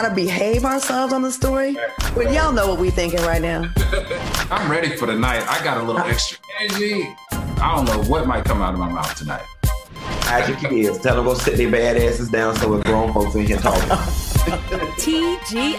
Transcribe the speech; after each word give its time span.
trying 0.00 0.14
to 0.14 0.16
behave 0.16 0.64
ourselves 0.64 1.12
on 1.12 1.20
the 1.20 1.30
story. 1.30 1.76
But 2.14 2.32
y'all 2.32 2.52
know 2.52 2.68
what 2.68 2.78
we 2.78 2.90
thinking 2.90 3.20
right 3.20 3.42
now. 3.42 3.70
I'm 4.50 4.70
ready 4.70 4.96
for 4.96 5.04
the 5.06 5.14
night. 5.14 5.42
I 5.46 5.62
got 5.62 5.76
a 5.76 5.82
little 5.82 6.00
ah. 6.00 6.08
extra 6.08 6.38
energy. 6.58 7.14
I 7.30 7.76
don't 7.76 7.84
know 7.84 8.02
what 8.10 8.26
might 8.26 8.44
come 8.44 8.62
out 8.62 8.72
of 8.72 8.80
my 8.80 8.88
mouth 8.88 9.14
tonight. 9.14 9.44
Hide 9.62 10.48
your 10.48 10.56
kids. 10.58 10.98
Tell 11.00 11.16
them 11.16 11.26
go 11.26 11.34
sit 11.34 11.58
their 11.58 11.70
bad 11.70 11.98
asses 11.98 12.30
down 12.30 12.56
so 12.56 12.70
we're 12.70 12.82
grown 12.82 13.12
folks 13.12 13.34
in 13.34 13.46
here 13.46 13.58
talking. 13.58 13.82
TGIF. 14.96 15.70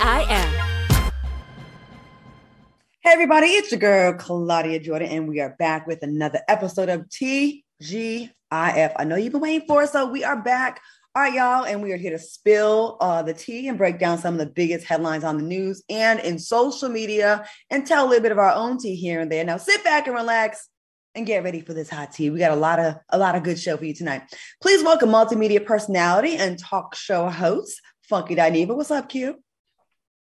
Hey 3.04 3.14
everybody, 3.14 3.48
it's 3.48 3.72
your 3.72 3.80
girl 3.80 4.14
Claudia 4.14 4.80
Jordan, 4.80 5.10
and 5.10 5.28
we 5.28 5.40
are 5.40 5.56
back 5.58 5.88
with 5.88 6.04
another 6.04 6.42
episode 6.48 6.90
of 6.90 7.10
TGIF. 7.10 8.30
I 8.52 9.04
know 9.04 9.16
you've 9.16 9.32
been 9.32 9.42
waiting 9.42 9.68
for 9.68 9.82
us, 9.82 9.94
so 9.94 10.06
we 10.06 10.24
are 10.24 10.40
back. 10.40 10.80
All 11.14 11.22
right, 11.22 11.34
y'all, 11.34 11.66
and 11.66 11.84
we 11.84 11.92
are 11.92 11.98
here 11.98 12.12
to 12.12 12.18
spill 12.18 12.96
uh, 13.02 13.22
the 13.22 13.34
tea 13.34 13.68
and 13.68 13.78
break 13.78 14.00
down 14.00 14.18
some 14.18 14.36
of 14.36 14.40
the 14.40 14.46
biggest 14.46 14.86
headlines 14.86 15.26
on 15.26 15.36
the 15.36 15.44
news 15.44 15.84
and 15.90 16.22
in 16.22 16.40
social 16.40 16.88
media, 16.88 17.46
and 17.70 17.86
tell 17.86 18.06
a 18.06 18.08
little 18.08 18.24
bit 18.24 18.32
of 18.32 18.38
our 18.38 18.54
own 18.54 18.78
tea 18.78 18.96
here 18.96 19.20
and 19.20 19.30
there. 19.30 19.44
Now, 19.44 19.58
sit 19.58 19.84
back 19.84 20.08
and 20.08 20.16
relax 20.16 20.70
and 21.14 21.26
get 21.26 21.44
ready 21.44 21.60
for 21.60 21.74
this 21.74 21.90
hot 21.90 22.14
tea. 22.14 22.30
We 22.30 22.40
got 22.40 22.54
a 22.54 22.56
lot 22.56 22.80
of 22.80 22.96
a 23.10 23.18
lot 23.18 23.36
of 23.36 23.44
good 23.44 23.60
show 23.60 23.76
for 23.76 23.84
you 23.84 23.94
tonight. 23.94 24.22
Please 24.62 24.86
welcome 24.86 25.10
multimedia 25.10 25.66
personality 25.66 26.38
and 26.38 26.58
talk 26.58 26.96
show 26.96 27.28
host 27.28 27.82
Funky 28.04 28.34
Dineva. 28.34 28.74
What's 28.74 28.90
up, 28.90 29.10
Q? 29.10 29.36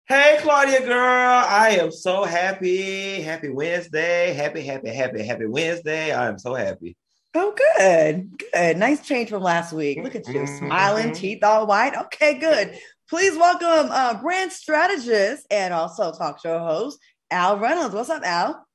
Hey, 0.10 0.40
Claudia 0.42 0.86
girl. 0.86 1.46
I 1.48 1.78
am 1.80 1.94
so 1.94 2.26
happy. 2.26 3.22
Happy 3.22 3.48
Wednesday. 3.48 4.34
Happy, 4.34 4.60
happy, 4.62 4.90
happy, 4.90 5.24
happy 5.24 5.46
Wednesday. 5.46 6.12
I 6.12 6.28
am 6.28 6.38
so 6.38 6.54
happy. 6.54 6.98
Oh, 7.34 7.54
good. 7.78 8.38
Good. 8.54 8.78
Nice 8.78 9.06
change 9.06 9.30
from 9.30 9.42
last 9.44 9.72
week. 9.74 10.00
Look 10.04 10.16
at 10.16 10.28
you 10.28 10.42
Mhm. 10.42 10.58
smiling, 10.60 11.14
teeth 11.14 11.44
all 11.44 11.66
white. 11.66 11.96
Okay, 11.96 12.34
good. 12.38 12.78
Please 13.10 13.38
welcome 13.38 13.90
uh, 13.92 14.16
brand 14.22 14.52
strategist 14.52 15.46
and 15.50 15.74
also 15.74 16.12
talk 16.12 16.42
show 16.42 16.60
host 16.60 17.00
Al 17.30 17.58
Reynolds. 17.58 17.96
What's 17.96 18.10
up, 18.10 18.24
Al? 18.24 18.66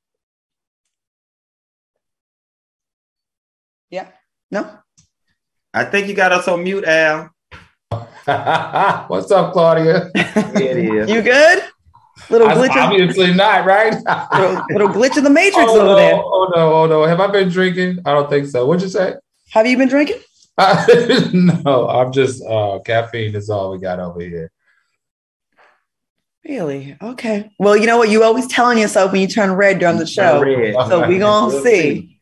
Yeah. 3.89 4.07
No? 4.51 4.69
I 5.73 5.85
think 5.85 6.07
you 6.07 6.13
got 6.15 6.31
us 6.31 6.47
on 6.47 6.63
mute, 6.63 6.85
Al. 6.85 7.29
What's 9.07 9.31
up, 9.31 9.53
Claudia? 9.53 10.09
It 10.15 10.77
is. 10.77 11.09
You 11.09 11.21
good? 11.21 11.63
Little 12.29 12.47
glitch, 12.47 12.71
in, 12.71 12.77
Obviously 12.77 13.33
not, 13.33 13.65
right? 13.65 13.93
little, 14.33 14.65
little 14.69 14.87
glitch 14.89 15.17
in 15.17 15.23
the 15.23 15.29
matrix 15.29 15.57
oh, 15.69 15.79
over 15.79 15.85
no, 15.85 15.95
there. 15.95 16.15
oh 16.15 16.51
no, 16.55 16.73
oh 16.73 16.85
no. 16.87 17.03
Have 17.05 17.21
I 17.21 17.27
been 17.27 17.49
drinking? 17.49 17.99
I 18.05 18.13
don't 18.13 18.29
think 18.29 18.47
so. 18.47 18.65
What'd 18.65 18.83
you 18.83 18.89
say? 18.89 19.15
Have 19.51 19.65
you 19.65 19.77
been 19.77 19.87
drinking? 19.87 20.19
no, 20.57 21.87
I'm 21.87 22.11
just 22.11 22.43
uh 22.43 22.79
caffeine 22.83 23.35
is 23.35 23.49
all 23.49 23.71
we 23.71 23.77
got 23.77 23.99
over 23.99 24.19
here. 24.19 24.51
Really? 26.43 26.97
Okay. 27.01 27.51
Well, 27.59 27.77
you 27.77 27.85
know 27.85 27.97
what? 27.97 28.09
You 28.09 28.23
always 28.23 28.47
telling 28.47 28.77
yourself 28.77 29.11
when 29.11 29.21
you 29.21 29.27
turn 29.27 29.51
red 29.51 29.79
during 29.79 29.97
the 29.97 30.07
show. 30.07 30.41
Red. 30.41 30.73
So 30.87 31.07
we 31.07 31.17
gonna 31.19 31.53
We'll 31.53 31.63
see. 31.63 32.19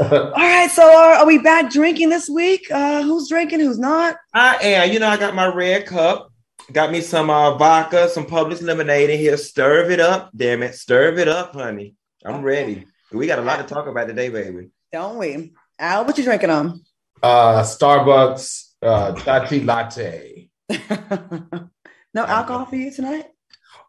All 0.00 0.32
right. 0.32 0.70
So 0.70 0.82
are, 0.82 1.14
are 1.14 1.26
we 1.26 1.38
back 1.38 1.70
drinking 1.70 2.10
this 2.10 2.28
week? 2.28 2.70
Uh, 2.70 3.02
who's 3.02 3.28
drinking? 3.28 3.60
Who's 3.60 3.78
not? 3.78 4.16
I 4.34 4.56
am. 4.56 4.92
You 4.92 4.98
know, 4.98 5.08
I 5.08 5.16
got 5.16 5.34
my 5.34 5.46
red 5.46 5.86
cup. 5.86 6.30
Got 6.72 6.90
me 6.90 7.00
some 7.00 7.30
uh, 7.30 7.56
vodka, 7.56 8.08
some 8.08 8.26
Publix 8.26 8.60
lemonade 8.60 9.10
in 9.10 9.18
here. 9.18 9.36
Stir 9.36 9.88
it 9.90 10.00
up, 10.00 10.30
damn 10.34 10.64
it. 10.64 10.74
Stir 10.74 11.16
it 11.16 11.28
up, 11.28 11.54
honey. 11.54 11.94
I'm 12.24 12.42
ready. 12.42 12.86
We 13.12 13.28
got 13.28 13.38
a 13.38 13.42
lot 13.42 13.58
to 13.58 13.74
talk 13.74 13.86
about 13.86 14.08
today, 14.08 14.30
baby. 14.30 14.70
Don't 14.92 15.16
we? 15.18 15.52
Al, 15.78 16.04
what 16.04 16.18
you 16.18 16.24
drinking 16.24 16.50
on? 16.50 16.82
uh 17.22 17.62
Starbucks 17.62 18.72
uh 18.82 19.12
Tati 19.12 19.60
latte. 19.62 20.48
no 20.68 22.24
alcohol 22.24 22.66
for 22.66 22.76
you 22.76 22.90
tonight? 22.90 23.26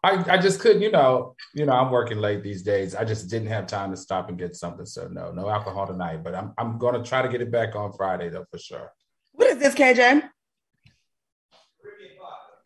I, 0.04 0.34
I 0.34 0.38
just 0.38 0.60
couldn't, 0.60 0.80
you 0.80 0.92
know, 0.92 1.34
you 1.54 1.66
know, 1.66 1.72
I'm 1.72 1.90
working 1.90 2.18
late 2.18 2.44
these 2.44 2.62
days. 2.62 2.94
I 2.94 3.04
just 3.04 3.28
didn't 3.28 3.48
have 3.48 3.66
time 3.66 3.90
to 3.90 3.96
stop 3.96 4.28
and 4.28 4.38
get 4.38 4.54
something. 4.54 4.86
So 4.86 5.08
no, 5.08 5.32
no 5.32 5.48
alcohol 5.48 5.86
tonight. 5.88 6.22
But 6.22 6.36
I'm 6.36 6.54
I'm 6.56 6.78
gonna 6.78 7.02
try 7.02 7.22
to 7.22 7.28
get 7.28 7.40
it 7.40 7.50
back 7.50 7.74
on 7.74 7.92
Friday 7.92 8.28
though 8.28 8.44
for 8.50 8.58
sure. 8.58 8.92
What 9.32 9.48
is 9.48 9.58
this, 9.58 9.74
KJ? 9.74 10.22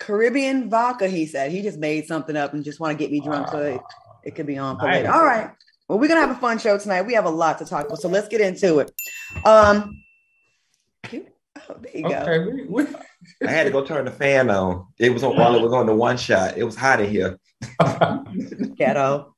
Caribbean 0.02 0.68
vodka, 0.68 1.06
he 1.08 1.26
said. 1.26 1.52
He 1.52 1.62
just 1.62 1.78
made 1.78 2.06
something 2.06 2.36
up 2.36 2.54
and 2.54 2.64
just 2.64 2.80
want 2.80 2.96
to 2.96 2.98
get 3.02 3.12
me 3.12 3.20
drunk 3.20 3.48
so 3.48 3.58
it, 3.58 3.80
it 4.24 4.34
could 4.34 4.46
be 4.46 4.58
on 4.58 4.76
for 4.78 4.86
later. 4.86 5.12
All 5.12 5.24
right. 5.24 5.50
Well, 5.88 5.98
we're 5.98 6.08
gonna 6.08 6.20
have 6.20 6.30
a 6.30 6.40
fun 6.40 6.58
show 6.58 6.76
tonight. 6.76 7.02
We 7.02 7.14
have 7.14 7.24
a 7.24 7.30
lot 7.30 7.58
to 7.58 7.64
talk 7.64 7.86
about, 7.86 7.98
so 8.00 8.08
let's 8.08 8.26
get 8.26 8.40
into 8.40 8.80
it. 8.80 8.90
Um, 9.44 10.02
oh, 11.04 11.76
there 11.80 11.92
you 11.94 12.02
go. 12.08 12.16
Okay, 12.16 12.38
we, 12.68 12.84
we 12.84 12.86
I 13.46 13.50
had 13.50 13.64
to 13.64 13.70
go 13.70 13.84
turn 13.84 14.04
the 14.06 14.10
fan 14.10 14.50
on. 14.50 14.86
It 14.98 15.10
was 15.10 15.22
on 15.22 15.36
while 15.36 15.54
it 15.54 15.62
was 15.62 15.72
on 15.72 15.86
the 15.86 15.94
one 15.94 16.16
shot. 16.16 16.56
It 16.56 16.64
was 16.64 16.74
hot 16.74 17.00
in 17.00 17.10
here. 17.10 17.38
Ghetto. 18.76 19.34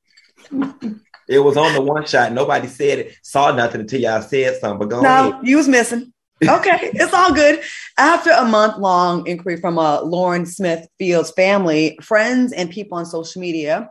It 1.27 1.39
was 1.39 1.57
on 1.57 1.73
the 1.73 1.81
one 1.81 2.05
shot. 2.05 2.31
Nobody 2.31 2.67
said 2.67 2.99
it, 2.99 3.15
saw 3.21 3.51
nothing 3.51 3.81
until 3.81 3.99
y'all 4.01 4.21
said 4.21 4.59
something. 4.59 4.79
But 4.79 4.89
go 4.95 5.01
No, 5.01 5.31
ahead. 5.31 5.47
you 5.47 5.57
was 5.57 5.67
missing. 5.67 6.13
Okay, 6.43 6.91
it's 6.93 7.13
all 7.13 7.33
good. 7.33 7.61
After 7.97 8.29
a 8.31 8.43
month 8.43 8.77
long 8.77 9.25
inquiry 9.25 9.57
from 9.57 9.79
uh, 9.79 10.01
Lauren 10.01 10.45
Smith 10.45 10.85
Field's 10.99 11.31
family, 11.31 11.97
friends, 12.01 12.51
and 12.51 12.69
people 12.69 12.97
on 12.97 13.05
social 13.05 13.41
media, 13.41 13.89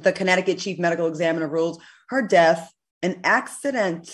the 0.00 0.12
Connecticut 0.12 0.58
chief 0.58 0.78
medical 0.78 1.06
examiner 1.06 1.48
rules 1.48 1.78
her 2.08 2.26
death 2.26 2.72
an 3.02 3.20
accident. 3.24 4.10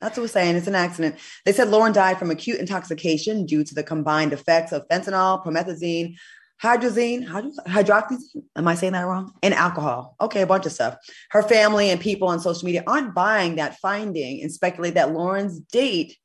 That's 0.00 0.16
what 0.16 0.24
we're 0.24 0.28
saying. 0.28 0.56
It's 0.56 0.66
an 0.66 0.74
accident. 0.74 1.16
They 1.44 1.52
said 1.52 1.68
Lauren 1.68 1.92
died 1.92 2.18
from 2.18 2.30
acute 2.30 2.58
intoxication 2.58 3.46
due 3.46 3.62
to 3.62 3.74
the 3.74 3.82
combined 3.82 4.32
effects 4.32 4.72
of 4.72 4.88
fentanyl, 4.88 5.44
promethazine, 5.44 6.14
hydrazine, 6.62 7.26
hydroxyzine. 7.68 8.42
Am 8.56 8.66
I 8.66 8.74
saying 8.74 8.94
that 8.94 9.06
wrong? 9.06 9.32
And 9.42 9.54
alcohol. 9.54 10.16
Okay, 10.20 10.40
a 10.40 10.46
bunch 10.46 10.66
of 10.66 10.72
stuff. 10.72 10.96
Her 11.30 11.42
family 11.42 11.90
and 11.90 12.00
people 12.00 12.28
on 12.28 12.40
social 12.40 12.64
media 12.64 12.82
aren't 12.86 13.14
buying 13.14 13.56
that 13.56 13.78
finding 13.78 14.42
and 14.42 14.50
speculate 14.50 14.94
that 14.94 15.12
Lauren's 15.12 15.60
date 15.60 16.16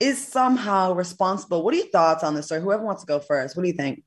is 0.00 0.26
somehow 0.26 0.92
responsible. 0.94 1.62
What 1.62 1.74
are 1.74 1.78
your 1.78 1.88
thoughts 1.88 2.24
on 2.24 2.34
this, 2.34 2.48
sir? 2.48 2.58
Whoever 2.58 2.82
wants 2.82 3.02
to 3.02 3.06
go 3.06 3.20
first, 3.20 3.56
what 3.56 3.62
do 3.62 3.68
you 3.68 3.74
think? 3.74 4.02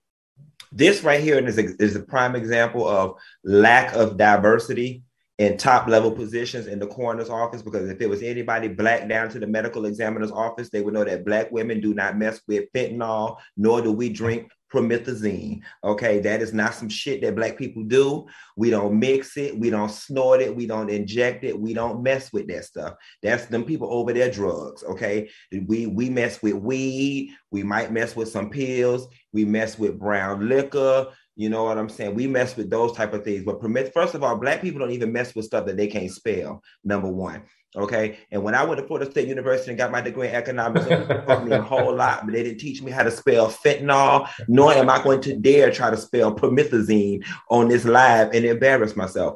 This 0.71 1.03
right 1.03 1.21
here 1.21 1.37
is 1.37 1.59
a, 1.59 1.65
is 1.81 1.95
a 1.95 2.01
prime 2.01 2.35
example 2.35 2.87
of 2.87 3.15
lack 3.43 3.93
of 3.93 4.17
diversity 4.17 5.03
in 5.37 5.57
top 5.57 5.87
level 5.87 6.11
positions 6.11 6.67
in 6.67 6.79
the 6.79 6.87
coroner's 6.87 7.29
office. 7.29 7.61
Because 7.61 7.89
if 7.89 8.01
it 8.01 8.09
was 8.09 8.23
anybody 8.23 8.67
black 8.67 9.07
down 9.07 9.29
to 9.29 9.39
the 9.39 9.47
medical 9.47 9.85
examiner's 9.85 10.31
office, 10.31 10.69
they 10.69 10.81
would 10.81 10.93
know 10.93 11.03
that 11.03 11.25
black 11.25 11.51
women 11.51 11.79
do 11.79 11.93
not 11.93 12.17
mess 12.17 12.41
with 12.47 12.71
fentanyl, 12.73 13.37
nor 13.55 13.81
do 13.81 13.91
we 13.91 14.09
drink 14.09 14.49
promethazine. 14.73 15.61
Okay, 15.83 16.19
that 16.19 16.41
is 16.41 16.53
not 16.53 16.73
some 16.73 16.89
shit 16.89 17.21
that 17.21 17.35
black 17.35 17.57
people 17.57 17.83
do. 17.83 18.25
We 18.57 18.69
don't 18.69 18.99
mix 18.99 19.37
it, 19.37 19.57
we 19.57 19.69
don't 19.69 19.91
snort 19.91 20.41
it, 20.41 20.55
we 20.55 20.65
don't 20.65 20.89
inject 20.89 21.43
it, 21.43 21.57
we 21.57 21.73
don't 21.73 22.01
mess 22.01 22.33
with 22.33 22.47
that 22.47 22.65
stuff. 22.65 22.95
That's 23.21 23.45
them 23.45 23.63
people 23.63 23.93
over 23.93 24.11
their 24.13 24.31
drugs. 24.31 24.83
Okay, 24.83 25.29
we 25.67 25.87
we 25.87 26.09
mess 26.09 26.41
with 26.41 26.55
weed, 26.55 27.31
we 27.51 27.63
might 27.63 27.91
mess 27.91 28.15
with 28.15 28.29
some 28.29 28.49
pills, 28.49 29.07
we 29.31 29.45
mess 29.45 29.77
with 29.77 29.99
brown 29.99 30.49
liquor. 30.49 31.07
You 31.35 31.49
know 31.49 31.63
what 31.63 31.79
I'm 31.79 31.89
saying? 31.89 32.13
We 32.13 32.27
mess 32.27 32.55
with 32.55 32.69
those 32.69 32.93
type 32.93 33.13
of 33.13 33.23
things. 33.23 33.43
But 33.43 33.59
permit, 33.59 33.91
first 33.91 34.13
of 34.13 34.23
all, 34.23 34.37
black 34.37 34.61
people 34.61 34.79
don't 34.79 34.91
even 34.91 35.11
mess 35.11 35.33
with 35.33 35.45
stuff 35.45 35.65
that 35.65 35.77
they 35.77 35.87
can't 35.87 36.11
spell. 36.11 36.61
Number 36.83 37.09
one. 37.09 37.43
Okay. 37.75 38.19
And 38.31 38.43
when 38.43 38.55
I 38.55 38.63
went 38.63 38.79
to 38.79 38.87
Florida 38.87 39.09
State 39.09 39.27
University 39.27 39.71
and 39.71 39.77
got 39.77 39.91
my 39.91 40.01
degree 40.01 40.27
in 40.27 40.35
economics, 40.35 40.85
it 40.85 41.25
taught 41.25 41.45
me 41.45 41.55
a 41.55 41.61
whole 41.61 41.95
lot, 41.95 42.25
but 42.25 42.33
they 42.33 42.43
didn't 42.43 42.59
teach 42.59 42.81
me 42.81 42.91
how 42.91 43.03
to 43.03 43.11
spell 43.11 43.49
fentanyl, 43.49 44.29
nor 44.47 44.73
am 44.73 44.89
I 44.89 45.01
going 45.03 45.21
to 45.21 45.35
dare 45.35 45.71
try 45.71 45.89
to 45.89 45.97
spell 45.97 46.35
promethazine 46.35 47.25
on 47.49 47.67
this 47.67 47.85
live 47.85 48.33
and 48.33 48.45
embarrass 48.45 48.95
myself. 48.95 49.35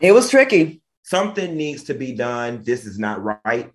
It 0.00 0.12
was 0.12 0.30
tricky. 0.30 0.82
Something 1.02 1.56
needs 1.56 1.84
to 1.84 1.94
be 1.94 2.12
done. 2.12 2.62
This 2.64 2.86
is 2.86 2.98
not 2.98 3.22
right. 3.22 3.72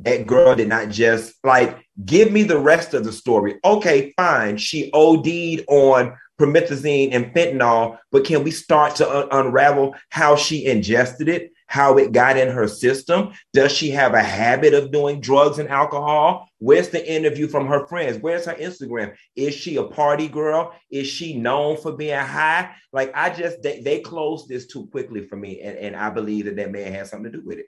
That 0.00 0.26
girl 0.26 0.54
did 0.54 0.68
not 0.68 0.88
just 0.88 1.34
like 1.44 1.78
give 2.04 2.32
me 2.32 2.42
the 2.42 2.58
rest 2.58 2.94
of 2.94 3.04
the 3.04 3.12
story. 3.12 3.60
Okay, 3.64 4.12
fine. 4.16 4.56
She 4.56 4.90
OD'd 4.92 5.64
on 5.68 6.16
promethazine 6.38 7.10
and 7.12 7.32
fentanyl, 7.32 7.98
but 8.10 8.24
can 8.24 8.42
we 8.42 8.50
start 8.50 8.96
to 8.96 9.08
un- 9.08 9.28
unravel 9.30 9.94
how 10.10 10.36
she 10.36 10.66
ingested 10.66 11.28
it, 11.28 11.52
how 11.66 11.98
it 11.98 12.12
got 12.12 12.36
in 12.36 12.48
her 12.48 12.68
system? 12.68 13.32
Does 13.52 13.72
she 13.72 13.90
have 13.90 14.14
a 14.14 14.22
habit 14.22 14.74
of 14.74 14.92
doing 14.92 15.20
drugs 15.20 15.58
and 15.58 15.68
alcohol? 15.68 16.48
Where's 16.58 16.90
the 16.90 17.12
interview 17.12 17.48
from 17.48 17.66
her 17.66 17.86
friends? 17.86 18.18
Where's 18.18 18.46
her 18.46 18.54
Instagram? 18.54 19.14
Is 19.34 19.54
she 19.54 19.76
a 19.76 19.84
party 19.84 20.28
girl? 20.28 20.72
Is 20.90 21.08
she 21.08 21.36
known 21.36 21.76
for 21.76 21.92
being 21.92 22.18
high? 22.18 22.70
Like, 22.92 23.12
I 23.14 23.30
just, 23.30 23.62
they, 23.62 23.80
they 23.80 24.00
closed 24.00 24.48
this 24.48 24.66
too 24.66 24.86
quickly 24.86 25.26
for 25.26 25.36
me. 25.36 25.60
And, 25.60 25.78
and 25.78 25.96
I 25.96 26.10
believe 26.10 26.44
that 26.44 26.56
that 26.56 26.70
man 26.70 26.92
has 26.92 27.10
something 27.10 27.32
to 27.32 27.38
do 27.38 27.44
with 27.44 27.58
it. 27.58 27.66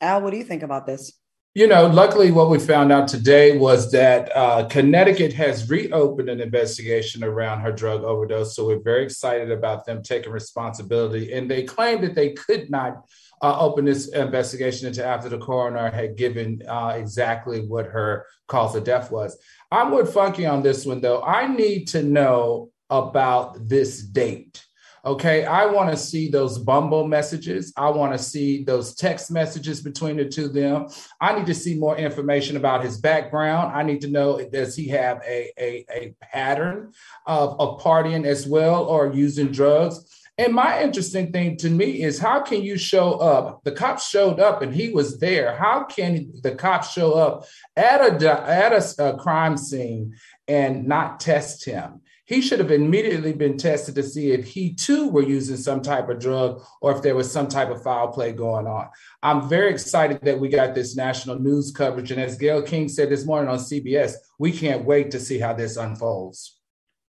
Al, 0.00 0.22
what 0.22 0.30
do 0.30 0.38
you 0.38 0.44
think 0.44 0.62
about 0.62 0.86
this? 0.86 1.12
You 1.52 1.66
know, 1.66 1.88
luckily, 1.88 2.30
what 2.30 2.48
we 2.48 2.60
found 2.60 2.92
out 2.92 3.08
today 3.08 3.58
was 3.58 3.90
that 3.90 4.30
uh, 4.36 4.68
Connecticut 4.68 5.32
has 5.32 5.68
reopened 5.68 6.28
an 6.28 6.40
investigation 6.40 7.24
around 7.24 7.62
her 7.62 7.72
drug 7.72 8.04
overdose. 8.04 8.54
So 8.54 8.68
we're 8.68 8.78
very 8.78 9.02
excited 9.02 9.50
about 9.50 9.84
them 9.84 10.00
taking 10.00 10.30
responsibility. 10.30 11.32
And 11.32 11.50
they 11.50 11.64
claimed 11.64 12.04
that 12.04 12.14
they 12.14 12.34
could 12.34 12.70
not 12.70 13.04
uh, 13.42 13.58
open 13.58 13.84
this 13.84 14.10
investigation 14.10 14.86
until 14.86 15.06
after 15.06 15.28
the 15.28 15.38
coroner 15.38 15.90
had 15.90 16.16
given 16.16 16.62
uh, 16.68 16.94
exactly 16.96 17.66
what 17.66 17.86
her 17.86 18.26
cause 18.46 18.76
of 18.76 18.84
death 18.84 19.10
was. 19.10 19.36
I'm 19.72 19.90
with 19.90 20.14
Funky 20.14 20.46
on 20.46 20.62
this 20.62 20.86
one, 20.86 21.00
though. 21.00 21.20
I 21.20 21.48
need 21.48 21.88
to 21.88 22.04
know 22.04 22.70
about 22.90 23.68
this 23.68 24.00
date. 24.00 24.64
Okay, 25.02 25.46
I 25.46 25.64
want 25.64 25.90
to 25.90 25.96
see 25.96 26.28
those 26.28 26.58
Bumble 26.58 27.06
messages. 27.06 27.72
I 27.74 27.88
want 27.88 28.12
to 28.12 28.18
see 28.18 28.64
those 28.64 28.94
text 28.94 29.30
messages 29.30 29.80
between 29.80 30.16
the 30.16 30.26
two 30.26 30.46
of 30.46 30.52
them. 30.52 30.88
I 31.20 31.34
need 31.34 31.46
to 31.46 31.54
see 31.54 31.74
more 31.74 31.96
information 31.96 32.58
about 32.58 32.84
his 32.84 32.98
background. 32.98 33.74
I 33.74 33.82
need 33.82 34.02
to 34.02 34.08
know 34.08 34.46
does 34.50 34.76
he 34.76 34.88
have 34.88 35.22
a, 35.26 35.50
a, 35.58 35.86
a 35.90 36.14
pattern 36.20 36.92
of, 37.26 37.58
of 37.58 37.80
partying 37.80 38.26
as 38.26 38.46
well 38.46 38.84
or 38.84 39.12
using 39.12 39.50
drugs? 39.50 40.04
And 40.36 40.54
my 40.54 40.82
interesting 40.82 41.32
thing 41.32 41.56
to 41.58 41.70
me 41.70 42.02
is 42.02 42.18
how 42.18 42.40
can 42.40 42.62
you 42.62 42.78
show 42.78 43.14
up? 43.14 43.62
The 43.64 43.72
cops 43.72 44.08
showed 44.08 44.40
up 44.40 44.62
and 44.62 44.74
he 44.74 44.90
was 44.90 45.18
there. 45.18 45.54
How 45.56 45.84
can 45.84 46.32
the 46.42 46.54
cops 46.54 46.92
show 46.92 47.12
up 47.12 47.44
at 47.76 48.00
a 48.00 48.30
at 48.30 48.72
a, 48.72 49.10
a 49.10 49.18
crime 49.18 49.56
scene 49.56 50.14
and 50.48 50.86
not 50.86 51.20
test 51.20 51.64
him? 51.64 52.00
He 52.30 52.40
should 52.40 52.60
have 52.60 52.70
immediately 52.70 53.32
been 53.32 53.56
tested 53.58 53.96
to 53.96 54.04
see 54.04 54.30
if 54.30 54.46
he 54.46 54.72
too 54.72 55.08
were 55.08 55.20
using 55.20 55.56
some 55.56 55.82
type 55.82 56.08
of 56.08 56.20
drug 56.20 56.62
or 56.80 56.92
if 56.92 57.02
there 57.02 57.16
was 57.16 57.30
some 57.30 57.48
type 57.48 57.70
of 57.70 57.82
foul 57.82 58.06
play 58.12 58.30
going 58.30 58.68
on. 58.68 58.88
I'm 59.20 59.48
very 59.48 59.72
excited 59.72 60.20
that 60.22 60.38
we 60.38 60.48
got 60.48 60.72
this 60.72 60.94
national 60.94 61.40
news 61.40 61.72
coverage. 61.72 62.12
And 62.12 62.20
as 62.20 62.38
Gail 62.38 62.62
King 62.62 62.88
said 62.88 63.10
this 63.10 63.26
morning 63.26 63.50
on 63.50 63.58
CBS, 63.58 64.12
we 64.38 64.52
can't 64.52 64.84
wait 64.84 65.10
to 65.10 65.18
see 65.18 65.40
how 65.40 65.54
this 65.54 65.76
unfolds. 65.76 66.56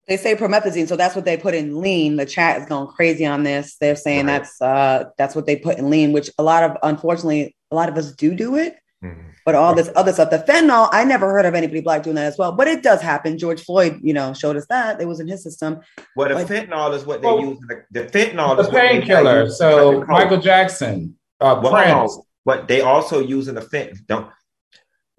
They 0.08 0.16
say 0.16 0.34
promethazine, 0.34 0.88
so 0.88 0.96
that's 0.96 1.14
what 1.14 1.26
they 1.26 1.36
put 1.36 1.54
in 1.54 1.82
lean. 1.82 2.16
The 2.16 2.24
chat 2.24 2.62
is 2.62 2.66
going 2.66 2.86
crazy 2.86 3.26
on 3.26 3.42
this. 3.42 3.76
They're 3.76 3.96
saying 3.96 4.24
right. 4.24 4.38
that's 4.38 4.60
uh, 4.62 5.10
that's 5.18 5.34
what 5.34 5.44
they 5.44 5.54
put 5.54 5.76
in 5.76 5.90
lean, 5.90 6.12
which 6.12 6.30
a 6.38 6.42
lot 6.42 6.64
of 6.64 6.78
unfortunately 6.82 7.54
a 7.70 7.74
lot 7.74 7.90
of 7.90 7.98
us 7.98 8.10
do 8.12 8.34
do 8.34 8.56
it. 8.56 8.76
Mm-hmm. 9.04 9.29
But 9.50 9.56
all 9.56 9.74
this 9.74 9.90
other 9.96 10.12
stuff, 10.12 10.30
the 10.30 10.38
fentanyl, 10.38 10.88
I 10.92 11.02
never 11.02 11.28
heard 11.28 11.44
of 11.44 11.56
anybody 11.56 11.80
black 11.80 12.04
doing 12.04 12.14
that 12.14 12.26
as 12.26 12.38
well. 12.38 12.52
But 12.52 12.68
it 12.68 12.84
does 12.84 13.02
happen. 13.02 13.36
George 13.36 13.60
Floyd, 13.64 13.98
you 14.00 14.14
know, 14.14 14.32
showed 14.32 14.54
us 14.54 14.64
that 14.66 15.00
it 15.00 15.08
was 15.08 15.18
in 15.18 15.26
his 15.26 15.42
system. 15.42 15.80
Well, 16.14 16.28
the 16.28 16.36
but, 16.36 16.46
fentanyl 16.46 16.94
is 16.94 17.04
what 17.04 17.20
they 17.20 17.26
well, 17.26 17.40
use. 17.40 17.58
The, 17.66 17.84
the 17.90 18.06
fentanyl 18.06 18.64
the 18.64 18.70
painkiller. 18.70 19.50
So 19.50 20.04
Michael 20.04 20.36
Jackson, 20.36 21.16
uh, 21.40 21.60
well, 21.60 21.72
Prince. 21.72 22.16
but 22.44 22.68
they 22.68 22.80
also 22.80 23.18
using 23.18 23.56
the 23.56 23.60
fent. 23.60 24.06
Don't 24.06 24.30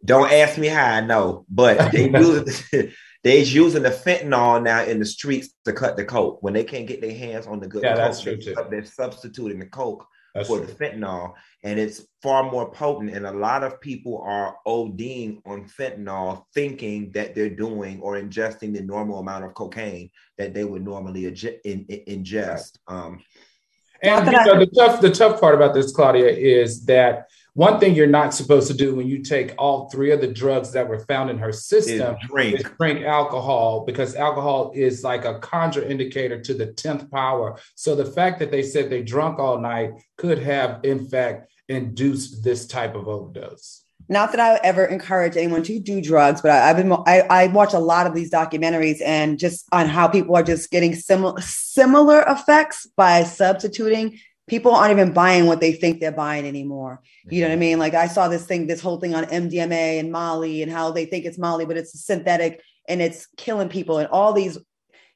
don't 0.06 0.32
ask 0.32 0.58
me 0.58 0.68
how 0.68 0.86
I 0.86 1.02
know, 1.02 1.46
but 1.50 1.92
they 1.92 2.10
use 2.18 2.64
they're 3.26 3.44
using 3.44 3.84
the 3.84 3.90
fentanyl 3.90 4.64
now 4.64 4.86
in 4.86 5.00
the 5.00 5.06
streets 5.06 5.50
to 5.66 5.74
cut 5.74 5.98
the 5.98 6.06
coke 6.06 6.42
when 6.42 6.54
they 6.54 6.64
can't 6.64 6.88
get 6.88 7.02
their 7.02 7.14
hands 7.14 7.48
on 7.48 7.60
the 7.60 7.68
good. 7.68 7.84
Yeah, 7.84 7.96
coke, 7.96 7.98
that's 7.98 8.22
true 8.22 8.38
too. 8.38 8.56
They're 8.70 8.86
substituting 8.86 9.60
the 9.60 9.66
coke 9.66 10.08
that's 10.34 10.48
for 10.48 10.58
true. 10.58 10.68
the 10.68 10.74
fentanyl, 10.74 11.34
and 11.64 11.80
it's 11.80 12.06
far 12.22 12.50
more 12.50 12.72
potent. 12.72 13.16
And 13.16 13.26
a 13.26 13.32
lot 13.32 13.64
of 13.64 13.82
people 13.82 14.22
are 14.26 14.58
ODing 14.66 15.42
on 15.46 15.66
fentanyl, 15.66 16.46
thinking 16.54 17.12
that 17.12 17.36
they're 17.36 17.50
doing 17.50 18.00
or 18.02 18.16
ingesting 18.16 18.74
the 18.74 18.82
normal 18.82 19.20
amount 19.20 19.46
of 19.46 19.54
cocaine 19.54 20.10
that 20.38 20.54
they 20.54 20.64
would 20.64 20.84
normally 20.84 21.26
in, 21.26 21.34
in, 21.66 22.24
ingest. 22.24 22.78
Um, 22.88 23.22
and 24.04 24.26
you 24.26 24.32
know, 24.32 24.60
the 24.60 24.68
tough 24.68 25.02
the 25.02 25.12
tough 25.12 25.40
part 25.40 25.54
about 25.54 25.74
this, 25.74 25.92
Claudia, 25.92 26.30
is 26.30 26.86
that 26.86 27.28
one 27.54 27.80
thing 27.80 27.96
you're 27.96 28.08
not 28.08 28.34
supposed 28.34 28.68
to 28.68 28.74
do 28.74 28.96
when 28.96 29.08
you 29.08 29.22
take 29.22 29.54
all 29.58 29.90
three 29.90 30.12
of 30.12 30.22
the 30.22 30.28
drugs 30.28 30.72
that 30.72 30.88
were 30.88 31.00
found 31.00 31.30
in 31.30 31.38
her 31.38 31.52
system 31.52 32.16
is 32.16 32.28
drink. 32.30 32.60
is 32.60 32.66
drink 32.80 33.06
alcohol 33.06 33.84
because 33.86 34.16
alcohol 34.16 34.72
is 34.74 35.04
like 35.04 35.26
a 35.26 35.40
contraindicator 35.40 36.42
to 36.44 36.54
the 36.54 36.68
10th 36.68 37.12
power. 37.12 37.60
So 37.76 37.94
the 37.94 38.06
fact 38.06 38.40
that 38.40 38.52
they 38.52 38.64
said 38.64 38.90
they 38.90 39.04
drunk 39.04 39.38
all 39.38 39.60
night 39.60 39.92
could 40.18 40.40
have, 40.40 40.80
in 40.84 41.08
fact, 41.10 41.52
induced 41.68 42.42
this 42.42 42.68
type 42.68 42.96
of 42.96 43.10
overdose. 43.10 43.84
Not 44.08 44.32
that 44.32 44.40
I 44.40 44.60
ever 44.64 44.86
encourage 44.86 45.38
anyone 45.38 45.64
to 45.64 45.80
do 45.80 46.02
drugs, 46.02 46.42
but 46.42 46.52
I, 46.52 46.68
have 46.68 46.78
been 46.78 46.92
I, 46.92 47.22
I 47.30 47.48
watch 47.48 47.74
a 47.74 47.80
lot 47.80 48.08
of 48.08 48.14
these 48.14 48.32
documentaries 48.32 49.02
and 49.06 49.38
just 49.38 49.66
on 49.72 49.88
how 49.88 50.08
people 50.08 50.36
are 50.36 50.44
just 50.44 50.70
getting 50.70 50.96
similar 50.96 51.40
similar 51.40 52.24
effects 52.28 52.88
by 52.98 53.24
substituting 53.24 54.20
people 54.52 54.76
aren't 54.76 54.92
even 54.92 55.14
buying 55.14 55.46
what 55.46 55.62
they 55.62 55.72
think 55.72 56.02
they're 56.02 56.12
buying 56.12 56.46
anymore. 56.46 57.02
You 57.30 57.40
know 57.40 57.48
what 57.48 57.54
I 57.54 57.58
mean? 57.58 57.80
Like 57.80 57.94
I 57.94 58.08
saw 58.08 58.28
this 58.28 58.46
thing, 58.46 58.68
this 58.68 58.82
whole 58.82 59.00
thing 59.00 59.16
on 59.16 59.24
MDMA 59.24 59.98
and 59.98 60.12
Molly 60.12 60.62
and 60.62 60.70
how 60.70 60.92
they 60.92 61.06
think 61.06 61.24
it's 61.24 61.38
Molly, 61.38 61.64
but 61.64 61.78
it's 61.78 62.04
synthetic 62.04 62.62
and 62.86 63.02
it's 63.02 63.28
killing 63.38 63.70
people 63.70 64.00
and 64.00 64.10
all 64.10 64.34
these. 64.34 64.58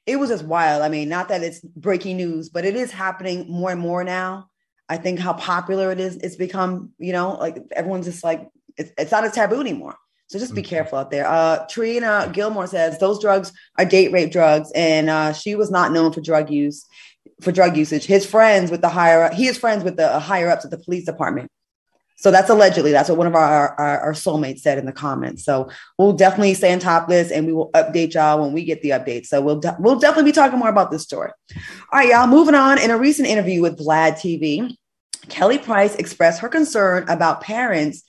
It 0.06 0.16
was 0.16 0.30
just 0.30 0.44
wild. 0.44 0.80
I 0.80 0.88
mean, 0.88 1.10
not 1.10 1.28
that 1.28 1.42
it's 1.42 1.60
breaking 1.60 2.16
news, 2.16 2.48
but 2.48 2.64
it 2.64 2.76
is 2.76 2.90
happening 2.90 3.44
more 3.46 3.70
and 3.70 3.78
more 3.78 4.04
now. 4.04 4.48
I 4.88 4.96
think 4.96 5.18
how 5.18 5.34
popular 5.34 5.92
it 5.92 6.00
is, 6.00 6.16
it's 6.16 6.36
become, 6.36 6.92
you 6.98 7.12
know, 7.12 7.34
like 7.34 7.58
everyone's 7.72 8.06
just 8.06 8.24
like, 8.24 8.48
it's, 8.78 8.90
it's 8.96 9.12
not 9.12 9.24
as 9.24 9.32
taboo 9.32 9.60
anymore. 9.60 9.96
So 10.28 10.38
just 10.38 10.54
be 10.54 10.62
mm-hmm. 10.62 10.70
careful 10.70 10.98
out 10.98 11.10
there. 11.10 11.26
Uh, 11.26 11.66
Trina 11.68 12.30
Gilmore 12.32 12.68
says 12.68 12.98
those 12.98 13.20
drugs 13.20 13.52
are 13.76 13.84
date 13.84 14.12
rape 14.12 14.32
drugs, 14.32 14.72
and 14.74 15.10
uh, 15.10 15.34
she 15.34 15.56
was 15.56 15.70
not 15.70 15.92
known 15.92 16.12
for 16.12 16.22
drug 16.22 16.50
use 16.50 16.86
for 17.40 17.52
drug 17.52 17.76
usage. 17.76 18.04
His 18.04 18.26
friends 18.26 18.70
with 18.70 18.80
the 18.80 18.88
higher 18.88 19.32
he 19.32 19.46
is 19.46 19.58
friends 19.58 19.84
with 19.84 19.96
the 19.96 20.06
uh, 20.06 20.18
higher 20.18 20.48
ups 20.48 20.64
at 20.64 20.70
the 20.70 20.78
police 20.78 21.04
department. 21.04 21.50
So 22.18 22.30
that's 22.30 22.48
allegedly 22.48 22.92
that's 22.92 23.08
what 23.10 23.18
one 23.18 23.26
of 23.26 23.34
our, 23.34 23.74
our, 23.78 24.00
our 24.00 24.12
soulmates 24.12 24.60
said 24.60 24.78
in 24.78 24.86
the 24.86 24.92
comments. 24.92 25.44
So 25.44 25.70
we'll 25.98 26.14
definitely 26.14 26.54
stay 26.54 26.72
on 26.72 26.78
top 26.78 27.04
of 27.04 27.08
this 27.10 27.30
and 27.30 27.46
we 27.46 27.52
will 27.52 27.70
update 27.72 28.14
y'all 28.14 28.40
when 28.40 28.52
we 28.52 28.64
get 28.64 28.80
the 28.80 28.90
updates. 28.90 29.26
So 29.26 29.42
we'll 29.42 29.60
de- 29.60 29.76
we'll 29.78 29.98
definitely 29.98 30.30
be 30.30 30.34
talking 30.34 30.58
more 30.58 30.70
about 30.70 30.90
this 30.90 31.02
story. 31.02 31.30
All 31.92 31.98
right, 31.98 32.08
y'all. 32.08 32.26
Moving 32.26 32.54
on. 32.54 32.78
In 32.80 32.90
a 32.90 32.96
recent 32.96 33.28
interview 33.28 33.60
with 33.60 33.78
Vlad 33.78 34.14
TV, 34.14 34.74
Kelly 35.28 35.58
Price 35.58 35.94
expressed 35.96 36.40
her 36.40 36.48
concern 36.48 37.06
about 37.08 37.42
parents 37.42 38.02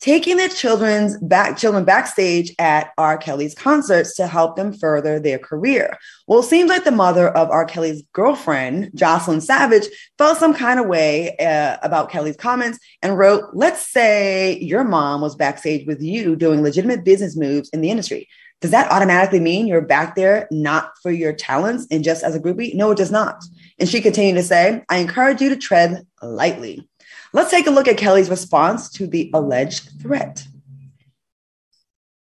taking 0.00 0.38
their 0.38 0.48
children's 0.48 1.18
back 1.18 1.56
children 1.58 1.84
backstage 1.84 2.54
at 2.58 2.90
R. 2.96 3.18
Kelly's 3.18 3.54
concerts 3.54 4.16
to 4.16 4.26
help 4.26 4.56
them 4.56 4.72
further 4.72 5.20
their 5.20 5.38
career. 5.38 5.96
Well, 6.26 6.40
it 6.40 6.44
seems 6.44 6.70
like 6.70 6.84
the 6.84 6.90
mother 6.90 7.28
of 7.28 7.50
R. 7.50 7.64
Kelly's 7.66 8.02
girlfriend, 8.12 8.90
Jocelyn 8.94 9.40
Savage, 9.40 9.86
felt 10.18 10.38
some 10.38 10.54
kind 10.54 10.80
of 10.80 10.86
way 10.86 11.36
uh, 11.36 11.76
about 11.82 12.10
Kelly's 12.10 12.36
comments 12.36 12.78
and 13.02 13.18
wrote, 13.18 13.50
"Let's 13.52 13.86
say 13.86 14.58
your 14.58 14.84
mom 14.84 15.20
was 15.20 15.36
backstage 15.36 15.86
with 15.86 16.00
you 16.00 16.34
doing 16.36 16.62
legitimate 16.62 17.04
business 17.04 17.36
moves 17.36 17.68
in 17.70 17.80
the 17.80 17.90
industry." 17.90 18.28
Does 18.60 18.72
that 18.72 18.92
automatically 18.92 19.40
mean 19.40 19.66
you're 19.66 19.80
back 19.80 20.14
there 20.16 20.46
not 20.50 20.92
for 21.02 21.10
your 21.10 21.32
talents 21.32 21.86
and 21.90 22.04
just 22.04 22.22
as 22.22 22.34
a 22.34 22.40
groupie? 22.40 22.74
No, 22.74 22.90
it 22.90 22.98
does 22.98 23.10
not. 23.10 23.42
And 23.78 23.88
she 23.88 24.02
continued 24.02 24.34
to 24.34 24.42
say, 24.42 24.84
I 24.90 24.98
encourage 24.98 25.40
you 25.40 25.48
to 25.48 25.56
tread 25.56 26.06
lightly. 26.20 26.86
Let's 27.32 27.50
take 27.50 27.66
a 27.68 27.70
look 27.70 27.86
at 27.86 27.96
Kelly's 27.96 28.28
response 28.28 28.90
to 28.90 29.06
the 29.06 29.30
alleged 29.34 30.00
threat. 30.00 30.44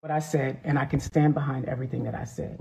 What 0.01 0.11
I 0.11 0.19
said, 0.19 0.61
and 0.65 0.79
I 0.79 0.87
can 0.87 1.01
stand 1.01 1.35
behind 1.35 1.67
everything 1.67 2.05
that 2.05 2.15
I 2.15 2.25
said. 2.25 2.59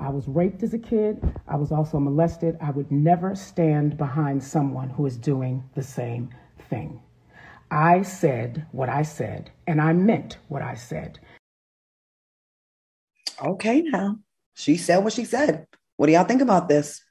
I 0.00 0.08
was 0.08 0.26
raped 0.26 0.62
as 0.62 0.74
a 0.74 0.78
kid. 0.78 1.20
I 1.46 1.56
was 1.56 1.70
also 1.70 1.98
molested. 1.98 2.56
I 2.60 2.70
would 2.70 2.90
never 2.90 3.34
stand 3.34 3.96
behind 3.96 4.42
someone 4.42 4.88
who 4.88 5.06
is 5.06 5.16
doing 5.16 5.62
the 5.74 5.82
same 5.82 6.30
thing. 6.68 7.00
I 7.70 8.02
said 8.02 8.66
what 8.72 8.88
I 8.88 9.02
said, 9.02 9.50
and 9.66 9.80
I 9.80 9.92
meant 9.92 10.38
what 10.48 10.62
I 10.62 10.74
said. 10.74 11.18
Okay, 13.42 13.82
now 13.82 14.18
she 14.54 14.76
said 14.76 14.98
what 14.98 15.12
she 15.12 15.24
said. 15.24 15.66
What 15.96 16.06
do 16.06 16.12
y'all 16.12 16.24
think 16.24 16.42
about 16.42 16.68
this? 16.68 17.02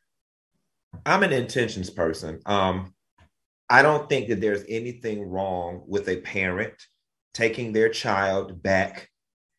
I'm 1.05 1.23
an 1.23 1.33
intentions 1.33 1.89
person. 1.89 2.41
Um, 2.45 2.93
I 3.71 3.81
don't 3.81 4.09
think 4.09 4.27
that 4.27 4.41
there's 4.41 4.65
anything 4.67 5.29
wrong 5.29 5.83
with 5.87 6.09
a 6.09 6.19
parent 6.19 6.73
taking 7.33 7.71
their 7.71 7.87
child 7.87 8.61
back 8.61 9.09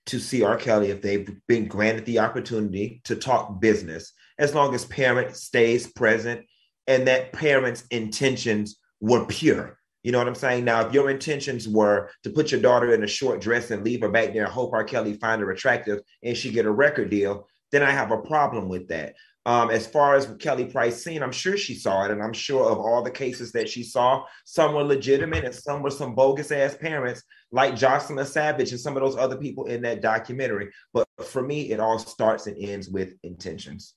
to 0.06 0.18
see 0.18 0.42
R. 0.42 0.58
Kelly 0.58 0.90
if 0.90 1.00
they've 1.00 1.30
been 1.48 1.66
granted 1.66 2.04
the 2.04 2.18
opportunity 2.18 3.00
to 3.04 3.16
talk 3.16 3.58
business, 3.58 4.12
as 4.38 4.54
long 4.54 4.74
as 4.74 4.84
parent 4.84 5.34
stays 5.34 5.86
present 5.86 6.44
and 6.86 7.08
that 7.08 7.32
parent's 7.32 7.86
intentions 7.90 8.76
were 9.00 9.24
pure. 9.24 9.78
You 10.02 10.12
know 10.12 10.18
what 10.18 10.28
I'm 10.28 10.34
saying? 10.34 10.66
Now, 10.66 10.86
if 10.86 10.92
your 10.92 11.08
intentions 11.08 11.66
were 11.66 12.10
to 12.24 12.30
put 12.30 12.52
your 12.52 12.60
daughter 12.60 12.92
in 12.92 13.04
a 13.04 13.06
short 13.08 13.40
dress 13.40 13.70
and 13.70 13.82
leave 13.82 14.02
her 14.02 14.10
back 14.10 14.34
there 14.34 14.44
and 14.44 14.52
hope 14.52 14.74
R. 14.74 14.84
Kelly 14.84 15.14
find 15.14 15.40
her 15.40 15.52
attractive 15.52 16.00
and 16.22 16.36
she 16.36 16.50
get 16.50 16.66
a 16.66 16.70
record 16.70 17.08
deal, 17.08 17.48
then 17.70 17.82
I 17.82 17.92
have 17.92 18.10
a 18.10 18.20
problem 18.20 18.68
with 18.68 18.88
that. 18.88 19.14
Um, 19.44 19.70
as 19.70 19.88
far 19.88 20.14
as 20.14 20.32
Kelly 20.38 20.66
Price 20.66 21.02
seen, 21.02 21.22
I'm 21.22 21.32
sure 21.32 21.56
she 21.56 21.74
saw 21.74 22.04
it, 22.04 22.12
and 22.12 22.22
I'm 22.22 22.32
sure 22.32 22.70
of 22.70 22.78
all 22.78 23.02
the 23.02 23.10
cases 23.10 23.50
that 23.52 23.68
she 23.68 23.82
saw, 23.82 24.24
some 24.44 24.74
were 24.74 24.84
legitimate 24.84 25.44
and 25.44 25.54
some 25.54 25.82
were 25.82 25.90
some 25.90 26.14
bogus 26.14 26.52
ass 26.52 26.76
parents 26.76 27.24
like 27.50 27.74
Jocelyn 27.74 28.24
Savage 28.24 28.70
and 28.70 28.80
some 28.80 28.96
of 28.96 29.02
those 29.02 29.16
other 29.16 29.36
people 29.36 29.64
in 29.66 29.82
that 29.82 30.00
documentary. 30.00 30.70
But 30.94 31.08
for 31.24 31.42
me, 31.42 31.72
it 31.72 31.80
all 31.80 31.98
starts 31.98 32.46
and 32.46 32.56
ends 32.56 32.88
with 32.88 33.14
intentions. 33.24 33.94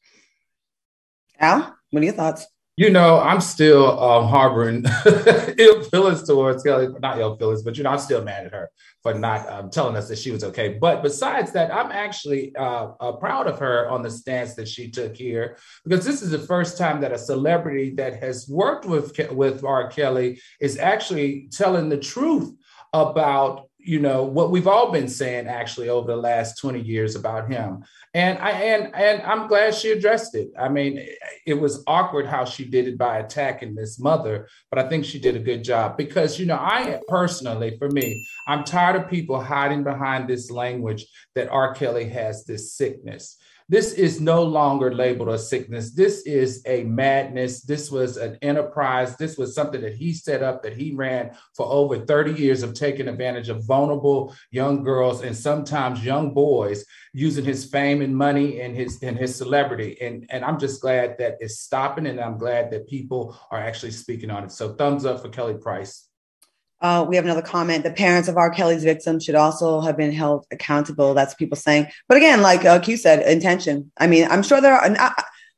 Al, 1.39 1.75
what 1.91 2.01
are 2.01 2.05
your 2.05 2.13
thoughts? 2.13 2.47
You 2.77 2.89
know, 2.89 3.21
I'm 3.21 3.39
still 3.39 3.97
um, 3.97 4.27
harboring 4.27 4.83
ill 5.57 5.83
feelings 5.83 6.23
towards 6.23 6.61
Kelly, 6.61 6.89
not 6.99 7.19
ill 7.19 7.37
feelings, 7.37 7.63
but 7.63 7.77
you 7.77 7.83
know, 7.83 7.91
I'm 7.91 7.99
still 7.99 8.21
mad 8.21 8.47
at 8.47 8.51
her 8.51 8.69
for 9.01 9.13
not 9.13 9.49
um, 9.49 9.69
telling 9.69 9.95
us 9.95 10.09
that 10.09 10.17
she 10.17 10.31
was 10.31 10.43
okay. 10.43 10.77
But 10.77 11.01
besides 11.01 11.53
that, 11.53 11.73
I'm 11.73 11.89
actually 11.89 12.53
uh, 12.57 12.89
uh, 12.99 13.13
proud 13.13 13.47
of 13.47 13.59
her 13.59 13.87
on 13.87 14.01
the 14.01 14.11
stance 14.11 14.55
that 14.55 14.67
she 14.67 14.91
took 14.91 15.15
here 15.15 15.57
because 15.85 16.03
this 16.03 16.21
is 16.21 16.31
the 16.31 16.39
first 16.39 16.77
time 16.77 16.99
that 16.99 17.13
a 17.13 17.17
celebrity 17.17 17.91
that 17.91 18.21
has 18.21 18.49
worked 18.49 18.83
with 18.83 19.17
with 19.31 19.63
R. 19.63 19.87
Kelly 19.87 20.41
is 20.59 20.77
actually 20.77 21.47
telling 21.53 21.87
the 21.87 21.97
truth 21.97 22.51
about 22.91 23.69
you 23.85 23.99
know 23.99 24.23
what 24.23 24.51
we've 24.51 24.67
all 24.67 24.91
been 24.91 25.07
saying 25.07 25.47
actually 25.47 25.89
over 25.89 26.07
the 26.07 26.17
last 26.17 26.57
20 26.57 26.81
years 26.81 27.15
about 27.15 27.49
him. 27.49 27.83
And 28.13 28.37
i 28.39 28.51
and 28.51 28.95
and 28.95 29.21
i'm 29.21 29.47
glad 29.47 29.75
she 29.75 29.91
addressed 29.91 30.35
it. 30.35 30.49
I 30.57 30.69
mean 30.69 31.05
it 31.45 31.53
was 31.53 31.83
awkward 31.85 32.25
how 32.25 32.45
she 32.45 32.65
did 32.65 32.87
it 32.87 32.97
by 32.97 33.19
attacking 33.19 33.75
this 33.75 33.99
mother 33.99 34.47
but 34.69 34.79
i 34.79 34.89
think 34.89 35.05
she 35.05 35.19
did 35.19 35.35
a 35.35 35.39
good 35.39 35.63
job. 35.63 35.97
Because 35.97 36.39
you 36.39 36.45
know 36.45 36.57
i 36.59 36.99
personally 37.07 37.77
for 37.77 37.89
me 37.89 38.25
i'm 38.47 38.63
tired 38.63 38.95
of 38.95 39.09
people 39.09 39.39
hiding 39.39 39.83
behind 39.83 40.27
this 40.27 40.49
language 40.49 41.05
that 41.35 41.49
r. 41.49 41.73
Kelly 41.73 42.09
has 42.09 42.45
this 42.45 42.73
sickness 42.73 43.37
this 43.67 43.93
is 43.93 44.21
no 44.21 44.43
longer 44.43 44.93
labeled 44.93 45.29
a 45.29 45.39
sickness. 45.39 45.91
This 45.91 46.21
is 46.21 46.61
a 46.67 46.83
madness. 46.83 47.61
This 47.61 47.89
was 47.89 48.17
an 48.17 48.37
enterprise. 48.43 49.17
This 49.17 49.37
was 49.37 49.55
something 49.55 49.81
that 49.81 49.95
he 49.95 50.13
set 50.13 50.43
up, 50.43 50.61
that 50.61 50.77
he 50.77 50.93
ran 50.93 51.31
for 51.55 51.65
over 51.65 52.05
30 52.05 52.33
years 52.33 52.61
of 52.61 52.75
taking 52.75 53.07
advantage 53.07 53.49
of 53.49 53.65
vulnerable 53.65 54.35
young 54.51 54.83
girls 54.83 55.23
and 55.23 55.35
sometimes 55.35 56.05
young 56.05 56.33
boys 56.33 56.85
using 57.13 57.43
his 57.43 57.65
fame 57.65 58.03
and 58.03 58.15
money 58.15 58.61
and 58.61 58.75
his 58.75 59.01
and 59.01 59.17
his 59.17 59.35
celebrity. 59.35 59.97
And, 59.99 60.27
and 60.29 60.45
I'm 60.45 60.59
just 60.59 60.79
glad 60.79 61.17
that 61.17 61.37
it's 61.39 61.59
stopping 61.59 62.05
and 62.05 62.19
I'm 62.19 62.37
glad 62.37 62.69
that 62.71 62.87
people 62.87 63.35
are 63.49 63.59
actually 63.59 63.91
speaking 63.91 64.29
on 64.29 64.43
it. 64.43 64.51
So 64.51 64.73
thumbs 64.73 65.05
up 65.05 65.23
for 65.23 65.29
Kelly 65.29 65.55
Price. 65.55 66.07
Uh, 66.85 67.03
we 67.03 67.15
have 67.15 67.25
another 67.25 67.41
comment. 67.41 67.83
The 67.83 67.89
parents 67.89 68.27
of 68.27 68.37
R. 68.37 68.51
Kelly's 68.51 68.83
victims 68.83 69.23
should 69.23 69.33
also 69.33 69.81
have 69.81 69.97
been 69.97 70.11
held 70.11 70.45
accountable. 70.51 71.15
That's 71.15 71.33
people 71.33 71.57
saying. 71.57 71.87
But 72.07 72.17
again, 72.17 72.43
like 72.43 72.63
uh, 72.63 72.77
Q 72.77 72.95
said, 72.95 73.27
intention. 73.27 73.91
I 73.97 74.05
mean, 74.05 74.27
I'm 74.29 74.43
sure 74.43 74.61
there 74.61 74.75
are. 74.75 75.15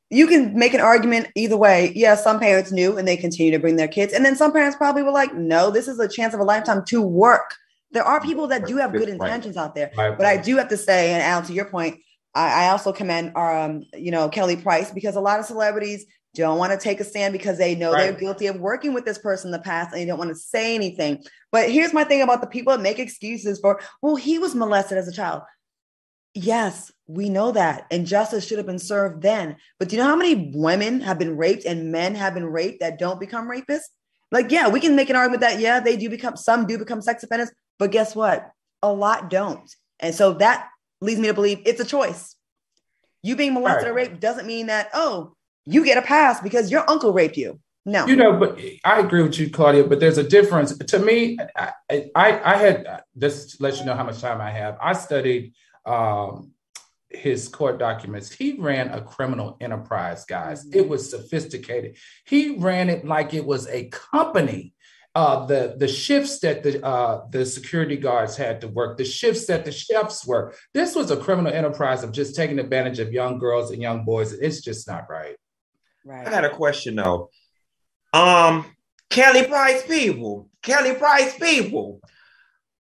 You 0.08 0.26
can 0.26 0.58
make 0.58 0.72
an 0.72 0.80
argument 0.80 1.28
either 1.34 1.58
way. 1.58 1.92
Yeah, 1.94 2.14
some 2.14 2.40
parents 2.40 2.72
knew 2.72 2.96
and 2.96 3.06
they 3.06 3.18
continue 3.18 3.52
to 3.52 3.58
bring 3.58 3.76
their 3.76 3.88
kids, 3.88 4.14
and 4.14 4.24
then 4.24 4.36
some 4.36 4.52
parents 4.52 4.78
probably 4.78 5.02
were 5.02 5.10
like, 5.10 5.34
"No, 5.34 5.70
this 5.70 5.86
is 5.86 5.98
a 5.98 6.08
chance 6.08 6.32
of 6.32 6.40
a 6.40 6.44
lifetime 6.44 6.82
to 6.86 7.02
work." 7.02 7.54
There 7.90 8.04
are 8.04 8.22
people 8.22 8.46
that 8.46 8.66
do 8.66 8.78
have 8.78 8.92
good 8.92 9.10
intentions 9.10 9.58
out 9.58 9.74
there, 9.74 9.90
but 9.94 10.24
I 10.24 10.38
do 10.38 10.56
have 10.56 10.68
to 10.68 10.78
say, 10.78 11.12
and 11.12 11.22
Al, 11.22 11.42
to 11.42 11.52
your 11.52 11.66
point, 11.66 12.00
I, 12.34 12.64
I 12.64 12.68
also 12.70 12.90
commend 12.90 13.32
our, 13.34 13.64
um, 13.64 13.82
you 13.92 14.12
know, 14.12 14.30
Kelly 14.30 14.56
Price 14.56 14.90
because 14.90 15.16
a 15.16 15.20
lot 15.20 15.40
of 15.40 15.44
celebrities 15.44 16.06
don't 16.34 16.58
want 16.58 16.72
to 16.72 16.78
take 16.78 17.00
a 17.00 17.04
stand 17.04 17.32
because 17.32 17.58
they 17.58 17.74
know 17.74 17.92
right. 17.92 18.10
they're 18.10 18.20
guilty 18.20 18.46
of 18.46 18.60
working 18.60 18.94
with 18.94 19.04
this 19.04 19.18
person 19.18 19.48
in 19.48 19.52
the 19.52 19.58
past 19.58 19.92
and 19.92 20.00
they 20.00 20.06
don't 20.06 20.18
want 20.18 20.30
to 20.30 20.36
say 20.36 20.74
anything. 20.74 21.22
But 21.50 21.70
here's 21.70 21.94
my 21.94 22.04
thing 22.04 22.22
about 22.22 22.40
the 22.40 22.46
people 22.46 22.72
that 22.72 22.82
make 22.82 22.98
excuses 22.98 23.58
for, 23.60 23.80
well, 24.02 24.16
he 24.16 24.38
was 24.38 24.54
molested 24.54 24.98
as 24.98 25.08
a 25.08 25.12
child. 25.12 25.42
Yes, 26.34 26.92
we 27.06 27.30
know 27.30 27.52
that. 27.52 27.86
And 27.90 28.06
justice 28.06 28.46
should 28.46 28.58
have 28.58 28.66
been 28.66 28.78
served 28.78 29.22
then. 29.22 29.56
But 29.78 29.88
do 29.88 29.96
you 29.96 30.02
know 30.02 30.08
how 30.08 30.16
many 30.16 30.52
women 30.54 31.00
have 31.00 31.18
been 31.18 31.36
raped 31.36 31.64
and 31.64 31.90
men 31.90 32.14
have 32.14 32.34
been 32.34 32.46
raped 32.46 32.80
that 32.80 32.98
don't 32.98 33.18
become 33.18 33.48
rapists? 33.48 33.88
Like, 34.30 34.52
yeah, 34.52 34.68
we 34.68 34.80
can 34.80 34.94
make 34.94 35.10
an 35.10 35.16
argument 35.16 35.40
that, 35.40 35.58
yeah, 35.58 35.80
they 35.80 35.96
do 35.96 36.10
become, 36.10 36.36
some 36.36 36.66
do 36.66 36.78
become 36.78 37.00
sex 37.00 37.22
offenders. 37.22 37.50
But 37.78 37.90
guess 37.90 38.14
what? 38.14 38.50
A 38.82 38.92
lot 38.92 39.30
don't. 39.30 39.74
And 39.98 40.14
so 40.14 40.34
that 40.34 40.68
leads 41.00 41.18
me 41.18 41.28
to 41.28 41.34
believe 41.34 41.62
it's 41.64 41.80
a 41.80 41.84
choice. 41.84 42.36
You 43.22 43.34
being 43.34 43.54
molested 43.54 43.84
right. 43.84 43.90
or 43.90 43.94
raped 43.94 44.20
doesn't 44.20 44.46
mean 44.46 44.66
that, 44.66 44.90
oh, 44.92 45.34
you 45.68 45.84
get 45.84 45.98
a 45.98 46.02
pass 46.02 46.40
because 46.40 46.70
your 46.70 46.88
uncle 46.88 47.12
raped 47.12 47.36
you. 47.36 47.60
No. 47.84 48.06
You 48.06 48.16
know, 48.16 48.38
but 48.38 48.58
I 48.84 49.00
agree 49.00 49.22
with 49.22 49.38
you, 49.38 49.48
Claudia, 49.50 49.84
but 49.84 49.98
there's 49.98 50.18
a 50.18 50.22
difference. 50.22 50.76
To 50.76 50.98
me, 50.98 51.38
I, 51.56 51.72
I, 52.14 52.40
I 52.44 52.56
had, 52.56 53.02
just 53.16 53.56
to 53.56 53.62
let 53.62 53.78
you 53.78 53.86
know 53.86 53.94
how 53.94 54.04
much 54.04 54.20
time 54.20 54.40
I 54.42 54.50
have, 54.50 54.76
I 54.80 54.92
studied 54.92 55.54
um, 55.86 56.52
his 57.08 57.48
court 57.48 57.78
documents. 57.78 58.30
He 58.30 58.52
ran 58.58 58.88
a 58.88 59.00
criminal 59.00 59.56
enterprise, 59.60 60.26
guys. 60.26 60.66
Mm-hmm. 60.66 60.78
It 60.80 60.88
was 60.88 61.10
sophisticated. 61.10 61.96
He 62.26 62.58
ran 62.58 62.90
it 62.90 63.06
like 63.06 63.32
it 63.32 63.46
was 63.46 63.66
a 63.68 63.88
company. 63.88 64.74
Uh, 65.14 65.46
the 65.46 65.74
the 65.78 65.88
shifts 65.88 66.38
that 66.40 66.62
the 66.62 66.84
uh, 66.84 67.22
the 67.30 67.44
security 67.44 67.96
guards 67.96 68.36
had 68.36 68.60
to 68.60 68.68
work, 68.68 68.98
the 68.98 69.04
shifts 69.04 69.46
that 69.46 69.64
the 69.64 69.72
chefs 69.72 70.26
work. 70.26 70.56
This 70.74 70.94
was 70.94 71.10
a 71.10 71.16
criminal 71.16 71.52
enterprise 71.52 72.04
of 72.04 72.12
just 72.12 72.36
taking 72.36 72.58
advantage 72.58 72.98
of 72.98 73.12
young 73.12 73.38
girls 73.38 73.70
and 73.70 73.80
young 73.80 74.04
boys. 74.04 74.32
It's 74.32 74.60
just 74.60 74.86
not 74.86 75.08
right. 75.08 75.36
Right. 76.08 76.26
I 76.26 76.30
got 76.30 76.46
a 76.46 76.48
question 76.48 76.96
though. 76.96 77.28
Um, 78.14 78.64
Kelly 79.10 79.44
Price 79.44 79.86
people, 79.86 80.48
Kelly 80.62 80.94
Price 80.94 81.38
people. 81.38 82.00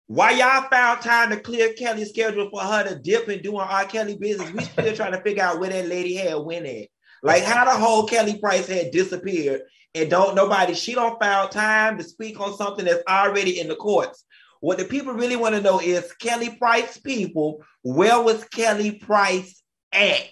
Why 0.08 0.32
y'all 0.32 0.68
found 0.68 1.02
time 1.02 1.30
to 1.30 1.38
clear 1.38 1.72
Kelly's 1.74 2.08
schedule 2.08 2.50
for 2.50 2.60
her 2.60 2.82
to 2.82 2.98
dip 2.98 3.28
and 3.28 3.40
doing 3.40 3.60
R. 3.60 3.84
Kelly 3.84 4.18
business? 4.18 4.52
We 4.52 4.64
still 4.64 4.92
trying 4.96 5.12
to 5.12 5.22
figure 5.22 5.44
out 5.44 5.60
where 5.60 5.70
that 5.70 5.86
lady 5.86 6.16
had 6.16 6.34
went 6.34 6.66
at. 6.66 6.88
Like 7.22 7.44
how 7.44 7.64
the 7.64 7.70
whole 7.70 8.08
Kelly 8.08 8.40
Price 8.40 8.66
had 8.66 8.90
disappeared 8.90 9.62
and 9.94 10.10
don't 10.10 10.34
nobody, 10.34 10.74
she 10.74 10.94
don't 10.94 11.22
found 11.22 11.52
time 11.52 11.98
to 11.98 12.04
speak 12.04 12.40
on 12.40 12.56
something 12.56 12.84
that's 12.84 13.04
already 13.08 13.60
in 13.60 13.68
the 13.68 13.76
courts. 13.76 14.24
What 14.58 14.78
the 14.78 14.84
people 14.84 15.12
really 15.12 15.36
want 15.36 15.54
to 15.54 15.60
know 15.60 15.78
is 15.78 16.12
Kelly 16.14 16.56
Price 16.56 16.98
people, 16.98 17.62
where 17.82 18.20
was 18.20 18.42
Kelly 18.46 18.98
Price 18.98 19.62
at? 19.92 20.24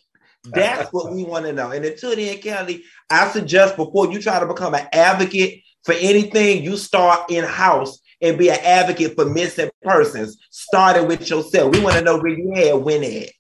That's 0.45 0.93
what 0.93 1.13
we 1.13 1.25
want 1.25 1.45
to 1.47 1.53
know. 1.53 1.71
And 1.71 1.85
until 1.85 2.17
then, 2.17 2.39
Kelly, 2.39 2.85
I 3.11 3.29
suggest 3.29 3.77
before 3.77 4.11
you 4.11 4.21
try 4.21 4.41
to 4.41 4.47
become 4.47 4.75
an 4.75 4.87
advocate 4.93 5.63
for 5.85 5.93
anything, 5.93 6.63
you 6.63 6.77
start 6.77 7.31
in 7.31 7.45
house 7.45 8.01
and 8.23 8.39
be 8.39 8.51
an 8.51 8.59
advocate 8.63 9.15
for 9.15 9.27
missing 9.27 9.71
persons. 9.83 10.39
Starting 10.51 11.07
with 11.07 11.29
yourself. 11.29 11.73
We 11.73 11.81
want 11.81 11.97
to 11.97 12.03
know 12.03 12.19
where 12.19 12.33
you 12.33 12.53
had 12.55 12.75
when 12.75 13.05
at. 13.05 13.31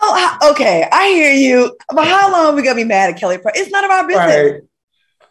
Oh, 0.00 0.50
okay. 0.50 0.88
I 0.90 1.08
hear 1.08 1.32
you. 1.32 1.76
But 1.94 2.06
how 2.06 2.30
long 2.32 2.46
are 2.46 2.56
we 2.56 2.62
gonna 2.62 2.74
be 2.74 2.84
mad 2.84 3.10
at 3.10 3.20
Kelly? 3.20 3.38
It's 3.54 3.70
none 3.70 3.84
of 3.84 3.90
our 3.90 4.06
business. 4.06 4.52
Right. 4.52 4.60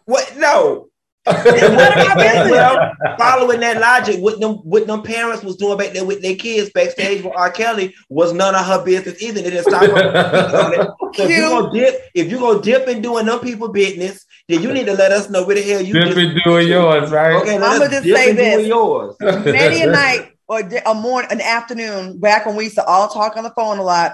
What? 0.05 0.37
No. 0.37 0.90
well, 1.27 2.93
following 3.19 3.59
that 3.59 3.79
logic, 3.79 4.19
what 4.19 4.39
them 4.39 4.53
what 4.63 4.87
them 4.87 5.03
parents 5.03 5.43
was 5.43 5.55
doing 5.55 5.77
back 5.77 5.93
there 5.93 6.03
with 6.03 6.23
their 6.23 6.35
kids 6.35 6.71
backstage 6.71 7.23
with 7.23 7.33
R. 7.35 7.51
Kelly 7.51 7.93
was 8.09 8.33
none 8.33 8.55
of 8.55 8.65
her 8.65 8.83
business 8.83 9.21
either. 9.21 9.41
They 9.41 9.51
didn't 9.51 9.65
stop 9.65 9.83
her. 9.83 10.95
So 11.13 11.25
if 11.25 11.29
you 11.29 11.41
gonna 11.41 11.73
dip, 11.73 12.01
if 12.15 12.31
you 12.31 12.39
gonna 12.39 12.61
dip 12.61 12.87
and 12.87 13.03
doing 13.03 13.25
them 13.25 13.39
people 13.41 13.67
business, 13.67 14.25
then 14.47 14.63
you 14.63 14.71
need 14.71 14.85
to 14.85 14.93
let 14.93 15.11
us 15.11 15.29
know 15.29 15.45
where 15.45 15.57
the 15.57 15.61
hell 15.61 15.81
you 15.81 15.93
dip 15.93 16.15
and 16.15 16.41
doing 16.43 16.69
yours, 16.69 17.11
right? 17.11 17.35
Okay, 17.41 17.55
I'm 17.55 17.79
gonna 17.79 17.89
just 17.89 18.05
say 18.05 18.31
this: 18.31 18.65
yours. 18.65 19.15
many 19.19 19.81
a 19.83 19.87
night 19.87 20.31
or 20.47 20.61
a 20.85 20.93
morning, 20.93 21.29
an 21.31 21.41
afternoon, 21.41 22.17
back 22.17 22.45
when 22.45 22.55
we 22.55 22.63
used 22.63 22.77
to 22.77 22.85
all 22.85 23.09
talk 23.09 23.35
on 23.35 23.43
the 23.43 23.51
phone 23.51 23.77
a 23.77 23.83
lot, 23.83 24.13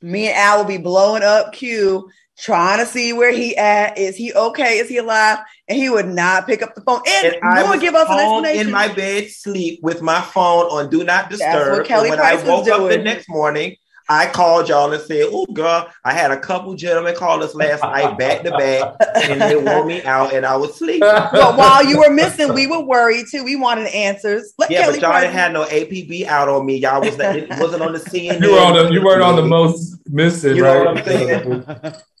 me 0.00 0.28
and 0.28 0.36
Al 0.36 0.58
would 0.58 0.68
be 0.68 0.78
blowing 0.78 1.22
up 1.22 1.52
Q 1.52 2.10
trying 2.38 2.78
to 2.78 2.86
see 2.86 3.12
where 3.12 3.32
he 3.32 3.56
at. 3.56 3.98
Is 3.98 4.16
he 4.16 4.32
okay? 4.32 4.78
Is 4.78 4.88
he 4.88 4.98
alive? 4.98 5.38
And 5.72 5.80
he 5.80 5.88
would 5.88 6.08
not 6.08 6.46
pick 6.46 6.60
up 6.60 6.74
the 6.74 6.82
phone. 6.82 7.00
And, 7.06 7.34
and 7.34 7.54
no 7.54 7.64
one 7.64 7.80
give 7.80 7.94
us 7.94 8.06
an 8.10 8.18
explanation. 8.18 8.66
In 8.66 8.72
my 8.72 8.88
bed, 8.92 9.30
sleep 9.30 9.80
with 9.82 10.02
my 10.02 10.20
phone 10.20 10.66
on 10.66 10.90
do 10.90 11.02
not 11.02 11.30
disturb. 11.30 11.52
That's 11.54 11.78
what 11.78 11.86
Kelly 11.86 12.10
and 12.10 12.10
when 12.10 12.18
Price 12.18 12.44
I 12.44 12.48
woke 12.48 12.68
up 12.68 12.90
the 12.90 12.98
next 12.98 13.28
morning, 13.28 13.76
I 14.08 14.26
called 14.26 14.68
y'all 14.68 14.92
and 14.92 15.02
said, 15.02 15.28
"Oh, 15.30 15.46
girl, 15.46 15.88
I 16.04 16.12
had 16.12 16.30
a 16.30 16.38
couple 16.38 16.74
gentlemen 16.74 17.14
call 17.14 17.42
us 17.42 17.54
last 17.54 17.82
night 17.82 18.18
back 18.18 18.42
to 18.42 18.50
back, 18.50 18.96
and 19.14 19.40
they 19.40 19.56
wore 19.56 19.86
me 19.86 20.02
out, 20.02 20.34
and 20.34 20.44
I 20.44 20.56
was 20.56 20.74
sleeping." 20.74 21.00
But 21.32 21.56
while 21.56 21.82
you 21.84 21.98
were 21.98 22.10
missing, 22.10 22.52
we 22.52 22.66
were 22.66 22.80
worried 22.80 23.26
too. 23.30 23.44
We 23.44 23.56
wanted 23.56 23.86
answers. 23.86 24.52
Let 24.58 24.70
yeah, 24.70 24.82
Kelly 24.82 25.00
but 25.00 25.08
y'all 25.08 25.20
didn't 25.20 25.34
have 25.34 25.52
no 25.52 25.64
APB 25.64 26.26
out 26.26 26.48
on 26.48 26.66
me. 26.66 26.76
Y'all 26.76 27.00
was 27.00 27.18
it 27.18 27.48
wasn't 27.58 27.82
on 27.82 27.94
the 27.94 28.00
CNN. 28.00 28.40
You 28.42 28.52
were 28.52 28.58
on 28.58 28.74
the, 28.74 28.92
you 28.92 29.02
weren't 29.02 29.22
on 29.22 29.36
the 29.36 29.46
most 29.46 29.96
missing, 30.10 30.56
you 30.56 30.64
right? 30.64 30.84
Know 30.84 30.92
what 30.92 30.98
I'm 30.98 31.04
saying? 31.04 31.94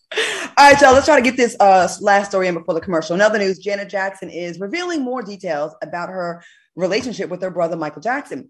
All 0.62 0.70
right, 0.70 0.80
y'all, 0.80 0.92
let's 0.92 1.06
try 1.06 1.16
to 1.16 1.22
get 1.22 1.36
this 1.36 1.56
uh, 1.58 1.88
last 2.00 2.28
story 2.28 2.46
in 2.46 2.54
before 2.54 2.74
the 2.74 2.80
commercial. 2.80 3.16
In 3.16 3.20
other 3.20 3.36
news, 3.36 3.58
Janet 3.58 3.88
Jackson 3.88 4.30
is 4.30 4.60
revealing 4.60 5.02
more 5.02 5.20
details 5.20 5.74
about 5.82 6.08
her 6.08 6.44
relationship 6.76 7.30
with 7.30 7.42
her 7.42 7.50
brother, 7.50 7.74
Michael 7.74 8.00
Jackson. 8.00 8.48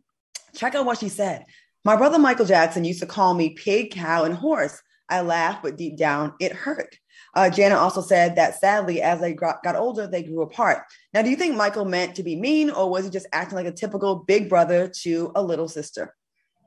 Check 0.55 0.75
out 0.75 0.85
what 0.85 0.99
she 0.99 1.09
said. 1.09 1.47
My 1.87 1.97
brother, 1.97 2.19
Michael 2.19 2.45
Jackson, 2.45 2.85
used 2.85 3.01
to 3.01 3.07
call 3.07 3.33
me 3.33 3.55
pig, 3.55 3.93
cow, 3.93 4.25
and 4.25 4.35
horse. 4.35 4.79
I 5.09 5.23
laughed, 5.23 5.63
but 5.63 5.79
deep 5.79 5.97
down, 5.97 6.35
it 6.39 6.53
hurt. 6.53 6.99
Uh, 7.35 7.49
Janet 7.49 7.79
also 7.79 8.03
said 8.03 8.37
that 8.37 8.61
sadly, 8.61 9.01
as 9.01 9.19
they 9.23 9.33
got, 9.33 9.63
got 9.63 9.77
older, 9.77 10.07
they 10.07 10.23
grew 10.23 10.43
apart. 10.43 10.83
Now, 11.15 11.23
do 11.23 11.31
you 11.31 11.37
think 11.37 11.57
Michael 11.57 11.87
meant 11.87 12.17
to 12.17 12.23
be 12.23 12.37
mean, 12.37 12.69
or 12.69 12.91
was 12.91 13.07
he 13.07 13.11
just 13.11 13.27
acting 13.33 13.57
like 13.57 13.65
a 13.65 13.73
typical 13.73 14.17
big 14.17 14.51
brother 14.51 14.93
to 15.01 15.33
a 15.35 15.43
little 15.43 15.67
sister? 15.67 16.15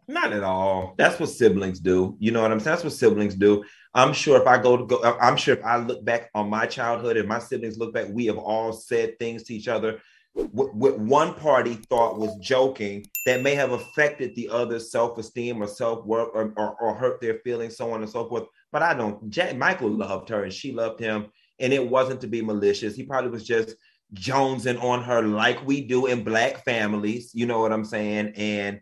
Not 0.08 0.34
at 0.34 0.44
all. 0.44 0.94
That's 0.98 1.20
what 1.20 1.30
siblings 1.30 1.80
do. 1.80 2.16
You 2.20 2.32
know 2.32 2.42
what 2.42 2.52
I'm 2.52 2.60
saying? 2.60 2.76
That's 2.76 2.84
what 2.84 2.94
siblings 2.94 3.36
do. 3.36 3.64
I'm 3.96 4.12
sure 4.12 4.40
if 4.40 4.46
I 4.46 4.62
go 4.62 4.76
to 4.76 4.86
go, 4.86 5.02
I'm 5.22 5.38
sure 5.38 5.56
if 5.56 5.64
I 5.64 5.78
look 5.78 6.04
back 6.04 6.30
on 6.36 6.50
my 6.50 6.66
childhood 6.66 7.16
and 7.16 7.30
my 7.30 7.40
siblings 7.40 7.78
look 7.78 7.94
back, 7.94 8.08
we 8.10 8.26
have 8.26 8.38
all 8.38 8.74
said 8.74 9.18
things 9.18 9.44
to 9.44 9.54
each 9.54 9.70
other. 9.70 10.02
What 10.34 11.00
one 11.00 11.34
party 11.36 11.76
thought 11.76 12.20
was 12.20 12.36
joking 12.42 13.06
that 13.26 13.42
may 13.42 13.56
have 13.56 13.72
affected 13.72 14.36
the 14.36 14.50
other's 14.50 14.92
self-esteem 14.92 15.64
or 15.64 15.68
self-worth 15.68 16.32
or, 16.34 16.54
or, 16.58 16.76
or, 16.76 16.94
hurt 16.94 17.22
their 17.22 17.36
feelings, 17.36 17.78
so 17.78 17.90
on 17.92 18.02
and 18.02 18.12
so 18.12 18.28
forth. 18.28 18.44
But 18.74 18.84
I 18.84 18.94
don't. 18.94 19.30
Jack, 19.30 19.56
Michael 19.56 19.90
loved 19.90 20.28
her 20.28 20.44
and 20.44 20.52
she 20.52 20.74
loved 20.74 21.00
him, 21.00 21.28
and 21.60 21.72
it 21.72 21.90
wasn't 21.90 22.20
to 22.20 22.28
be 22.28 22.42
malicious. 22.42 22.98
He 22.98 23.04
probably 23.04 23.32
was 23.32 23.48
just 23.48 23.76
jonesing 24.14 24.84
on 24.84 25.04
her 25.04 25.22
like 25.22 25.66
we 25.66 25.80
do 25.88 26.08
in 26.08 26.26
black 26.26 26.66
families. 26.66 27.32
You 27.34 27.46
know 27.46 27.62
what 27.62 27.72
I'm 27.72 27.86
saying? 27.86 28.34
And 28.36 28.82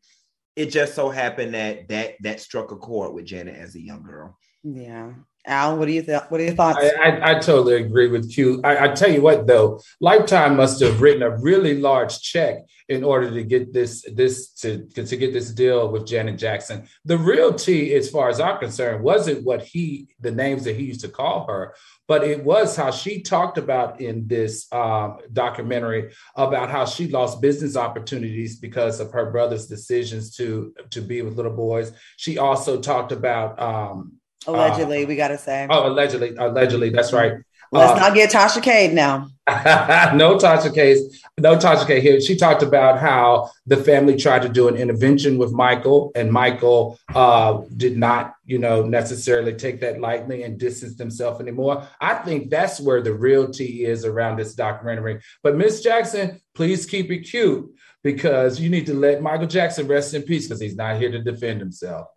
it 0.55 0.71
just 0.71 0.95
so 0.95 1.09
happened 1.09 1.53
that 1.53 1.87
that 1.89 2.15
that 2.21 2.39
struck 2.39 2.71
a 2.71 2.77
chord 2.77 3.13
with 3.13 3.25
Janet 3.25 3.55
as 3.55 3.75
a 3.75 3.81
young 3.81 4.01
girl. 4.01 4.39
Yeah. 4.63 5.13
Al, 5.45 5.77
what 5.77 5.87
do 5.87 5.91
you 5.91 6.01
think? 6.01 6.31
What 6.31 6.39
are 6.39 6.45
your 6.45 6.55
thoughts? 6.55 6.79
I, 6.79 7.09
I, 7.09 7.31
I, 7.31 7.33
totally 7.39 7.75
agree 7.75 8.07
with 8.07 8.31
Q. 8.31 8.61
I, 8.63 8.87
tell 8.89 9.11
you 9.11 9.21
what, 9.21 9.45
though, 9.45 9.81
Lifetime 9.99 10.55
must 10.55 10.79
have 10.81 11.01
written 11.01 11.21
a 11.21 11.37
really 11.37 11.81
large 11.81 12.21
check 12.21 12.59
in 12.87 13.03
order 13.03 13.29
to 13.29 13.43
get 13.43 13.73
this 13.73 14.05
this 14.13 14.51
to 14.61 14.85
to 14.87 15.17
get 15.17 15.33
this 15.33 15.51
deal 15.51 15.89
with 15.89 16.07
Janet 16.07 16.37
Jackson. 16.37 16.87
The 17.03 17.17
real 17.17 17.53
T, 17.53 17.93
as 17.93 18.09
far 18.09 18.29
as 18.29 18.39
I'm 18.39 18.57
concerned, 18.59 19.03
wasn't 19.03 19.43
what 19.43 19.63
he 19.63 20.07
the 20.21 20.31
names 20.31 20.63
that 20.63 20.77
he 20.77 20.85
used 20.85 21.01
to 21.01 21.09
call 21.09 21.45
her, 21.47 21.75
but 22.07 22.23
it 22.23 22.41
was 22.43 22.77
how 22.77 22.91
she 22.91 23.21
talked 23.21 23.57
about 23.57 23.99
in 23.99 24.27
this 24.27 24.71
um, 24.71 25.17
documentary 25.33 26.13
about 26.37 26.69
how 26.69 26.85
she 26.85 27.09
lost 27.09 27.41
business 27.41 27.75
opportunities 27.75 28.59
because 28.59 29.01
of 29.01 29.11
her 29.11 29.29
brother's 29.29 29.67
decisions 29.67 30.35
to 30.37 30.73
to 30.91 31.01
be 31.01 31.21
with 31.21 31.35
little 31.35 31.55
boys. 31.55 31.91
She 32.15 32.37
also 32.37 32.79
talked 32.79 33.11
about. 33.11 33.61
Um, 33.61 34.19
allegedly, 34.47 35.03
uh, 35.03 35.07
we 35.07 35.15
got 35.15 35.29
to 35.29 35.37
say. 35.37 35.67
Oh, 35.69 35.87
allegedly, 35.87 36.35
allegedly, 36.35 36.89
that's 36.89 37.13
right. 37.13 37.33
Let's 37.73 37.93
uh, 37.93 38.07
not 38.07 38.13
get 38.13 38.31
Tasha 38.31 38.61
Cade 38.61 38.93
now. 38.93 39.29
no 39.47 40.37
Tasha 40.37 40.73
Cade. 40.73 40.99
No 41.39 41.55
Tasha 41.57 41.87
Cade 41.87 42.03
here. 42.03 42.21
She 42.21 42.35
talked 42.35 42.61
about 42.61 42.99
how 42.99 43.49
the 43.65 43.77
family 43.77 44.15
tried 44.15 44.43
to 44.43 44.49
do 44.49 44.67
an 44.67 44.75
intervention 44.75 45.39
with 45.39 45.51
Michael, 45.51 46.11
and 46.15 46.31
Michael 46.31 46.99
uh, 47.15 47.61
did 47.75 47.97
not, 47.97 48.35
you 48.45 48.59
know, 48.59 48.83
necessarily 48.83 49.53
take 49.53 49.81
that 49.81 49.99
lightly 49.99 50.43
and 50.43 50.59
distance 50.59 50.99
himself 50.99 51.41
anymore. 51.41 51.87
I 51.99 52.13
think 52.13 52.51
that's 52.51 52.79
where 52.79 53.01
the 53.01 53.13
real 53.13 53.49
tea 53.49 53.85
is 53.85 54.05
around 54.05 54.37
this 54.37 54.53
documentary. 54.53 55.21
But 55.41 55.57
Miss 55.57 55.81
Jackson, 55.81 56.39
please 56.53 56.85
keep 56.85 57.09
it 57.09 57.21
cute 57.21 57.73
because 58.03 58.59
you 58.59 58.69
need 58.69 58.85
to 58.85 58.93
let 58.93 59.23
Michael 59.23 59.47
Jackson 59.47 59.87
rest 59.87 60.13
in 60.13 60.21
peace 60.21 60.47
because 60.47 60.61
he's 60.61 60.75
not 60.75 60.97
here 60.97 61.11
to 61.11 61.23
defend 61.23 61.59
himself. 61.59 62.07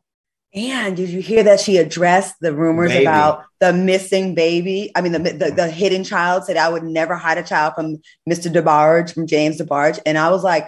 And 0.57 0.97
did 0.97 1.11
you 1.11 1.21
hear 1.21 1.43
that 1.43 1.61
she 1.61 1.77
addressed 1.77 2.37
the 2.41 2.55
rumors 2.55 2.91
baby. 2.91 3.05
about 3.05 3.45
the 3.61 3.75
missing 3.75 4.35
baby? 4.35 4.91
I 4.97 5.03
mean, 5.03 5.13
the, 5.13 5.19
the, 5.19 5.53
the 5.55 5.71
hidden 5.71 6.03
child 6.03 6.45
said 6.45 6.57
I 6.57 6.71
would 6.71 6.83
never 6.83 7.15
hide 7.15 7.37
a 7.37 7.43
child 7.43 7.75
from 7.75 7.99
Mr. 8.29 8.51
DeBarge, 8.51 9.13
from 9.13 9.27
James 9.27 9.61
DeBarge, 9.61 10.01
and 10.07 10.17
I 10.17 10.31
was 10.31 10.43
like, 10.43 10.67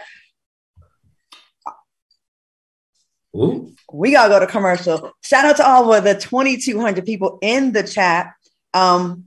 Ooh. 3.34 3.72
we 3.90 4.12
gotta 4.12 4.28
go 4.28 4.40
to 4.40 4.46
commercial. 4.46 5.10
Shout 5.22 5.46
out 5.46 5.56
to 5.56 5.66
all 5.66 5.94
of 5.94 6.04
the 6.04 6.14
2,200 6.14 7.06
people 7.06 7.38
in 7.40 7.72
the 7.72 7.82
chat. 7.82 8.34
Um, 8.74 9.24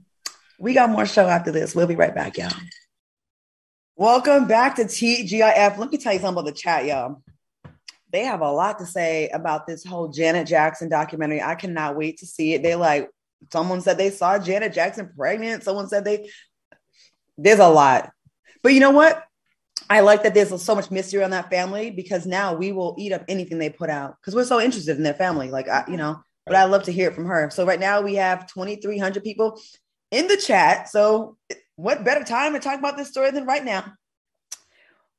we 0.60 0.74
got 0.74 0.90
more 0.90 1.06
show 1.06 1.26
after 1.26 1.50
this. 1.50 1.74
We'll 1.74 1.88
be 1.88 1.96
right 1.96 2.14
back, 2.14 2.38
y'all. 2.38 2.52
Welcome 3.96 4.46
back 4.46 4.76
to 4.76 4.84
TGIF. 4.84 5.76
Let 5.76 5.90
me 5.90 5.98
tell 5.98 6.12
you 6.12 6.20
something 6.20 6.40
about 6.40 6.44
the 6.44 6.52
chat, 6.52 6.84
y'all 6.84 7.20
they 8.12 8.24
have 8.24 8.42
a 8.42 8.50
lot 8.52 8.78
to 8.78 8.86
say 8.86 9.28
about 9.30 9.66
this 9.66 9.84
whole 9.84 10.08
Janet 10.08 10.46
Jackson 10.46 10.88
documentary. 10.88 11.42
I 11.42 11.54
cannot 11.54 11.96
wait 11.96 12.18
to 12.18 12.26
see 12.26 12.54
it. 12.54 12.62
They 12.62 12.74
like 12.74 13.08
someone 13.50 13.80
said 13.80 13.98
they 13.98 14.10
saw 14.10 14.38
Janet 14.38 14.72
Jackson 14.72 15.10
pregnant. 15.16 15.64
Someone 15.64 15.88
said 15.88 16.04
they 16.04 16.30
there's 17.38 17.58
a 17.58 17.68
lot. 17.68 18.10
But 18.62 18.74
you 18.74 18.80
know 18.80 18.90
what? 18.90 19.24
I 19.90 20.00
like 20.00 20.22
that 20.22 20.34
there's 20.34 20.62
so 20.62 20.74
much 20.74 20.90
mystery 20.90 21.24
on 21.24 21.30
that 21.30 21.50
family 21.50 21.90
because 21.90 22.26
now 22.26 22.54
we 22.54 22.72
will 22.72 22.94
eat 22.98 23.12
up 23.12 23.24
anything 23.28 23.58
they 23.58 23.70
put 23.70 23.90
out 23.90 24.16
because 24.20 24.34
we're 24.34 24.44
so 24.44 24.60
interested 24.60 24.96
in 24.96 25.02
their 25.02 25.14
family. 25.14 25.50
Like 25.50 25.68
I, 25.68 25.80
you 25.80 25.84
mm-hmm. 25.84 25.96
know, 25.96 26.20
but 26.46 26.54
I 26.54 26.64
love 26.64 26.84
to 26.84 26.92
hear 26.92 27.08
it 27.08 27.14
from 27.14 27.26
her. 27.26 27.50
So 27.50 27.66
right 27.66 27.80
now 27.80 28.00
we 28.00 28.16
have 28.16 28.46
2,300 28.52 29.24
people 29.24 29.60
in 30.10 30.28
the 30.28 30.36
chat. 30.36 30.88
So 30.88 31.36
what 31.76 32.04
better 32.04 32.24
time 32.24 32.52
to 32.52 32.60
talk 32.60 32.78
about 32.78 32.96
this 32.96 33.08
story 33.08 33.30
than 33.30 33.46
right 33.46 33.64
now? 33.64 33.92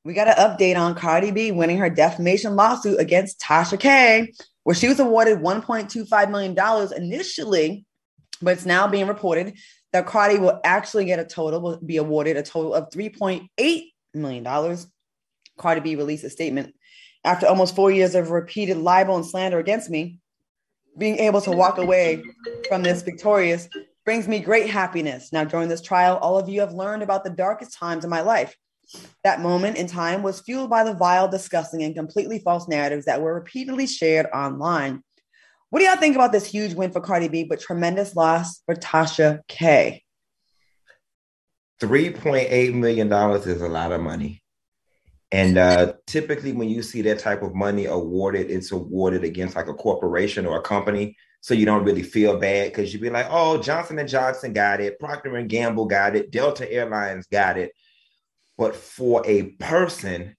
We 0.04 0.12
got 0.12 0.28
an 0.28 0.34
update 0.34 0.76
on 0.76 0.94
Cardi 0.94 1.30
B 1.30 1.50
winning 1.50 1.78
her 1.78 1.88
defamation 1.88 2.56
lawsuit 2.56 3.00
against 3.00 3.40
Tasha 3.40 3.80
K, 3.80 4.32
where 4.62 4.76
she 4.76 4.86
was 4.86 5.00
awarded 5.00 5.38
$1.25 5.38 6.30
million 6.30 6.92
initially, 6.96 7.86
but 8.42 8.52
it's 8.52 8.66
now 8.66 8.86
being 8.86 9.06
reported 9.06 9.56
that 9.92 10.06
Cardi 10.06 10.38
will 10.38 10.60
actually 10.62 11.06
get 11.06 11.18
a 11.18 11.24
total, 11.24 11.60
will 11.60 11.78
be 11.78 11.96
awarded 11.96 12.36
a 12.36 12.42
total 12.42 12.74
of 12.74 12.90
$3.8 12.90 13.82
million. 14.12 14.78
Cardi 15.56 15.80
B 15.80 15.96
released 15.96 16.24
a 16.24 16.30
statement 16.30 16.74
after 17.24 17.46
almost 17.46 17.74
four 17.74 17.90
years 17.90 18.14
of 18.14 18.30
repeated 18.30 18.76
libel 18.76 19.16
and 19.16 19.24
slander 19.24 19.58
against 19.58 19.88
me. 19.88 20.18
Being 20.98 21.18
able 21.18 21.40
to 21.40 21.50
walk 21.50 21.78
away 21.78 22.22
from 22.68 22.82
this 22.82 23.02
victorious 23.02 23.68
brings 24.04 24.28
me 24.28 24.38
great 24.38 24.68
happiness. 24.68 25.32
Now, 25.32 25.44
during 25.44 25.68
this 25.68 25.80
trial, 25.80 26.18
all 26.18 26.38
of 26.38 26.48
you 26.48 26.60
have 26.60 26.74
learned 26.74 27.02
about 27.02 27.24
the 27.24 27.30
darkest 27.30 27.72
times 27.72 28.04
in 28.04 28.10
my 28.10 28.20
life 28.20 28.54
that 29.22 29.40
moment 29.40 29.76
in 29.76 29.86
time 29.86 30.22
was 30.22 30.40
fueled 30.40 30.70
by 30.70 30.84
the 30.84 30.94
vile, 30.94 31.28
disgusting, 31.28 31.82
and 31.82 31.94
completely 31.94 32.38
false 32.38 32.68
narratives 32.68 33.06
that 33.06 33.22
were 33.22 33.34
repeatedly 33.34 33.86
shared 33.86 34.26
online. 34.34 35.02
What 35.70 35.80
do 35.80 35.86
y'all 35.86 35.96
think 35.96 36.14
about 36.14 36.32
this 36.32 36.46
huge 36.46 36.74
win 36.74 36.92
for 36.92 37.00
Cardi 37.00 37.28
B, 37.28 37.44
but 37.44 37.60
tremendous 37.60 38.14
loss 38.14 38.62
for 38.66 38.74
Tasha 38.74 39.40
K? 39.48 40.04
$3.8 41.80 42.74
million 42.74 43.12
is 43.12 43.60
a 43.60 43.68
lot 43.68 43.92
of 43.92 44.00
money. 44.00 44.42
And 45.32 45.58
uh, 45.58 45.94
typically, 46.06 46.52
when 46.52 46.68
you 46.68 46.80
see 46.82 47.02
that 47.02 47.18
type 47.18 47.42
of 47.42 47.56
money 47.56 47.86
awarded, 47.86 48.50
it's 48.50 48.70
awarded 48.70 49.24
against 49.24 49.56
like 49.56 49.66
a 49.66 49.74
corporation 49.74 50.46
or 50.46 50.58
a 50.58 50.62
company. 50.62 51.16
So 51.40 51.54
you 51.54 51.66
don't 51.66 51.84
really 51.84 52.04
feel 52.04 52.38
bad 52.38 52.70
because 52.70 52.92
you'd 52.92 53.02
be 53.02 53.10
like, 53.10 53.26
oh, 53.28 53.60
Johnson 53.60 53.98
and 53.98 54.08
Johnson 54.08 54.52
got 54.52 54.80
it, 54.80 54.98
Procter 55.00 55.36
and 55.36 55.48
Gamble 55.48 55.86
got 55.86 56.14
it, 56.14 56.30
Delta 56.30 56.70
Airlines 56.72 57.26
got 57.26 57.58
it. 57.58 57.72
But 58.56 58.76
for 58.76 59.22
a 59.26 59.50
person, 59.52 60.36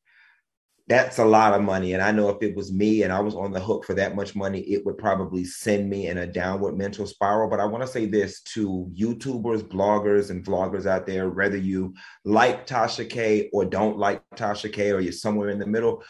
that's 0.88 1.18
a 1.18 1.26
lot 1.26 1.54
of 1.54 1.64
money. 1.64 1.94
And 1.94 2.02
I 2.02 2.12
know 2.12 2.30
if 2.30 2.44
it 2.44 2.56
was 2.56 2.72
me 2.72 3.04
and 3.04 3.12
I 3.12 3.20
was 3.20 3.34
on 3.34 3.52
the 3.52 3.60
hook 3.60 3.86
for 3.86 3.96
that 3.96 4.16
much 4.16 4.36
money, 4.36 4.60
it 4.62 4.86
would 4.86 4.98
probably 4.98 5.44
send 5.44 5.90
me 5.90 6.08
in 6.08 6.20
a 6.20 6.28
downward 6.28 6.78
mental 6.78 7.08
spiral. 7.08 7.50
But 7.50 7.60
I 7.60 7.66
want 7.66 7.84
to 7.84 7.88
say 7.88 8.06
this 8.06 8.42
to 8.54 8.92
YouTubers, 8.96 9.64
bloggers, 9.64 10.30
and 10.30 10.46
vloggers 10.46 10.86
out 10.86 11.08
there, 11.08 11.30
whether 11.30 11.58
you 11.58 11.96
like 12.24 12.68
Tasha 12.68 13.10
K 13.10 13.50
or 13.52 13.66
don't 13.66 13.98
like 13.98 14.22
Tasha 14.36 14.72
K 14.72 14.92
or 14.92 15.00
you're 15.00 15.12
somewhere 15.12 15.50
in 15.50 15.60
the 15.60 15.66
middle, 15.66 16.04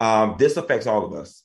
um, 0.00 0.36
this 0.38 0.56
affects 0.56 0.86
all 0.86 1.04
of 1.04 1.12
us. 1.12 1.42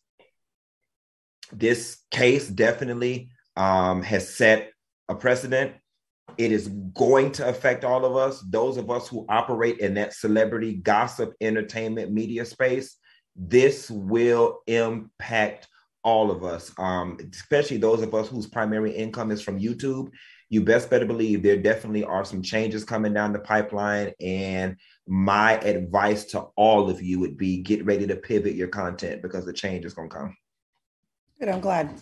This 1.52 1.98
case 2.12 2.48
definitely 2.48 3.32
um, 3.58 4.04
has 4.04 4.34
set 4.34 4.72
a 5.10 5.16
precedent 5.16 5.74
it 6.40 6.54
is 6.54 6.70
going 6.94 7.34
to 7.34 7.48
affect 7.50 7.84
all 7.84 8.06
of 8.06 8.16
us, 8.16 8.42
those 8.50 8.78
of 8.78 8.90
us 8.90 9.10
who 9.10 9.26
operate 9.28 9.80
in 9.80 9.94
that 9.96 10.14
celebrity 10.14 10.76
gossip 10.76 11.34
entertainment 11.42 12.14
media 12.14 12.46
space. 12.46 12.96
This 13.36 13.92
will 13.92 14.62
impact 14.66 15.68
all 16.02 16.32
of 16.32 16.46
us, 16.46 16.72
um, 16.78 17.18
especially 17.34 17.76
those 17.76 18.02
of 18.02 18.16
us 18.16 18.30
whose 18.30 18.48
primary 18.48 18.92
income 18.92 19.32
is 19.32 19.42
from 19.42 19.60
YouTube. 19.60 20.12
You 20.48 20.64
best 20.64 20.90
better 20.90 21.06
believe 21.06 21.44
there 21.44 21.62
definitely 21.62 22.06
are 22.06 22.24
some 22.24 22.42
changes 22.42 22.86
coming 22.86 23.14
down 23.14 23.34
the 23.34 23.40
pipeline. 23.40 24.14
And 24.22 24.78
my 25.08 25.58
advice 25.58 26.24
to 26.26 26.40
all 26.56 26.90
of 26.90 27.02
you 27.02 27.20
would 27.20 27.36
be 27.36 27.62
get 27.62 27.84
ready 27.84 28.08
to 28.08 28.16
pivot 28.16 28.56
your 28.56 28.70
content 28.70 29.22
because 29.22 29.46
the 29.46 29.52
change 29.52 29.84
is 29.84 29.94
going 29.94 30.10
to 30.10 30.16
come. 30.16 30.38
Good. 31.38 31.50
I'm 31.50 31.60
glad. 31.60 32.02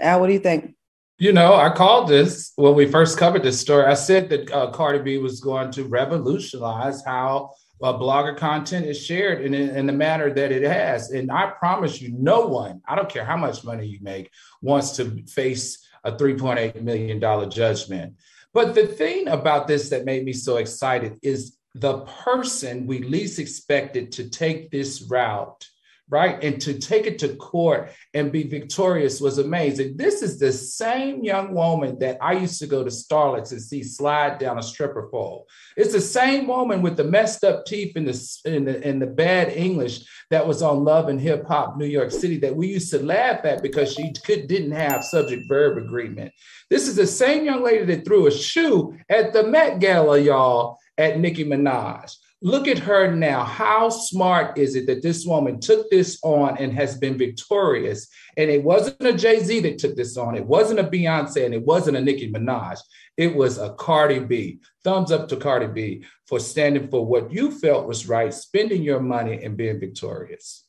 Al, 0.00 0.18
what 0.18 0.26
do 0.26 0.32
you 0.32 0.40
think? 0.40 0.74
You 1.20 1.34
know, 1.34 1.54
I 1.54 1.68
called 1.68 2.08
this 2.08 2.54
when 2.56 2.74
we 2.74 2.86
first 2.86 3.18
covered 3.18 3.42
this 3.42 3.60
story. 3.60 3.84
I 3.84 3.92
said 3.92 4.30
that 4.30 4.50
uh, 4.50 4.70
Cardi 4.70 5.00
B 5.00 5.18
was 5.18 5.38
going 5.38 5.70
to 5.72 5.84
revolutionize 5.84 7.04
how 7.04 7.50
uh, 7.82 7.92
blogger 7.92 8.34
content 8.34 8.86
is 8.86 9.04
shared 9.04 9.44
in, 9.44 9.52
in 9.52 9.84
the 9.84 9.92
manner 9.92 10.32
that 10.32 10.50
it 10.50 10.62
has. 10.62 11.10
And 11.10 11.30
I 11.30 11.50
promise 11.50 12.00
you, 12.00 12.10
no 12.18 12.46
one, 12.46 12.80
I 12.88 12.94
don't 12.96 13.10
care 13.10 13.26
how 13.26 13.36
much 13.36 13.64
money 13.64 13.86
you 13.86 13.98
make, 14.00 14.30
wants 14.62 14.92
to 14.96 15.22
face 15.26 15.86
a 16.04 16.12
$3.8 16.12 16.80
million 16.80 17.50
judgment. 17.50 18.14
But 18.54 18.74
the 18.74 18.86
thing 18.86 19.28
about 19.28 19.68
this 19.68 19.90
that 19.90 20.06
made 20.06 20.24
me 20.24 20.32
so 20.32 20.56
excited 20.56 21.18
is 21.22 21.58
the 21.74 21.98
person 22.24 22.86
we 22.86 23.00
least 23.02 23.38
expected 23.38 24.10
to 24.12 24.30
take 24.30 24.70
this 24.70 25.02
route 25.02 25.68
right? 26.10 26.42
And 26.42 26.60
to 26.62 26.74
take 26.78 27.06
it 27.06 27.18
to 27.20 27.36
court 27.36 27.90
and 28.14 28.32
be 28.32 28.42
victorious 28.42 29.20
was 29.20 29.38
amazing. 29.38 29.96
This 29.96 30.22
is 30.22 30.38
the 30.38 30.52
same 30.52 31.22
young 31.22 31.54
woman 31.54 31.98
that 32.00 32.18
I 32.20 32.32
used 32.32 32.58
to 32.60 32.66
go 32.66 32.82
to 32.82 32.90
Starlets 32.90 33.52
and 33.52 33.62
see 33.62 33.82
slide 33.84 34.38
down 34.38 34.58
a 34.58 34.62
stripper 34.62 35.08
pole. 35.10 35.46
It's 35.76 35.92
the 35.92 36.00
same 36.00 36.48
woman 36.48 36.82
with 36.82 36.96
the 36.96 37.04
messed 37.04 37.44
up 37.44 37.64
teeth 37.64 37.96
and 37.96 38.08
the, 38.08 38.38
and 38.44 38.66
the, 38.66 38.84
and 38.84 39.00
the 39.00 39.06
bad 39.06 39.50
English 39.50 40.04
that 40.30 40.46
was 40.46 40.62
on 40.62 40.84
Love 40.84 41.08
and 41.08 41.20
Hip 41.20 41.46
Hop 41.46 41.76
New 41.76 41.86
York 41.86 42.10
City 42.10 42.38
that 42.38 42.56
we 42.56 42.66
used 42.66 42.90
to 42.90 42.98
laugh 42.98 43.44
at 43.44 43.62
because 43.62 43.94
she 43.94 44.12
could, 44.24 44.48
didn't 44.48 44.72
have 44.72 45.04
subject 45.04 45.48
verb 45.48 45.78
agreement. 45.78 46.32
This 46.68 46.88
is 46.88 46.96
the 46.96 47.06
same 47.06 47.44
young 47.44 47.62
lady 47.62 47.84
that 47.84 48.04
threw 48.04 48.26
a 48.26 48.30
shoe 48.32 48.96
at 49.08 49.32
the 49.32 49.44
Met 49.44 49.78
Gala, 49.78 50.18
y'all, 50.18 50.78
at 50.98 51.18
Nicki 51.18 51.44
Minaj. 51.44 52.14
Look 52.42 52.68
at 52.68 52.78
her 52.78 53.14
now. 53.14 53.44
How 53.44 53.90
smart 53.90 54.56
is 54.56 54.74
it 54.74 54.86
that 54.86 55.02
this 55.02 55.26
woman 55.26 55.60
took 55.60 55.90
this 55.90 56.18
on 56.22 56.56
and 56.56 56.72
has 56.72 56.96
been 56.96 57.18
victorious? 57.18 58.08
And 58.38 58.50
it 58.50 58.64
wasn't 58.64 59.02
a 59.02 59.12
Jay 59.12 59.40
Z 59.40 59.60
that 59.60 59.76
took 59.76 59.94
this 59.94 60.16
on. 60.16 60.36
It 60.36 60.46
wasn't 60.46 60.80
a 60.80 60.84
Beyonce 60.84 61.44
and 61.44 61.52
it 61.52 61.62
wasn't 61.62 61.98
a 61.98 62.00
Nicki 62.00 62.32
Minaj. 62.32 62.78
It 63.18 63.34
was 63.36 63.58
a 63.58 63.74
Cardi 63.74 64.20
B. 64.20 64.60
Thumbs 64.84 65.12
up 65.12 65.28
to 65.28 65.36
Cardi 65.36 65.66
B 65.66 66.04
for 66.26 66.40
standing 66.40 66.88
for 66.88 67.04
what 67.04 67.30
you 67.30 67.50
felt 67.50 67.86
was 67.86 68.08
right, 68.08 68.32
spending 68.32 68.82
your 68.82 69.00
money 69.00 69.44
and 69.44 69.58
being 69.58 69.78
victorious. 69.78 70.64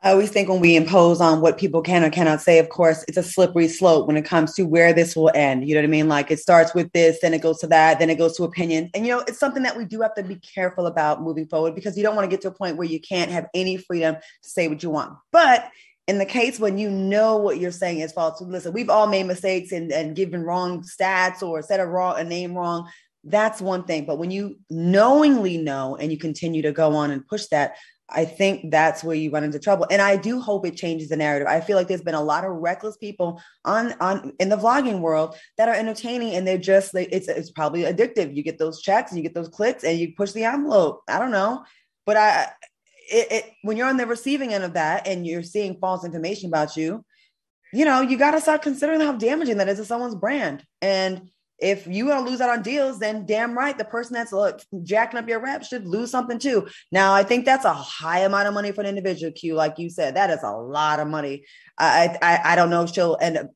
I 0.00 0.12
always 0.12 0.30
think 0.30 0.48
when 0.48 0.60
we 0.60 0.76
impose 0.76 1.20
on 1.20 1.40
what 1.40 1.58
people 1.58 1.82
can 1.82 2.04
or 2.04 2.10
cannot 2.10 2.40
say, 2.40 2.60
of 2.60 2.68
course, 2.68 3.04
it's 3.08 3.16
a 3.16 3.22
slippery 3.22 3.66
slope 3.66 4.06
when 4.06 4.16
it 4.16 4.24
comes 4.24 4.54
to 4.54 4.62
where 4.62 4.92
this 4.92 5.16
will 5.16 5.32
end. 5.34 5.68
You 5.68 5.74
know 5.74 5.80
what 5.80 5.88
I 5.88 5.90
mean? 5.90 6.08
Like 6.08 6.30
it 6.30 6.38
starts 6.38 6.72
with 6.72 6.92
this, 6.92 7.18
then 7.20 7.34
it 7.34 7.42
goes 7.42 7.58
to 7.58 7.66
that, 7.66 7.98
then 7.98 8.08
it 8.08 8.16
goes 8.16 8.36
to 8.36 8.44
opinion. 8.44 8.90
And, 8.94 9.04
you 9.04 9.12
know, 9.12 9.24
it's 9.26 9.40
something 9.40 9.64
that 9.64 9.76
we 9.76 9.84
do 9.84 10.00
have 10.02 10.14
to 10.14 10.22
be 10.22 10.36
careful 10.36 10.86
about 10.86 11.22
moving 11.22 11.48
forward 11.48 11.74
because 11.74 11.96
you 11.96 12.04
don't 12.04 12.14
want 12.14 12.30
to 12.30 12.30
get 12.30 12.40
to 12.42 12.48
a 12.48 12.52
point 12.52 12.76
where 12.76 12.86
you 12.86 13.00
can't 13.00 13.30
have 13.32 13.48
any 13.54 13.76
freedom 13.76 14.14
to 14.14 14.48
say 14.48 14.68
what 14.68 14.84
you 14.84 14.90
want. 14.90 15.18
But 15.32 15.68
in 16.06 16.18
the 16.18 16.26
case 16.26 16.60
when 16.60 16.78
you 16.78 16.90
know 16.90 17.36
what 17.36 17.58
you're 17.58 17.72
saying 17.72 17.98
is 17.98 18.12
false, 18.12 18.40
listen, 18.40 18.72
we've 18.72 18.90
all 18.90 19.08
made 19.08 19.26
mistakes 19.26 19.72
and, 19.72 19.90
and 19.90 20.14
given 20.14 20.44
wrong 20.44 20.82
stats 20.82 21.42
or 21.42 21.60
said 21.60 21.80
a 21.80 21.86
wrong 21.86 22.20
a 22.20 22.24
name 22.24 22.54
wrong. 22.54 22.88
That's 23.24 23.60
one 23.60 23.82
thing. 23.82 24.06
But 24.06 24.18
when 24.18 24.30
you 24.30 24.60
knowingly 24.70 25.58
know 25.58 25.96
and 25.96 26.12
you 26.12 26.18
continue 26.18 26.62
to 26.62 26.70
go 26.70 26.94
on 26.94 27.10
and 27.10 27.26
push 27.26 27.46
that, 27.46 27.74
I 28.10 28.24
think 28.24 28.70
that's 28.70 29.04
where 29.04 29.16
you 29.16 29.30
run 29.30 29.44
into 29.44 29.58
trouble. 29.58 29.86
And 29.90 30.00
I 30.00 30.16
do 30.16 30.40
hope 30.40 30.66
it 30.66 30.76
changes 30.76 31.10
the 31.10 31.16
narrative. 31.16 31.46
I 31.46 31.60
feel 31.60 31.76
like 31.76 31.88
there's 31.88 32.02
been 32.02 32.14
a 32.14 32.22
lot 32.22 32.44
of 32.44 32.52
reckless 32.52 32.96
people 32.96 33.40
on 33.64 33.94
on 34.00 34.32
in 34.40 34.48
the 34.48 34.56
vlogging 34.56 35.00
world 35.00 35.36
that 35.58 35.68
are 35.68 35.74
entertaining 35.74 36.34
and 36.34 36.46
they're 36.46 36.56
just 36.56 36.94
like 36.94 37.08
it's 37.12 37.28
it's 37.28 37.50
probably 37.50 37.82
addictive. 37.82 38.34
You 38.34 38.42
get 38.42 38.58
those 38.58 38.80
checks 38.80 39.10
and 39.10 39.18
you 39.18 39.22
get 39.22 39.34
those 39.34 39.48
clicks 39.48 39.84
and 39.84 39.98
you 39.98 40.14
push 40.16 40.32
the 40.32 40.44
envelope. 40.44 41.02
I 41.08 41.18
don't 41.18 41.30
know. 41.30 41.64
But 42.06 42.16
I 42.16 42.50
it, 43.10 43.32
it 43.32 43.52
when 43.62 43.76
you're 43.76 43.88
on 43.88 43.98
the 43.98 44.06
receiving 44.06 44.54
end 44.54 44.64
of 44.64 44.74
that 44.74 45.06
and 45.06 45.26
you're 45.26 45.42
seeing 45.42 45.78
false 45.78 46.04
information 46.04 46.48
about 46.48 46.76
you, 46.76 47.04
you 47.72 47.84
know, 47.84 48.00
you 48.00 48.16
got 48.16 48.30
to 48.32 48.40
start 48.40 48.62
considering 48.62 49.00
how 49.00 49.12
damaging 49.12 49.58
that 49.58 49.68
is 49.68 49.78
to 49.78 49.84
someone's 49.84 50.14
brand. 50.14 50.64
And 50.80 51.28
if 51.58 51.86
you 51.86 52.06
want 52.06 52.24
to 52.24 52.30
lose 52.30 52.40
out 52.40 52.50
on 52.50 52.62
deals, 52.62 52.98
then 52.98 53.26
damn 53.26 53.56
right, 53.56 53.76
the 53.76 53.84
person 53.84 54.14
that's 54.14 54.32
look, 54.32 54.60
jacking 54.82 55.18
up 55.18 55.28
your 55.28 55.40
rep 55.40 55.64
should 55.64 55.86
lose 55.86 56.10
something 56.10 56.38
too. 56.38 56.68
Now, 56.92 57.12
I 57.12 57.24
think 57.24 57.44
that's 57.44 57.64
a 57.64 57.72
high 57.72 58.20
amount 58.20 58.48
of 58.48 58.54
money 58.54 58.70
for 58.70 58.82
an 58.82 58.86
individual. 58.86 59.32
Q, 59.32 59.54
like 59.54 59.78
you 59.78 59.90
said, 59.90 60.14
that 60.14 60.30
is 60.30 60.42
a 60.42 60.52
lot 60.52 61.00
of 61.00 61.08
money. 61.08 61.44
I 61.78 62.16
I, 62.22 62.52
I 62.52 62.56
don't 62.56 62.70
know 62.70 62.84
if 62.84 62.92
she'll 62.92 63.18
end 63.20 63.38
up, 63.38 63.50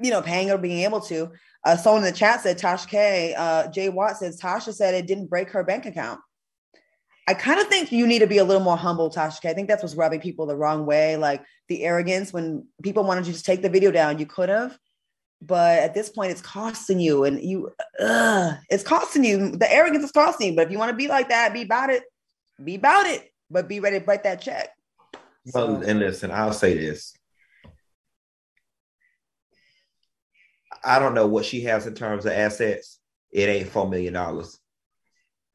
you 0.00 0.10
know, 0.10 0.22
paying 0.22 0.50
or 0.50 0.58
being 0.58 0.80
able 0.80 1.00
to. 1.02 1.30
Uh, 1.64 1.76
someone 1.76 2.04
in 2.04 2.12
the 2.12 2.16
chat 2.16 2.40
said 2.42 2.58
Tosh 2.58 2.86
K. 2.86 3.34
Uh, 3.36 3.68
Jay 3.68 3.88
Watt 3.88 4.16
says 4.16 4.40
Tasha 4.40 4.72
said 4.72 4.94
it 4.94 5.06
didn't 5.06 5.28
break 5.28 5.50
her 5.50 5.64
bank 5.64 5.86
account. 5.86 6.20
I 7.26 7.32
kind 7.32 7.58
of 7.58 7.68
think 7.68 7.90
you 7.90 8.06
need 8.06 8.18
to 8.18 8.26
be 8.26 8.36
a 8.36 8.44
little 8.44 8.62
more 8.62 8.76
humble, 8.76 9.10
Tasha 9.10 9.40
K. 9.40 9.50
I 9.50 9.54
think 9.54 9.68
that's 9.68 9.82
what's 9.82 9.94
rubbing 9.94 10.20
people 10.20 10.46
the 10.46 10.56
wrong 10.56 10.84
way. 10.86 11.16
Like 11.16 11.42
the 11.68 11.84
arrogance 11.84 12.32
when 12.32 12.66
people 12.82 13.04
wanted 13.04 13.26
you 13.26 13.32
to 13.32 13.42
take 13.42 13.62
the 13.62 13.70
video 13.70 13.90
down, 13.90 14.18
you 14.18 14.26
could 14.26 14.48
have 14.48 14.78
but 15.46 15.78
at 15.78 15.94
this 15.94 16.08
point 16.08 16.30
it's 16.30 16.40
costing 16.40 16.98
you 16.98 17.24
and 17.24 17.42
you 17.42 17.70
uh, 18.00 18.54
it's 18.70 18.82
costing 18.82 19.24
you 19.24 19.50
the 19.50 19.70
arrogance 19.72 20.04
is 20.04 20.12
costing 20.12 20.50
you 20.50 20.56
but 20.56 20.66
if 20.66 20.72
you 20.72 20.78
want 20.78 20.90
to 20.90 20.96
be 20.96 21.08
like 21.08 21.28
that 21.28 21.52
be 21.52 21.62
about 21.62 21.90
it 21.90 22.02
be 22.62 22.76
about 22.76 23.06
it 23.06 23.30
but 23.50 23.68
be 23.68 23.80
ready 23.80 23.98
to 23.98 24.04
write 24.04 24.24
that 24.24 24.40
check. 24.40 24.70
Well 25.52 25.82
so. 25.82 25.88
and 25.88 25.98
listen 25.98 26.30
i'll 26.30 26.52
say 26.52 26.74
this. 26.74 27.14
I 30.86 30.98
don't 30.98 31.14
know 31.14 31.26
what 31.26 31.46
she 31.46 31.62
has 31.62 31.86
in 31.86 31.94
terms 31.94 32.26
of 32.26 32.32
assets. 32.32 32.98
It 33.32 33.48
ain't 33.48 33.70
four 33.70 33.88
million 33.88 34.12
dollars. 34.14 34.58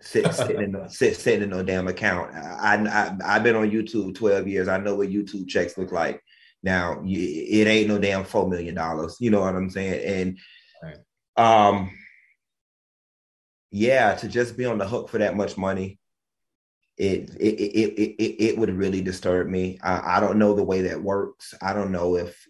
Sit, 0.01 0.33
sitting 0.33 0.61
in 0.61 0.89
sit, 0.89 1.17
sitting 1.17 1.43
in 1.43 1.49
no 1.49 1.63
damn 1.63 1.87
account. 1.87 2.33
I, 2.35 2.75
I 2.75 3.35
i've 3.35 3.43
been 3.43 3.55
on 3.55 3.69
youtube 3.69 4.15
12 4.15 4.47
years. 4.47 4.67
I 4.67 4.77
know 4.77 4.95
what 4.95 5.09
youtube 5.09 5.47
checks 5.47 5.77
look 5.77 5.91
like 5.91 6.21
now 6.63 7.01
it 7.05 7.67
ain't 7.67 7.87
no 7.87 7.97
damn 7.97 8.23
four 8.23 8.49
million 8.49 8.75
dollars. 8.75 9.17
You 9.19 9.31
know 9.31 9.41
what 9.41 9.55
I'm 9.55 9.69
saying? 9.69 10.37
And 10.83 10.97
right. 11.37 11.67
um, 11.67 11.91
yeah, 13.71 14.15
to 14.15 14.27
just 14.27 14.57
be 14.57 14.65
on 14.65 14.77
the 14.77 14.87
hook 14.87 15.09
for 15.09 15.19
that 15.19 15.37
much 15.37 15.57
money, 15.57 15.99
it 16.97 17.29
it 17.39 17.55
it 17.55 18.15
it, 18.21 18.43
it 18.43 18.57
would 18.57 18.71
really 18.75 19.01
disturb 19.01 19.47
me. 19.47 19.79
I, 19.81 20.17
I 20.17 20.19
don't 20.19 20.37
know 20.37 20.53
the 20.53 20.63
way 20.63 20.81
that 20.81 21.01
works. 21.01 21.53
I 21.61 21.71
don't 21.71 21.91
know 21.93 22.17
if 22.17 22.45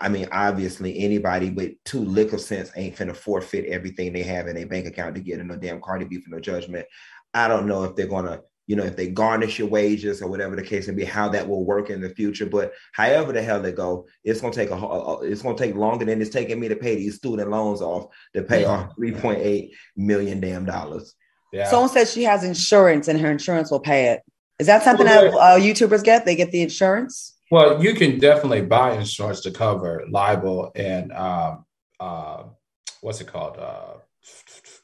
I 0.00 0.08
mean 0.08 0.26
obviously 0.32 0.98
anybody 0.98 1.50
with 1.50 1.72
two 1.84 2.04
lick 2.04 2.32
of 2.32 2.40
sense 2.40 2.72
ain't 2.74 2.96
finna 2.96 3.14
forfeit 3.14 3.66
everything 3.66 4.12
they 4.12 4.24
have 4.24 4.48
in 4.48 4.56
a 4.56 4.64
bank 4.64 4.86
account 4.86 5.14
to 5.14 5.20
get 5.20 5.38
in 5.38 5.46
no 5.46 5.56
damn 5.56 5.80
Cardi 5.80 6.04
B 6.04 6.20
for 6.20 6.30
no 6.30 6.40
judgment. 6.40 6.84
I 7.32 7.46
don't 7.46 7.66
know 7.66 7.84
if 7.84 7.94
they're 7.94 8.08
gonna 8.08 8.40
you 8.66 8.76
know, 8.76 8.84
if 8.84 8.96
they 8.96 9.08
garnish 9.08 9.58
your 9.58 9.68
wages 9.68 10.22
or 10.22 10.28
whatever 10.28 10.56
the 10.56 10.62
case 10.62 10.86
may 10.88 10.94
be, 10.94 11.04
how 11.04 11.28
that 11.28 11.48
will 11.48 11.64
work 11.64 11.90
in 11.90 12.00
the 12.00 12.10
future. 12.10 12.46
But 12.46 12.72
however 12.92 13.32
the 13.32 13.42
hell 13.42 13.60
they 13.60 13.72
go, 13.72 14.06
it's 14.24 14.40
gonna 14.40 14.52
take 14.52 14.70
a, 14.70 14.74
a 14.74 15.22
it's 15.22 15.42
gonna 15.42 15.58
take 15.58 15.74
longer 15.74 16.04
than 16.04 16.20
it's 16.20 16.30
taking 16.30 16.60
me 16.60 16.68
to 16.68 16.76
pay 16.76 16.96
these 16.96 17.16
student 17.16 17.50
loans 17.50 17.80
off 17.80 18.06
to 18.34 18.42
pay 18.42 18.64
off 18.64 18.94
three 18.94 19.12
point 19.12 19.40
eight 19.40 19.74
million 19.96 20.40
damn 20.40 20.64
dollars. 20.64 21.14
Yeah. 21.52 21.68
Someone 21.68 21.90
says 21.90 22.12
she 22.12 22.22
has 22.22 22.44
insurance 22.44 23.08
and 23.08 23.20
her 23.20 23.30
insurance 23.30 23.70
will 23.70 23.80
pay 23.80 24.12
it. 24.12 24.22
Is 24.58 24.66
that 24.68 24.82
something 24.82 25.06
well, 25.06 25.32
that 25.32 25.38
uh, 25.38 25.58
YouTubers 25.58 26.04
get? 26.04 26.24
They 26.24 26.36
get 26.36 26.50
the 26.52 26.62
insurance. 26.62 27.36
Well, 27.50 27.82
you 27.82 27.94
can 27.94 28.18
definitely 28.18 28.62
buy 28.62 28.94
insurance 28.94 29.40
to 29.42 29.50
cover 29.50 30.04
libel 30.08 30.72
and 30.74 31.12
um, 31.12 31.66
uh, 32.00 32.44
what's 33.02 33.20
it 33.20 33.26
called? 33.26 33.58
Uh, 33.58 33.98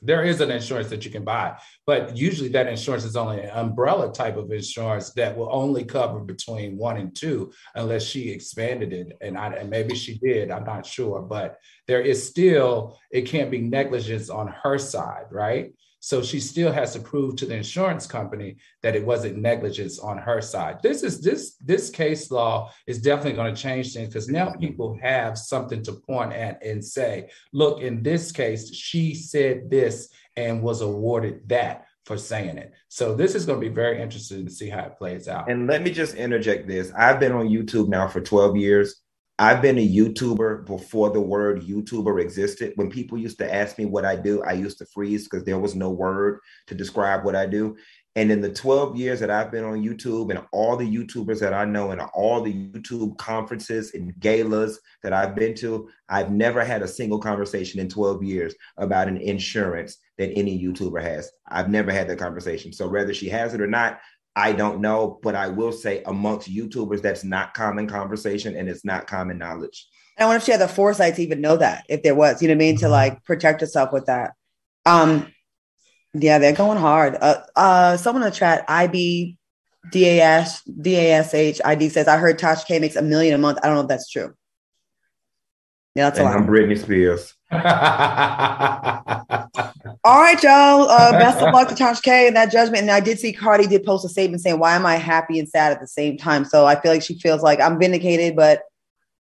there 0.03 0.23
is 0.23 0.41
an 0.41 0.51
insurance 0.51 0.91
that 0.91 1.05
you 1.05 1.11
can 1.11 1.25
buy, 1.25 1.57
but 1.89 2.15
usually 2.19 2.51
that 2.51 2.67
insurance 2.67 3.03
is 3.03 3.17
only 3.17 3.41
an 3.41 3.49
umbrella 3.49 4.13
type 4.13 4.37
of 4.37 4.53
insurance 4.53 5.09
that 5.15 5.35
will 5.35 5.49
only 5.51 5.83
cover 5.83 6.21
between 6.21 6.77
one 6.77 6.99
and 6.99 7.17
two, 7.17 7.51
unless 7.75 8.03
she 8.03 8.29
expanded 8.29 8.93
it. 8.93 9.17
And, 9.23 9.39
I, 9.39 9.55
and 9.55 9.71
maybe 9.71 9.95
she 9.95 10.19
did, 10.19 10.51
I'm 10.51 10.65
not 10.65 10.85
sure, 10.85 11.23
but 11.23 11.57
there 11.87 12.03
is 12.03 12.29
still, 12.29 13.01
it 13.11 13.23
can't 13.23 13.51
be 13.51 13.63
negligence 13.63 14.29
on 14.29 14.49
her 14.63 14.77
side, 14.77 15.29
right? 15.31 15.73
So 16.09 16.23
she 16.23 16.41
still 16.41 16.73
has 16.73 16.95
to 16.95 17.01
prove 17.01 17.37
to 17.37 17.45
the 17.45 17.55
insurance 17.55 18.07
company 18.07 18.57
that 18.83 18.97
it 18.97 19.05
wasn't 19.05 19.37
negligence 19.37 19.99
on 19.99 20.17
her 20.17 20.41
side. 20.41 20.79
This 20.83 21.03
is 21.03 21.21
this 21.21 21.57
this 21.57 21.91
case 21.91 22.31
law 22.31 22.73
is 22.87 23.03
definitely 23.03 23.35
going 23.35 23.55
to 23.55 23.61
change 23.61 23.93
things 23.93 24.09
because 24.09 24.27
now 24.27 24.47
mm-hmm. 24.47 24.59
people 24.59 24.99
have 25.03 25.37
something 25.37 25.83
to 25.83 25.93
point 25.93 26.33
at 26.33 26.65
and 26.65 26.83
say, 26.83 27.29
look, 27.53 27.83
in 27.83 28.03
this 28.03 28.33
case, 28.33 28.75
she 28.75 29.15
said 29.15 29.69
this 29.69 30.09
and 30.35 30.63
was 30.63 30.81
awarded 30.81 31.47
that 31.51 31.85
for 32.07 32.17
saying 32.17 32.57
it. 32.57 32.73
So 32.89 33.15
this 33.15 33.35
is 33.35 33.45
going 33.45 33.61
to 33.61 33.69
be 33.69 33.75
very 33.75 34.01
interesting 34.01 34.47
to 34.47 34.51
see 34.51 34.71
how 34.71 34.87
it 34.87 34.97
plays 34.97 35.29
out. 35.29 35.51
And 35.51 35.67
let 35.67 35.83
me 35.83 35.91
just 35.91 36.15
interject 36.15 36.67
this. 36.67 36.91
I've 36.97 37.21
been 37.21 37.33
on 37.33 37.51
YouTube 37.51 37.89
now 37.89 38.09
for 38.09 38.23
12 38.23 38.57
years. 38.57 39.03
I've 39.41 39.63
been 39.63 39.79
a 39.79 39.89
YouTuber 39.89 40.67
before 40.67 41.11
the 41.11 41.21
word 41.21 41.63
YouTuber 41.63 42.21
existed. 42.21 42.73
When 42.75 42.91
people 42.91 43.17
used 43.17 43.39
to 43.39 43.55
ask 43.55 43.79
me 43.79 43.85
what 43.85 44.05
I 44.05 44.17
do, 44.17 44.43
I 44.43 44.53
used 44.53 44.79
to 44.79 44.87
freeze 44.87 45.29
because 45.29 45.45
there 45.45 45.61
was 45.61 45.77
no 45.77 45.91
word 45.91 46.41
to 46.67 46.75
describe 46.75 47.25
what 47.25 47.37
I 47.37 47.47
do. 47.47 47.77
And 48.17 48.33
in 48.33 48.41
the 48.41 48.53
12 48.53 48.97
years 48.97 49.21
that 49.21 49.31
I've 49.31 49.53
been 49.53 49.63
on 49.63 49.85
YouTube 49.85 50.31
and 50.31 50.45
all 50.51 50.77
the 50.77 50.85
YouTubers 50.85 51.39
that 51.39 51.55
I 51.55 51.65
know 51.65 51.93
and 51.93 52.01
all 52.15 52.43
the 52.43 52.53
YouTube 52.53 53.17
conferences 53.19 53.95
and 53.95 54.19
galas 54.19 54.81
that 55.05 55.13
I've 55.13 55.37
been 55.37 55.55
to, 55.57 55.89
I've 56.09 56.33
never 56.33 56.65
had 56.65 56.83
a 56.83 56.89
single 56.89 57.21
conversation 57.21 57.79
in 57.79 57.89
12 57.89 58.25
years 58.25 58.57
about 58.77 59.07
an 59.07 59.19
insurance 59.19 59.99
that 60.17 60.33
any 60.33 60.61
YouTuber 60.61 61.01
has. 61.01 61.31
I've 61.47 61.69
never 61.69 61.93
had 61.93 62.09
that 62.09 62.19
conversation. 62.19 62.73
So 62.73 62.89
whether 62.89 63.15
she 63.15 63.29
has 63.29 63.55
it 63.55 63.61
or 63.61 63.69
not, 63.69 64.01
I 64.37 64.53
don't 64.53 64.81
know, 64.81 65.19
but 65.23 65.35
I 65.35 65.49
will 65.49 65.73
say 65.73 66.03
amongst 66.05 66.49
YouTubers, 66.49 67.03
that's 67.03 67.25
not 67.25 67.55
common 67.55 67.89
conversation 67.89 68.57
and 68.57 68.69
it's 68.69 68.85
not 68.85 69.07
common 69.07 69.39
knowledge. 69.39 69.89
I 70.19 70.25
wonder 70.25 70.39
if 70.39 70.45
she 70.45 70.53
had 70.53 70.61
the 70.61 70.69
foresight 70.69 71.17
to 71.17 71.23
even 71.23 71.41
know 71.41 71.57
that, 71.57 71.85
if 71.89 72.03
there 72.03 72.15
was, 72.15 72.43
you 72.43 72.49
know 72.49 72.55
what 72.55 72.57
I 72.57 72.59
mean, 72.59 72.77
to 72.79 72.85
mm-hmm. 72.85 72.93
like 72.93 73.25
protect 73.25 73.61
herself 73.61 73.93
with 73.93 74.07
that. 74.07 74.33
Um, 74.87 75.33
yeah, 76.15 76.39
they're 76.39 76.53
going 76.53 76.79
hard. 76.79 77.17
Uh, 77.21 77.43
uh, 77.55 77.97
someone 77.97 78.23
in 78.23 78.31
the 78.31 78.35
chat, 78.35 78.65
IB 78.69 79.39
DAS 79.93 80.63
DASH 80.63 81.61
ID 81.65 81.89
says, 81.89 82.09
I 82.09 82.17
heard 82.17 82.39
Tosh 82.39 82.65
K 82.65 82.79
makes 82.79 82.97
a 82.97 83.03
million 83.03 83.35
a 83.35 83.39
month. 83.39 83.59
I 83.63 83.67
don't 83.67 83.77
know 83.77 83.83
if 83.83 83.89
that's 83.89 84.11
true. 84.11 84.35
Yeah, 85.95 86.05
that's 86.05 86.19
and 86.19 86.29
a 86.29 86.31
lot. 86.31 86.39
I'm 86.39 86.47
Britney 86.47 86.79
Spears. 86.79 87.35
All 87.51 87.61
right, 90.21 90.43
y'all. 90.43 90.89
Uh, 90.89 91.13
best 91.13 91.43
of 91.43 91.53
luck 91.55 91.69
to 91.69 91.75
Tosh 91.75 92.01
K 92.01 92.27
and 92.27 92.37
that 92.37 92.53
judgment. 92.53 92.83
And 92.83 92.91
I 92.91 93.01
did 93.01 93.19
see 93.19 93.33
Cardi 93.33 93.67
did 93.67 93.85
post 93.85 94.05
a 94.05 94.09
statement 94.09 94.43
saying, 94.43 94.59
"Why 94.59 94.77
am 94.77 94.85
I 94.85 94.97
happy 94.97 95.39
and 95.39 95.49
sad 95.49 95.73
at 95.73 95.81
the 95.81 95.87
same 95.87 96.19
time?" 96.19 96.45
So 96.45 96.67
I 96.67 96.79
feel 96.81 96.93
like 96.93 97.03
she 97.03 97.19
feels 97.19 97.43
like 97.43 97.61
I'm 97.61 97.79
vindicated, 97.79 98.37
but 98.37 98.63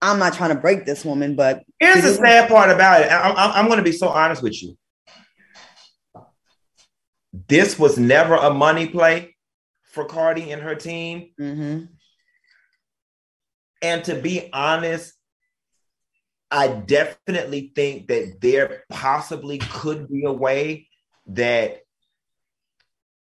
I'm 0.02 0.18
not 0.18 0.34
trying 0.34 0.50
to 0.50 0.60
break 0.60 0.84
this 0.84 1.04
woman. 1.04 1.36
But 1.36 1.62
here's 1.78 2.02
the 2.02 2.14
sad 2.14 2.48
part 2.48 2.70
about 2.70 3.02
it. 3.02 3.12
I'm, 3.12 3.34
I'm 3.36 3.66
going 3.66 3.78
to 3.78 3.84
be 3.84 3.92
so 3.92 4.08
honest 4.08 4.42
with 4.42 4.60
you. 4.62 4.76
This 7.48 7.78
was 7.78 7.98
never 7.98 8.34
a 8.34 8.52
money 8.52 8.88
play 8.88 9.36
for 9.92 10.04
Cardi 10.04 10.50
and 10.50 10.62
her 10.62 10.74
team. 10.74 11.30
Mm-hmm. 11.40 11.84
And 13.82 14.04
to 14.04 14.14
be 14.14 14.50
honest, 14.52 15.14
I 16.50 16.68
definitely 16.68 17.72
think 17.74 18.08
that 18.08 18.40
there 18.40 18.84
possibly 18.88 19.58
could 19.58 20.08
be 20.08 20.24
a 20.24 20.32
way 20.32 20.88
that 21.26 21.80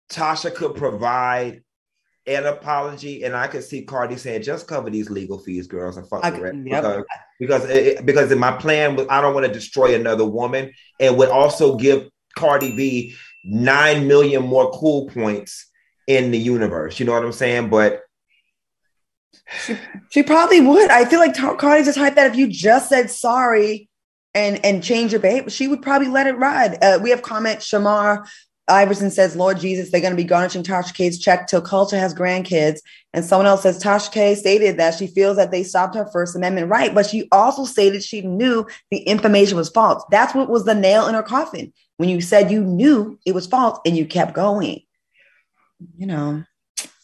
Tasha 0.09 0.53
could 0.53 0.75
provide 0.75 1.63
an 2.27 2.45
apology, 2.45 3.23
and 3.23 3.35
I 3.35 3.47
could 3.47 3.63
see 3.63 3.83
Cardi 3.83 4.15
saying, 4.17 4.43
"Just 4.43 4.67
cover 4.67 4.89
these 4.89 5.09
legal 5.09 5.39
fees, 5.39 5.67
girls, 5.67 5.97
and 5.97 6.07
fuck 6.07 6.23
I, 6.23 6.31
the 6.31 6.41
rest." 6.41 6.57
Yep. 6.65 6.83
Because 6.83 7.05
because, 7.39 7.69
it, 7.69 8.05
because 8.05 8.31
in 8.31 8.39
my 8.39 8.51
plan 8.51 8.95
was 8.95 9.07
I 9.09 9.21
don't 9.21 9.33
want 9.33 9.45
to 9.45 9.53
destroy 9.53 9.95
another 9.95 10.25
woman, 10.25 10.71
and 10.99 11.17
would 11.17 11.29
also 11.29 11.77
give 11.77 12.09
Cardi 12.35 12.75
B 12.75 13.15
nine 13.43 14.07
million 14.07 14.43
more 14.43 14.71
cool 14.71 15.07
points 15.07 15.67
in 16.07 16.31
the 16.31 16.37
universe. 16.37 16.99
You 16.99 17.05
know 17.05 17.13
what 17.13 17.23
I'm 17.23 17.31
saying? 17.31 17.69
But 17.69 18.01
She, 19.65 19.77
she 20.09 20.23
probably 20.23 20.61
would. 20.61 20.89
I 20.89 21.05
feel 21.05 21.19
like 21.19 21.35
Cardi's 21.35 21.87
the 21.87 21.93
type 21.93 22.15
that 22.15 22.31
if 22.31 22.37
you 22.37 22.47
just 22.47 22.89
said 22.89 23.09
sorry 23.09 23.89
and 24.33 24.63
and 24.65 24.83
change 24.83 25.11
your 25.11 25.21
behavior, 25.21 25.49
she 25.49 25.67
would 25.67 25.81
probably 25.81 26.07
let 26.07 26.27
it 26.27 26.37
ride. 26.37 26.81
Uh, 26.81 26.99
we 27.01 27.09
have 27.09 27.21
comment 27.21 27.59
Shamar 27.59 28.25
Iverson 28.71 29.11
says, 29.11 29.35
Lord 29.35 29.59
Jesus, 29.59 29.91
they're 29.91 30.01
going 30.01 30.13
to 30.13 30.17
be 30.17 30.23
garnishing 30.23 30.63
Tasha 30.63 30.93
K's 30.93 31.19
check 31.19 31.47
till 31.47 31.61
Kulture 31.61 31.99
has 31.99 32.13
grandkids. 32.13 32.79
And 33.13 33.25
someone 33.25 33.47
else 33.47 33.63
says, 33.63 33.83
Tasha 33.83 34.11
K 34.11 34.35
stated 34.35 34.77
that 34.77 34.95
she 34.95 35.07
feels 35.07 35.35
that 35.37 35.51
they 35.51 35.63
stopped 35.63 35.95
her 35.95 36.09
First 36.11 36.35
Amendment 36.35 36.69
right, 36.69 36.93
but 36.93 37.05
she 37.05 37.27
also 37.31 37.65
stated 37.65 38.03
she 38.03 38.21
knew 38.21 38.65
the 38.89 38.99
information 38.99 39.57
was 39.57 39.69
false. 39.69 40.03
That's 40.09 40.33
what 40.33 40.49
was 40.49 40.63
the 40.65 40.75
nail 40.75 41.07
in 41.07 41.15
her 41.15 41.23
coffin. 41.23 41.73
When 41.97 42.09
you 42.09 42.21
said 42.21 42.49
you 42.49 42.63
knew 42.63 43.19
it 43.25 43.35
was 43.35 43.45
false 43.45 43.79
and 43.85 43.97
you 43.97 44.05
kept 44.05 44.33
going. 44.33 44.81
You 45.97 46.07
know, 46.07 46.43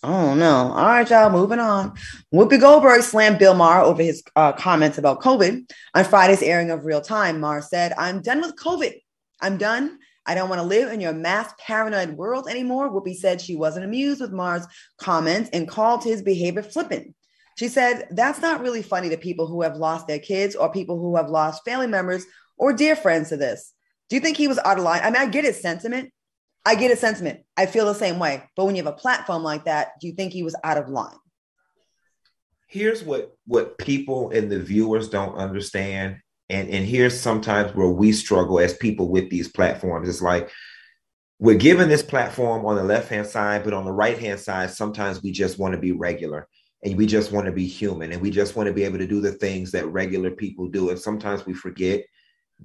Oh 0.04 0.36
no. 0.36 0.72
All 0.72 0.86
right, 0.86 1.10
y'all, 1.10 1.30
moving 1.30 1.60
on. 1.60 1.98
Whoopi 2.34 2.60
Goldberg 2.60 3.02
slammed 3.02 3.40
Bill 3.40 3.56
Maher 3.56 3.82
over 3.82 4.04
his 4.04 4.24
uh, 4.36 4.54
comments 4.54 4.98
about 4.98 5.22
COVID. 5.22 5.72
On 5.96 6.06
Friday's 6.06 6.44
airing 6.44 6.70
of 6.70 6.86
Real 6.86 7.02
Time, 7.02 7.40
Maher 7.40 7.62
said, 7.62 7.94
I'm 7.98 8.22
done 8.22 8.42
with 8.42 8.56
COVID. 8.56 8.94
I'm 9.42 9.58
done. 9.58 9.98
I 10.26 10.36
don't 10.36 10.50
want 10.50 10.60
to 10.60 10.68
live 10.68 10.92
in 10.92 11.00
your 11.00 11.14
mass 11.14 11.52
paranoid 11.58 12.12
world 12.12 12.48
anymore. 12.48 12.92
Whoopi 12.92 13.16
said 13.16 13.42
she 13.42 13.56
wasn't 13.56 13.86
amused 13.86 14.22
with 14.22 14.32
Maher's 14.34 14.68
comments 15.00 15.50
and 15.52 15.68
called 15.68 16.04
his 16.04 16.22
behavior 16.22 16.64
flippant. 16.64 17.16
She 17.58 17.68
said, 17.68 18.08
That's 18.12 18.42
not 18.42 18.62
really 18.62 18.84
funny 18.84 19.10
to 19.10 19.18
people 19.18 19.48
who 19.48 19.64
have 19.64 19.78
lost 19.78 20.06
their 20.06 20.20
kids 20.20 20.56
or 20.56 20.72
people 20.72 21.00
who 21.00 21.16
have 21.16 21.30
lost 21.30 21.66
family 21.66 21.88
members 21.88 22.26
or 22.58 22.74
dear 22.74 22.96
friends 22.96 23.30
to 23.30 23.38
this. 23.38 23.74
Do 24.10 24.16
you 24.16 24.20
think 24.20 24.38
he 24.38 24.48
was 24.48 24.60
out 24.60 24.78
of 24.78 24.84
line? 24.84 25.02
I 25.04 25.10
mean, 25.10 25.22
I 25.22 25.28
get 25.28 25.46
his 25.46 25.62
sentiment. 25.62 26.12
I 26.68 26.76
get 26.76 26.92
a 26.92 26.98
sentiment. 26.98 27.40
I 27.56 27.66
feel 27.66 27.86
the 27.86 27.94
same 27.94 28.20
way. 28.20 28.44
But 28.58 28.66
when 28.66 28.76
you 28.76 28.84
have 28.84 28.94
a 28.94 28.98
platform 28.98 29.42
like 29.42 29.64
that, 29.64 29.94
do 30.02 30.08
you 30.08 30.12
think 30.12 30.34
he 30.34 30.44
was 30.44 30.54
out 30.66 30.78
of 30.78 30.90
line? 30.90 31.16
Here's 32.68 33.06
what 33.06 33.32
what 33.46 33.78
people 33.78 34.32
and 34.32 34.52
the 34.52 34.60
viewers 34.60 35.08
don't 35.08 35.36
understand. 35.36 36.18
And, 36.50 36.70
and 36.70 36.86
here's 36.86 37.18
sometimes 37.18 37.74
where 37.74 37.88
we 37.88 38.12
struggle 38.12 38.60
as 38.60 38.74
people 38.74 39.08
with 39.08 39.30
these 39.30 39.48
platforms. 39.48 40.10
It's 40.10 40.22
like 40.22 40.52
we're 41.40 41.56
given 41.56 41.88
this 41.88 42.04
platform 42.04 42.66
on 42.66 42.76
the 42.76 42.84
left 42.84 43.08
hand 43.08 43.28
side, 43.28 43.64
but 43.64 43.74
on 43.74 43.86
the 43.86 43.94
right 43.94 44.20
hand 44.20 44.42
side, 44.42 44.70
sometimes 44.70 45.24
we 45.24 45.32
just 45.32 45.58
want 45.58 45.74
to 45.74 45.80
be 45.80 45.94
regular 45.94 46.50
and 46.84 46.98
we 46.98 47.06
just 47.06 47.32
want 47.32 47.46
to 47.46 47.54
be 47.54 47.66
human 47.66 48.12
and 48.12 48.22
we 48.22 48.30
just 48.30 48.58
want 48.58 48.68
to 48.68 48.74
be 48.74 48.84
able 48.84 48.98
to 48.98 49.08
do 49.08 49.22
the 49.22 49.32
things 49.32 49.72
that 49.72 49.88
regular 49.88 50.32
people 50.32 50.68
do. 50.68 50.90
And 50.90 51.00
sometimes 51.00 51.46
we 51.46 51.54
forget 51.54 52.04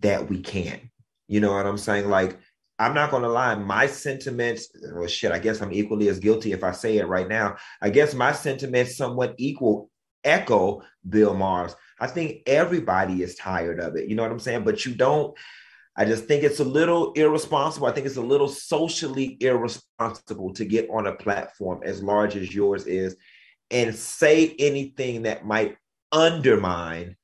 that 0.01 0.29
we 0.29 0.41
can. 0.41 0.91
You 1.29 1.39
know 1.39 1.53
what 1.53 1.67
I'm 1.67 1.79
saying? 1.79 2.09
Like 2.09 2.39
I'm 2.83 2.95
not 2.95 3.13
going 3.13 3.23
to 3.23 3.29
lie, 3.29 3.55
my 3.55 3.87
sentiments, 3.87 4.69
well, 4.93 5.07
shit, 5.07 5.31
I 5.31 5.39
guess 5.39 5.61
I'm 5.61 5.73
equally 5.73 6.09
as 6.09 6.19
guilty 6.19 6.51
if 6.51 6.65
I 6.65 6.73
say 6.73 6.99
it 6.99 7.07
right 7.07 7.29
now. 7.29 7.57
I 7.81 7.91
guess 7.91 8.13
my 8.13 8.33
sentiments 8.33 8.97
somewhat 8.97 9.37
equal 9.39 9.89
echo 10.25 10.83
Bill 11.09 11.33
Maher's. 11.33 11.77
I 12.01 12.09
think 12.09 12.43
everybody 12.45 13.23
is 13.23 13.37
tired 13.37 13.79
of 13.79 13.95
it. 13.95 14.09
You 14.09 14.17
know 14.17 14.23
what 14.23 14.33
I'm 14.33 14.41
saying? 14.41 14.65
But 14.65 14.85
you 14.85 14.97
don't, 14.97 15.33
I 15.97 16.05
just 16.05 16.25
think 16.25 16.43
it's 16.43 16.59
a 16.59 16.65
little 16.65 17.13
irresponsible. 17.13 17.87
I 17.87 17.93
think 17.93 18.07
it's 18.07 18.17
a 18.17 18.21
little 18.21 18.49
socially 18.49 19.37
irresponsible 19.39 20.53
to 20.55 20.65
get 20.65 20.91
on 20.91 21.07
a 21.07 21.15
platform 21.15 21.83
as 21.85 22.03
large 22.03 22.35
as 22.35 22.53
yours 22.53 22.87
is 22.87 23.15
and 23.71 23.95
say 23.95 24.57
anything 24.59 25.23
that 25.23 25.47
might 25.47 25.77
undermine 26.11 27.17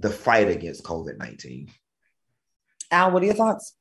the 0.00 0.10
fight 0.10 0.48
against 0.48 0.84
COVID 0.84 1.18
19. 1.18 1.68
Al, 2.92 3.10
what 3.10 3.22
are 3.22 3.26
your 3.26 3.34
thoughts? 3.34 3.75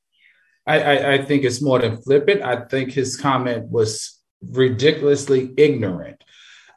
I, 0.67 0.79
I, 0.79 1.13
I 1.13 1.25
think 1.25 1.43
it's 1.43 1.61
more 1.61 1.79
than 1.79 2.01
flippant. 2.01 2.41
I 2.41 2.65
think 2.65 2.91
his 2.91 3.17
comment 3.17 3.69
was 3.69 4.19
ridiculously 4.41 5.53
ignorant. 5.57 6.23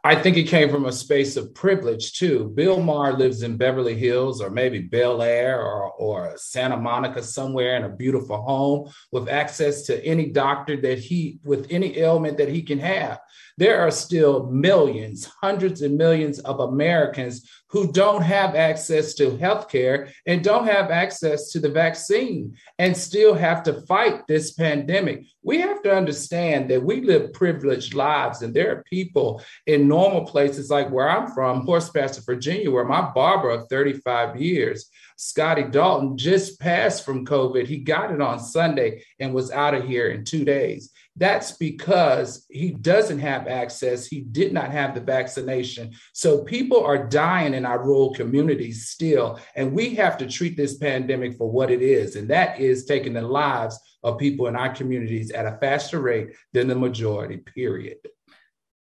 I 0.05 0.14
think 0.14 0.37
it 0.37 0.44
came 0.44 0.70
from 0.70 0.87
a 0.87 0.92
space 0.92 1.37
of 1.37 1.55
privilege 1.55 2.12
too. 2.12 2.53
Bill 2.55 2.81
Maher 2.81 3.14
lives 3.14 3.42
in 3.42 3.57
Beverly 3.57 3.96
Hills 3.96 4.40
or 4.40 4.48
maybe 4.48 4.81
Bel 4.81 5.20
Air 5.22 5.61
or, 5.61 5.90
or 5.92 6.35
Santa 6.37 6.77
Monica 6.77 7.22
somewhere 7.22 7.77
in 7.77 7.85
a 7.85 7.88
beautiful 7.88 8.40
home 8.40 8.90
with 9.11 9.29
access 9.29 9.83
to 9.83 10.05
any 10.05 10.27
doctor 10.31 10.81
that 10.83 10.98
he, 10.98 11.40
with 11.44 11.66
any 11.70 11.98
ailment 11.98 12.38
that 12.38 12.48
he 12.48 12.62
can 12.62 12.79
have 12.79 13.18
there 13.59 13.81
are 13.81 13.90
still 13.90 14.46
millions, 14.51 15.29
hundreds 15.42 15.83
of 15.83 15.90
millions 15.90 16.38
of 16.38 16.61
Americans 16.61 17.51
who 17.70 17.92
don't 17.92 18.22
have 18.22 18.54
access 18.54 19.14
to 19.14 19.37
health 19.37 19.68
care 19.68 20.09
and 20.26 20.42
don't 20.42 20.66
have 20.66 20.90
access 20.90 21.50
to 21.50 21.61
the 21.61 21.68
vaccine 21.68 22.57
and 22.78 22.96
still 22.96 23.35
have 23.35 23.62
to 23.62 23.83
fight 23.83 24.26
this 24.26 24.52
pandemic. 24.52 25.24
We 25.42 25.61
have 25.61 25.83
to 25.83 25.94
understand 25.94 26.70
that 26.70 26.83
we 26.83 27.02
live 27.02 27.33
privileged 27.33 27.94
lives, 27.94 28.42
and 28.42 28.54
there 28.54 28.72
are 28.72 28.83
people 28.85 29.42
in 29.66 29.88
normal 29.88 30.24
places 30.24 30.70
like 30.70 30.90
where 30.90 31.11
I'm 31.11 31.31
from, 31.33 31.64
Horse 31.64 31.90
Pasture, 31.90 32.22
Virginia, 32.22 32.70
where 32.70 32.85
my 32.85 33.11
barber 33.14 33.50
of 33.50 33.68
35 33.68 34.40
years, 34.40 34.90
Scotty 35.20 35.64
Dalton, 35.64 36.16
just 36.16 36.61
passed 36.61 37.04
from 37.04 37.26
COVID. 37.26 37.66
He 37.66 37.78
got 37.78 38.12
it 38.12 38.20
on 38.20 38.38
Sunday 38.38 39.02
and 39.18 39.35
was 39.35 39.50
out 39.50 39.74
of 39.74 39.85
here 39.85 40.11
in 40.11 40.24
two 40.24 40.44
days. 40.44 40.92
That's 41.16 41.50
because 41.50 42.46
he 42.48 42.70
doesn't 42.70 43.18
have 43.18 43.48
access. 43.48 44.07
He 44.07 44.20
did 44.20 44.52
not 44.52 44.70
have 44.70 44.94
the 44.94 45.00
vaccination. 45.00 45.90
So 46.12 46.44
people 46.44 46.85
are 46.85 47.09
dying 47.09 47.54
in 47.54 47.66
our 47.66 47.85
rural 47.85 48.14
communities 48.14 48.87
still. 48.87 49.40
And 49.57 49.72
we 49.72 49.96
have 49.96 50.18
to 50.18 50.26
treat 50.28 50.57
this 50.57 50.78
pandemic 50.78 51.37
for 51.37 51.50
what 51.50 51.72
it 51.72 51.83
is. 51.83 52.14
And 52.14 52.28
that 52.28 52.61
is 52.61 52.85
taking 52.85 53.14
the 53.14 53.22
lives 53.22 53.76
of 54.04 54.18
people 54.18 54.46
in 54.46 54.54
our 54.54 54.72
communities 54.72 55.33
at 55.33 55.46
a 55.46 55.59
faster 55.61 56.00
rate 56.00 56.28
than 56.52 56.68
the 56.68 56.76
majority, 56.76 57.38
period. 57.38 57.96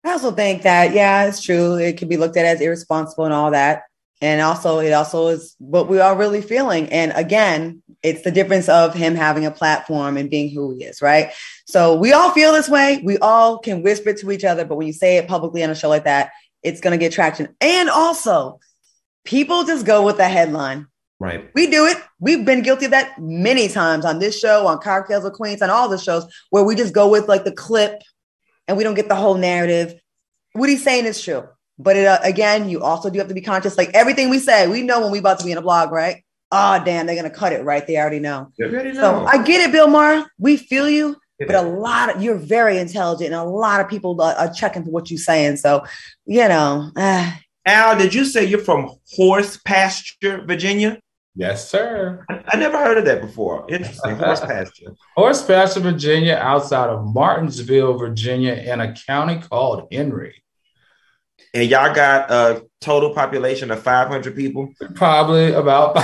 I 0.06 0.14
also 0.14 0.32
think 0.32 0.62
that, 0.62 0.94
yeah, 0.94 1.26
it's 1.26 1.44
true. 1.44 1.76
It 1.76 1.98
can 1.98 2.08
be 2.08 2.16
looked 2.16 2.38
at 2.38 2.46
as 2.46 2.62
irresponsible 2.62 3.26
and 3.26 3.34
all 3.34 3.52
that 3.52 3.84
and 4.22 4.42
also 4.42 4.80
it 4.80 4.92
also 4.92 5.28
is 5.28 5.56
what 5.58 5.90
we 5.90 6.00
are 6.00 6.16
really 6.16 6.42
feeling. 6.42 6.88
And 6.90 7.12
again 7.16 7.82
it's 8.04 8.24
the 8.24 8.32
difference 8.32 8.68
of 8.68 8.96
him 8.96 9.14
having 9.14 9.46
a 9.46 9.52
platform 9.52 10.18
and 10.18 10.30
being 10.30 10.50
who 10.50 10.76
he 10.76 10.84
is 10.84 11.02
right? 11.02 11.32
So 11.66 11.96
we 11.96 12.14
all 12.14 12.32
feel 12.32 12.52
this 12.54 12.70
way. 12.70 13.02
We 13.04 13.18
all 13.20 13.60
can 13.60 13.84
whisper 13.84 14.14
to 14.14 14.32
each 14.32 14.44
other. 14.44 14.66
But 14.66 14.78
when 14.78 14.88
you 14.88 14.94
say 14.94 15.18
it 15.18 15.28
publicly 15.28 15.64
on 15.64 15.70
a 15.70 15.76
show 15.76 15.90
like 15.90 16.06
that 16.06 16.32
it's 16.64 16.82
going 16.82 16.92
to 16.92 17.04
get 17.04 17.12
traction. 17.12 17.56
And 17.60 17.90
also 17.90 18.60
people 19.24 19.64
just 19.64 19.86
go 19.86 20.06
with 20.06 20.18
the 20.18 20.28
headline. 20.28 20.88
Right. 21.20 21.50
We 21.54 21.68
do 21.70 21.86
it. 21.86 21.98
We've 22.20 22.46
been 22.46 22.64
guilty 22.64 22.86
of 22.86 22.92
that 22.92 23.20
many 23.20 23.68
times 23.68 24.06
on 24.06 24.20
this 24.20 24.40
show 24.40 24.66
on 24.66 24.80
cocktails 24.80 25.24
of 25.24 25.34
queens 25.34 25.62
on 25.62 25.70
all 25.70 25.88
the 25.88 26.00
shows 26.00 26.26
where 26.50 26.64
we 26.64 26.76
just 26.76 26.94
go 26.94 27.10
with 27.10 27.28
like 27.28 27.44
the 27.44 27.52
clip 27.52 28.02
and 28.68 28.76
we 28.76 28.84
don't 28.84 28.96
get 28.96 29.08
the 29.08 29.16
whole 29.16 29.36
narrative. 29.36 29.94
What 30.54 30.70
he's 30.70 30.84
saying 30.84 31.06
is 31.06 31.22
true 31.22 31.48
but 31.84 31.96
it, 31.96 32.08
uh, 32.08 32.20
again, 32.24 32.70
you 32.70 32.82
also 32.82 33.10
do 33.10 33.20
have 33.20 33.28
to 33.28 33.34
be 33.34 33.42
conscious. 33.42 33.78
Like 33.78 33.90
everything 33.94 34.30
we 34.30 34.40
say, 34.40 34.68
we 34.68 34.82
know 34.82 35.02
when 35.02 35.12
we 35.12 35.20
about 35.20 35.40
to 35.40 35.46
be 35.46 35.52
in 35.52 35.58
a 35.58 35.62
blog, 35.62 35.92
right? 35.92 36.24
Oh, 36.52 36.84
damn, 36.84 37.06
they're 37.06 37.16
gonna 37.16 37.30
cut 37.30 37.54
it 37.54 37.64
right. 37.64 37.86
They 37.86 37.98
already 37.98 38.20
know. 38.20 38.52
Already 38.62 38.92
know. 38.92 39.02
So 39.02 39.26
I 39.26 39.42
get 39.44 39.62
it, 39.62 39.72
Bill 39.72 39.88
Maher. 39.88 40.26
We 40.38 40.58
feel 40.58 40.90
you, 40.90 41.16
but 41.40 41.56
a 41.56 41.62
lot 41.62 42.16
of 42.16 42.22
you're 42.22 42.38
very 42.38 42.78
intelligent, 42.78 43.34
and 43.34 43.36
a 43.36 43.44
lot 43.44 43.80
of 43.80 43.90
people 43.90 44.22
are, 44.22 44.36
are 44.36 44.54
checking 44.54 44.84
for 44.84 44.92
what 44.92 45.10
you're 45.10 45.18
saying. 45.18 45.58
So, 45.58 45.86
you 46.26 46.48
know. 46.48 46.92
Uh, 46.96 47.32
Al, 47.66 47.98
did 47.98 48.14
you 48.14 48.26
say 48.26 48.44
you're 48.44 48.60
from 48.60 48.92
Horse 49.16 49.58
Pasture, 49.58 50.44
Virginia? 50.46 51.00
Yes, 51.36 51.70
sir. 51.70 52.26
I, 52.30 52.44
I 52.52 52.58
never 52.58 52.78
heard 52.78 52.98
of 52.98 53.06
that 53.06 53.22
before. 53.22 53.66
Interesting. 53.70 54.16
Horse 54.18 54.42
Pasture. 54.42 54.96
Horse 55.16 55.44
Pasture, 55.46 55.80
Virginia, 55.80 56.36
outside 56.36 56.90
of 56.90 57.06
Martinsville, 57.14 57.98
Virginia, 57.98 58.54
in 58.54 58.82
a 58.82 58.94
county 58.94 59.40
called 59.40 59.88
Henry 59.92 60.42
and 61.54 61.70
y'all 61.70 61.94
got 61.94 62.32
a 62.32 62.66
total 62.80 63.14
population 63.14 63.72
of 63.72 63.84
500 63.84 64.36
people? 64.36 64.74
Probably 64.96 65.52
about 65.54 65.98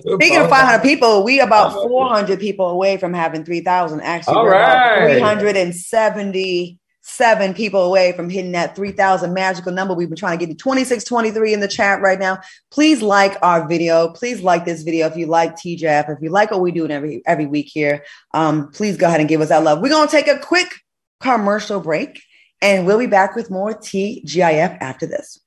speaking 0.00 0.38
of 0.38 0.48
500 0.48 0.82
people 0.82 1.24
we 1.24 1.40
about 1.40 1.72
400 1.72 2.38
people 2.38 2.70
away 2.70 2.96
from 2.96 3.12
having 3.12 3.44
3000 3.44 4.00
actually 4.00 4.36
All 4.36 4.46
right. 4.46 5.18
377 5.18 7.54
people 7.54 7.82
away 7.82 8.12
from 8.12 8.30
hitting 8.30 8.52
that 8.52 8.76
3000 8.76 9.34
magical 9.34 9.72
number. 9.72 9.94
We've 9.94 10.08
been 10.08 10.16
trying 10.16 10.38
to 10.38 10.46
get 10.46 10.52
to 10.52 10.62
2623 10.62 11.54
in 11.54 11.60
the 11.60 11.68
chat 11.68 12.00
right 12.00 12.18
now. 12.18 12.38
Please 12.70 13.02
like 13.02 13.36
our 13.42 13.66
video. 13.66 14.10
Please 14.10 14.40
like 14.40 14.64
this 14.64 14.82
video 14.82 15.08
if 15.08 15.16
you 15.16 15.26
like 15.26 15.56
tjaf 15.56 16.08
if 16.08 16.18
you 16.22 16.30
like 16.30 16.52
what 16.52 16.60
we 16.60 16.70
do 16.70 16.88
every 16.88 17.22
every 17.26 17.46
week 17.46 17.68
here. 17.72 18.04
Um, 18.34 18.70
please 18.70 18.96
go 18.96 19.08
ahead 19.08 19.20
and 19.20 19.28
give 19.28 19.40
us 19.40 19.48
that 19.48 19.64
love. 19.64 19.80
We're 19.80 19.88
going 19.88 20.06
to 20.06 20.12
take 20.12 20.28
a 20.28 20.38
quick 20.38 20.72
commercial 21.20 21.80
break 21.80 22.22
and 22.60 22.86
we'll 22.86 22.98
be 22.98 23.06
back 23.06 23.36
with 23.36 23.50
more 23.50 23.72
TGIF 23.72 24.78
after 24.80 25.06
this. 25.06 25.40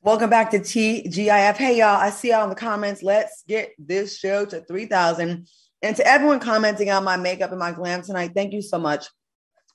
Welcome 0.00 0.30
back 0.30 0.50
to 0.52 0.60
TGIF. 0.60 1.56
Hey, 1.56 1.78
y'all, 1.78 1.96
I 1.96 2.10
see 2.10 2.30
y'all 2.30 2.44
in 2.44 2.50
the 2.50 2.54
comments. 2.54 3.02
Let's 3.02 3.42
get 3.46 3.72
this 3.78 4.18
show 4.18 4.44
to 4.46 4.60
3,000. 4.60 5.46
And 5.82 5.96
to 5.96 6.06
everyone 6.06 6.40
commenting 6.40 6.90
on 6.90 7.04
my 7.04 7.16
makeup 7.16 7.50
and 7.50 7.58
my 7.58 7.72
glam 7.72 8.02
tonight, 8.02 8.32
thank 8.34 8.52
you 8.52 8.62
so 8.62 8.78
much. 8.78 9.06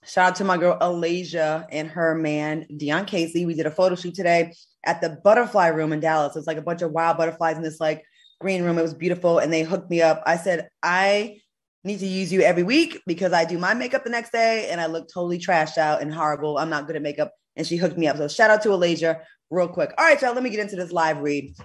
Shout 0.06 0.30
out 0.32 0.36
to 0.38 0.44
my 0.44 0.58
girl 0.58 0.78
Alasia 0.80 1.66
and 1.72 1.88
her 1.90 2.16
man, 2.16 2.66
Dion 2.76 3.06
Casey. 3.06 3.46
We 3.46 3.54
did 3.54 3.68
a 3.68 3.72
photo 3.72 3.96
shoot 3.96 4.16
today 4.16 4.54
at 4.86 5.02
the 5.02 5.18
Butterfly 5.24 5.68
Room 5.68 5.94
in 5.94 6.00
Dallas. 6.00 6.36
It's 6.36 6.48
like 6.48 6.58
a 6.58 6.64
bunch 6.64 6.82
of 6.82 6.92
wild 6.92 7.18
butterflies 7.18 7.58
in 7.58 7.64
this 7.64 7.80
like 7.80 8.04
green 8.42 8.64
room. 8.64 8.78
It 8.78 8.82
was 8.82 8.94
beautiful. 8.94 9.40
And 9.40 9.54
they 9.54 9.64
hooked 9.64 9.90
me 9.90 10.02
up. 10.02 10.24
I 10.26 10.38
said, 10.38 10.68
I 10.82 11.42
need 11.84 12.00
to 12.00 12.08
use 12.08 12.32
you 12.32 12.42
every 12.42 12.64
week 12.64 13.02
because 13.06 13.34
I 13.34 13.46
do 13.46 13.58
my 13.58 13.74
makeup 13.74 14.04
the 14.04 14.10
next 14.10 14.32
day 14.32 14.70
and 14.70 14.80
I 14.80 14.86
look 14.86 15.10
totally 15.14 15.40
trashed 15.40 15.78
out 15.78 16.02
and 16.02 16.14
horrible. 16.14 16.58
I'm 16.58 16.70
not 16.70 16.88
good 16.88 16.96
at 16.96 17.02
makeup. 17.02 17.32
and 17.56 17.68
she 17.68 17.78
hooked 17.78 17.98
me 17.98 18.08
up. 18.08 18.18
So 18.18 18.28
shout 18.28 18.50
out 18.50 18.64
to 18.64 18.70
Alasia 18.70 19.22
real 19.52 19.68
quick. 19.68 19.94
All 19.98 20.06
right, 20.06 20.20
y'all, 20.22 20.34
let 20.34 20.44
me 20.44 20.50
get 20.50 20.60
into 20.60 20.76
this 20.76 20.92
live 20.92 21.20
read. 21.20 21.56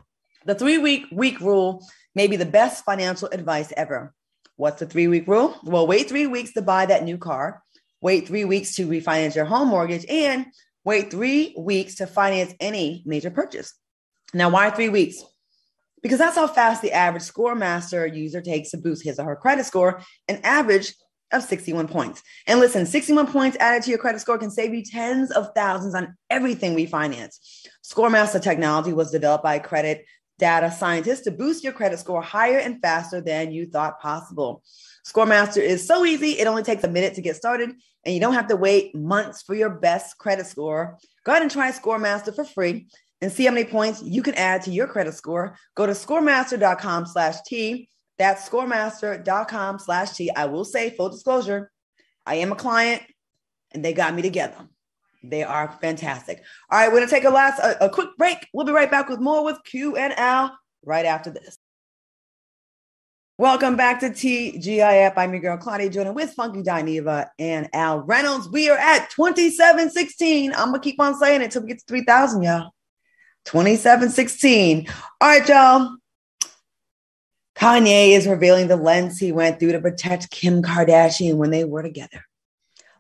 The 0.45 0.55
three 0.55 0.79
week 0.79 1.07
week 1.13 1.41
rule 1.41 1.87
may 2.15 2.27
be 2.27 2.37
the 2.37 2.47
best 2.47 2.85
financial 2.85 3.29
advice 3.29 3.73
ever. 3.77 4.13
What's 4.57 4.81
the 4.81 4.87
three 4.87 5.09
week 5.09 5.27
rule? 5.27 5.57
Well, 5.63 5.87
wait 5.87 6.09
three 6.09 6.27
weeks 6.27 6.53
to 6.55 6.63
buy 6.63 6.87
that 6.87 7.05
new 7.05 7.17
car, 7.17 7.63
wait 8.01 8.27
three 8.27 8.45
weeks 8.45 8.75
to 8.77 8.87
refinance 8.87 9.35
your 9.35 9.45
home 9.45 9.69
mortgage, 9.69 10.05
and 10.09 10.47
wait 10.85 11.11
three 11.11 11.55
weeks 11.59 11.97
to 11.97 12.07
finance 12.07 12.55
any 12.61 13.03
major 13.07 13.31
purchase. 13.31 13.73
Now, 14.35 14.51
why 14.51 14.71
three 14.71 14.89
weeks? 14.89 15.23
Because 16.03 16.19
that's 16.19 16.37
how 16.37 16.47
fast 16.47 16.83
the 16.83 16.93
average 16.93 17.25
ScoreMaster 17.25 18.15
user 18.15 18.41
takes 18.41 18.71
to 18.71 18.79
boost 18.79 19.05
his 19.05 19.19
or 19.19 19.25
her 19.25 19.37
credit 19.37 19.67
score, 19.67 20.01
an 20.29 20.41
average 20.45 20.95
of 21.33 21.43
61 21.43 21.89
points. 21.89 22.23
And 22.47 22.61
listen, 22.61 22.87
61 22.87 23.27
points 23.27 23.57
added 23.59 23.83
to 23.85 23.91
your 23.91 23.99
credit 23.99 24.21
score 24.21 24.39
can 24.39 24.51
save 24.51 24.73
you 24.73 24.83
tens 24.83 25.31
of 25.31 25.51
thousands 25.55 25.95
on 25.95 26.17
everything 26.31 26.75
we 26.75 26.87
finance. 26.87 27.67
ScoreMaster 27.85 28.43
technology 28.43 28.93
was 28.93 29.11
developed 29.11 29.45
by 29.45 29.59
credit 29.59 30.07
data 30.39 30.71
scientists 30.71 31.23
to 31.23 31.31
boost 31.31 31.65
your 31.65 31.73
credit 31.73 31.99
score 31.99 32.23
higher 32.23 32.59
and 32.59 32.81
faster 32.81 33.21
than 33.21 33.53
you 33.53 33.67
thought 33.67 34.01
possible. 34.01 34.63
ScoreMaster 35.07 35.59
is 35.59 35.87
so 35.87 36.05
easy, 36.05 36.39
it 36.39 36.47
only 36.47 36.63
takes 36.63 36.85
a 36.85 36.89
minute 36.89 37.15
to 37.15 37.23
get 37.23 37.37
started, 37.37 37.71
and 38.05 38.15
you 38.15 38.21
don't 38.21 38.35
have 38.35 38.49
to 38.49 38.57
wait 38.57 38.95
months 38.95 39.43
for 39.43 39.55
your 39.55 39.71
best 39.71 40.17
credit 40.19 40.47
score. 40.47 40.99
Go 41.25 41.33
ahead 41.33 41.43
and 41.43 41.51
try 41.51 41.71
ScoreMaster 41.73 42.35
for 42.35 42.45
free 42.45 42.89
and 43.21 43.33
see 43.33 43.45
how 43.45 43.53
many 43.53 43.69
points 43.69 44.03
you 44.03 44.23
can 44.23 44.35
add 44.35 44.63
to 44.63 44.71
your 44.71 44.87
credit 44.87 45.15
score. 45.15 45.57
Go 45.75 45.87
to 45.87 45.93
scoremaster.com 45.93 47.07
slash 47.07 47.37
T. 47.47 47.89
That's 48.19 48.49
scoremaster.com 48.49 49.79
slash 49.79 50.13
T. 50.13 50.31
I 50.31 50.47
will 50.47 50.65
say, 50.65 50.91
full 50.91 51.11
disclosure, 51.11 51.71
I 52.27 52.37
am 52.37 52.53
a 52.53 52.57
client 52.57 53.03
and 53.73 53.85
they 53.85 53.93
got 53.93 54.15
me 54.15 54.23
together. 54.23 54.69
They 55.23 55.43
are 55.43 55.77
fantastic. 55.81 56.43
All 56.71 56.79
right, 56.79 56.89
we're 56.89 57.01
gonna 57.01 57.11
take 57.11 57.25
a 57.25 57.31
last 57.31 57.59
a, 57.59 57.87
a 57.87 57.91
quick 57.91 58.11
break. 58.17 58.47
We'll 58.53 58.67
be 58.67 58.73
right 58.73 58.91
back 58.91 59.09
with 59.09 59.21
more 59.21 59.45
with 59.45 59.59
Q 59.65 59.97
and 59.97 60.13
Al 60.17 60.57
right 60.85 61.05
after 61.05 61.31
this. 61.31 61.59
Welcome 63.37 63.77
back 63.77 64.01
to 64.01 64.11
TGIF. 64.11 65.13
I'm 65.17 65.33
your 65.33 65.41
girl 65.41 65.57
Claudia 65.57 65.91
Jordan 65.91 66.15
with 66.15 66.33
Funky 66.33 66.63
Dineva 66.63 67.29
and 67.39 67.69
Al 67.73 68.01
Reynolds. 68.01 68.49
We 68.49 68.69
are 68.69 68.79
at 68.79 69.11
2716. 69.11 70.53
I'm 70.53 70.69
gonna 70.69 70.81
keep 70.81 71.01
on 71.01 71.17
saying 71.17 71.41
it 71.41 71.45
until 71.45 71.63
we 71.63 71.69
get 71.69 71.79
to 71.79 71.85
3,000, 71.87 72.43
y'all. 72.43 72.71
2716. 73.49 74.87
All 75.23 75.29
right, 75.29 75.49
y'all. 75.49 75.97
Kanye 77.57 78.11
is 78.11 78.27
revealing 78.27 78.69
the 78.69 78.77
lens 78.77 79.19
he 79.19 79.33
went 79.33 79.59
through 79.59 79.73
to 79.73 79.81
protect 79.81 80.31
Kim 80.31 80.63
Kardashian 80.63 81.37
when 81.37 81.51
they 81.51 81.65
were 81.65 81.83
together. 81.83 82.23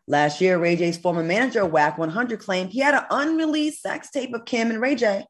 Last 0.07 0.41
year, 0.41 0.59
Ray 0.59 0.77
J's 0.77 0.97
former 0.97 1.23
manager, 1.23 1.67
Wack 1.67 1.99
100, 1.99 2.41
claimed 2.41 2.71
he 2.71 2.81
had 2.81 2.95
an 2.95 3.05
unreleased 3.11 3.83
sex 3.83 4.11
tape 4.11 4.33
of 4.33 4.47
Kim 4.47 4.71
and 4.71 4.81
Ray 4.81 4.95
J 4.95 5.27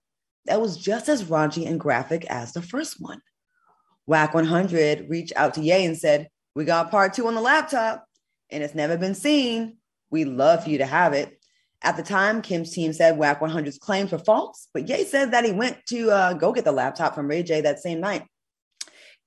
that 0.47 0.61
was 0.61 0.77
just 0.77 1.09
as 1.09 1.25
raunchy 1.25 1.67
and 1.67 1.81
graphic 1.81 2.25
as 2.27 2.53
the 2.53 2.63
first 2.63 3.01
one. 3.01 3.21
Wack 4.07 4.35
100 4.35 5.11
reached 5.11 5.33
out 5.35 5.55
to 5.55 5.61
Ye 5.61 5.85
and 5.85 5.99
said, 5.99 6.29
We 6.55 6.65
got 6.65 6.93
part 6.93 7.13
two 7.13 7.27
on 7.27 7.35
the 7.35 7.41
laptop, 7.41 8.07
and 8.51 8.63
it's 8.63 8.75
never 8.77 8.97
been 8.97 9.17
seen. 9.17 9.79
We'd 10.11 10.29
love 10.29 10.63
for 10.63 10.71
you 10.71 10.79
to 10.79 10.87
have 10.87 11.13
it. 11.13 11.38
At 11.83 11.97
the 11.97 12.03
time, 12.03 12.43
Kim's 12.43 12.73
team 12.73 12.93
said 12.93 13.19
Wack 13.19 13.41
100's 13.41 13.79
claims 13.79 14.11
were 14.11 14.19
false, 14.19 14.69
but 14.75 14.89
Ye 14.89 15.05
said 15.05 15.31
that 15.31 15.45
he 15.45 15.53
went 15.53 15.79
to 15.87 16.11
uh, 16.11 16.33
go 16.35 16.53
get 16.53 16.65
the 16.65 16.73
laptop 16.73 17.15
from 17.15 17.29
Ray 17.29 17.43
J 17.45 17.61
that 17.61 17.79
same 17.79 18.01
night. 18.01 18.25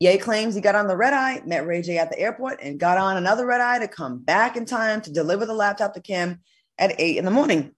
Ye 0.01 0.17
claims 0.17 0.55
he 0.55 0.61
got 0.61 0.75
on 0.75 0.87
the 0.87 0.97
red 0.97 1.13
eye, 1.13 1.41
met 1.45 1.65
Ray 1.65 1.81
J 1.81 1.97
at 1.97 2.09
the 2.09 2.19
airport, 2.19 2.59
and 2.61 2.79
got 2.79 2.97
on 2.97 3.17
another 3.17 3.45
red 3.45 3.61
eye 3.61 3.79
to 3.79 3.87
come 3.87 4.17
back 4.17 4.57
in 4.57 4.65
time 4.65 4.99
to 5.01 5.11
deliver 5.13 5.45
the 5.45 5.53
laptop 5.53 5.93
to 5.93 6.01
Kim 6.01 6.41
at 6.77 6.99
eight 6.99 7.17
in 7.17 7.23
the 7.23 7.31
morning. 7.31 7.73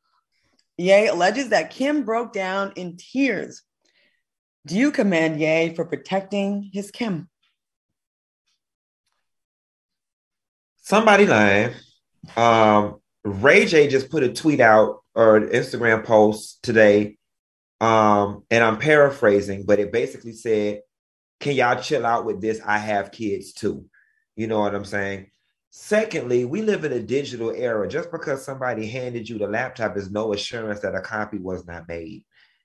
Ye 0.78 1.08
alleges 1.08 1.50
that 1.50 1.70
Kim 1.70 2.04
broke 2.04 2.34
down 2.34 2.72
in 2.76 2.98
tears. 2.98 3.62
Do 4.66 4.76
you 4.76 4.92
commend 4.92 5.40
Ye 5.40 5.76
for 5.76 5.86
protecting 5.86 6.72
his 6.74 6.90
Kim? 6.90 7.30
Somebody 10.78 11.28
lying. 11.28 11.74
Um, 12.36 13.02
Ray 13.24 13.66
J 13.66 13.88
just 13.88 14.10
put 14.10 14.24
a 14.24 14.34
tweet 14.34 14.60
out 14.60 15.02
or 15.16 15.38
an 15.38 15.50
Instagram 15.50 16.04
post 16.04 16.62
today, 16.64 17.18
um, 17.80 18.44
and 18.50 18.64
I'm 18.64 18.78
paraphrasing, 18.80 19.66
but 19.66 19.80
it 19.80 19.92
basically 19.92 20.34
said, 20.34 20.82
can 21.40 21.56
y'all 21.56 21.82
chill 21.82 22.06
out 22.06 22.26
with 22.26 22.42
this? 22.42 22.62
I 22.66 22.78
have 22.78 23.12
kids 23.12 23.54
too. 23.54 23.86
You 24.36 24.48
know 24.48 24.60
what 24.60 24.74
I'm 24.74 24.86
saying? 24.86 25.30
Secondly, 25.70 26.46
we 26.46 26.62
live 26.62 26.86
in 26.86 26.94
a 26.94 27.02
digital 27.02 27.52
era. 27.52 27.88
Just 27.88 28.12
because 28.12 28.46
somebody 28.46 28.88
handed 28.88 29.28
you 29.28 29.38
the 29.38 29.48
laptop 29.48 29.98
is 29.98 30.12
no 30.12 30.34
assurance 30.34 30.82
that 30.82 30.96
a 30.96 31.02
copy 31.02 31.40
was 31.40 31.66
not 31.66 31.88
made. 31.88 32.24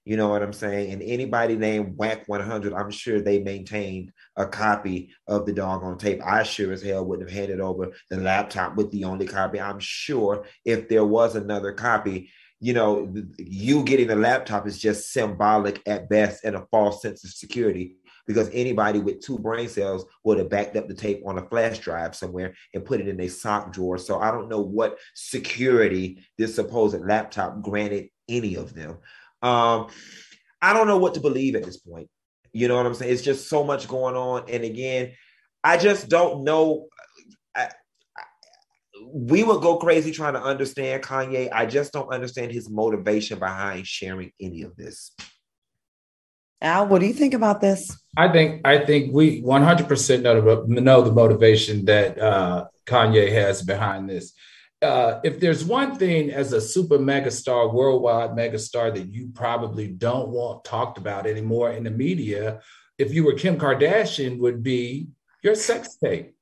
You 0.09 0.17
know 0.17 0.31
what 0.31 0.43
I'm 0.43 0.55
saying? 0.55 0.91
And 0.91 1.03
anybody 1.03 1.55
named 1.55 1.99
Wack 1.99 2.23
100, 2.29 2.73
I'm 2.73 2.91
sure 2.91 3.21
they 3.21 3.41
maintained 3.41 4.11
a 4.37 4.47
copy 4.47 5.11
of 5.27 5.45
the 5.45 5.53
doggone 5.53 5.99
tape. 5.99 6.23
I 6.25 6.45
sure 6.45 6.73
as 6.73 6.83
hell 6.83 7.05
wouldn't 7.05 7.29
have 7.29 7.39
handed 7.39 7.61
over 7.61 7.93
the 8.09 8.17
laptop 8.17 8.75
with 8.75 8.91
the 8.91 9.05
only 9.05 9.27
copy. 9.27 9.61
I'm 9.61 9.81
sure 9.81 10.47
if 10.65 10.89
there 10.89 11.05
was 11.05 11.37
another 11.37 11.73
copy, 11.73 12.31
you 12.59 12.73
know, 12.73 13.13
you 13.37 13.83
getting 13.83 14.07
the 14.07 14.17
laptop 14.17 14.67
is 14.67 14.79
just 14.79 15.13
symbolic 15.13 15.83
at 15.87 16.09
best 16.09 16.43
and 16.43 16.57
a 16.57 16.67
false 16.71 17.03
sense 17.03 17.23
of 17.23 17.31
security 17.33 17.97
because 18.27 18.49
anybody 18.55 19.01
with 19.01 19.21
two 19.21 19.39
brain 19.39 19.69
cells 19.69 20.07
would 20.25 20.39
have 20.39 20.49
backed 20.49 20.77
up 20.77 20.89
the 20.89 20.95
tape 20.95 21.23
on 21.27 21.37
a 21.37 21.47
flash 21.51 21.81
drive 21.81 22.17
somewhere 22.17 22.55
and 22.73 22.87
put 22.87 23.03
it 23.03 23.09
in 23.09 23.21
a 23.21 23.29
sock 23.29 23.75
drawer. 23.75 23.99
So 23.99 24.19
I 24.21 24.31
don't 24.31 24.49
know 24.49 24.63
what 24.63 24.97
security 25.15 26.25
this 26.39 26.55
supposed 26.55 26.99
laptop 26.99 27.61
granted 27.61 28.09
any 28.27 28.55
of 28.55 28.73
them. 28.73 28.97
Um, 29.43 29.89
I 30.61 30.73
don't 30.73 30.87
know 30.87 30.99
what 30.99 31.15
to 31.15 31.21
believe 31.21 31.55
at 31.55 31.65
this 31.65 31.77
point. 31.77 32.09
You 32.53 32.69
know 32.69 32.77
what 32.77 32.87
I'm 32.87 32.95
saying? 32.95 33.13
It's 33.13 33.23
just 33.23 33.49
so 33.49 33.63
much 33.63 33.89
going 33.89 34.17
on. 34.17 34.45
And 34.49 34.65
again, 34.65 35.13
I 35.63 35.77
just 35.77 36.09
don't 36.09 36.45
know. 36.45 36.89
I, 37.55 37.69
I, 38.17 38.23
we 39.05 39.43
would 39.43 39.61
go 39.61 39.77
crazy 39.77 40.13
trying 40.13 40.35
to 40.35 40.43
understand 40.43 41.03
Kanye. 41.03 41.51
I 41.53 41.67
just 41.67 41.93
don't 41.93 42.13
understand 42.13 42.53
his 42.53 42.69
motivation 42.69 43.39
behind 43.39 43.87
sharing 43.87 44.33
any 44.41 44.63
of 44.63 44.77
this. 44.77 45.13
Al, 46.61 46.89
what 46.89 47.01
do 47.01 47.07
you 47.07 47.13
think 47.13 47.35
about 47.35 47.61
this? 47.61 47.97
I 48.17 48.33
think 48.33 48.67
I 48.67 48.85
think 48.85 49.15
we 49.15 49.43
100% 49.43 50.23
know 50.23 50.41
the, 50.41 50.81
know 50.81 51.03
the 51.03 51.13
motivation 51.13 51.85
that 51.85 52.19
uh, 52.19 52.67
Kanye 52.85 53.31
has 53.31 53.63
behind 53.63 54.11
this. 54.11 54.33
Uh, 54.81 55.21
if 55.25 55.41
there's 55.41 55.65
one 55.65 55.97
thing 55.97 56.31
as 56.31 56.53
a 56.53 56.61
super 56.61 56.99
megastar, 56.99 57.73
worldwide 57.73 58.31
megastar 58.31 58.95
that 58.95 59.13
you 59.13 59.29
probably 59.35 59.89
don't 59.89 60.29
want 60.29 60.63
talked 60.65 60.99
about 60.99 61.27
anymore 61.27 61.73
in 61.73 61.83
the 61.83 61.91
media, 61.91 62.61
if 62.97 63.13
you 63.13 63.25
were 63.25 63.35
Kim 63.35 63.59
Kardashian, 63.59 64.39
would 64.39 64.63
be 64.63 65.09
your 65.43 65.57
sex 65.57 65.97
tape. 65.97 66.35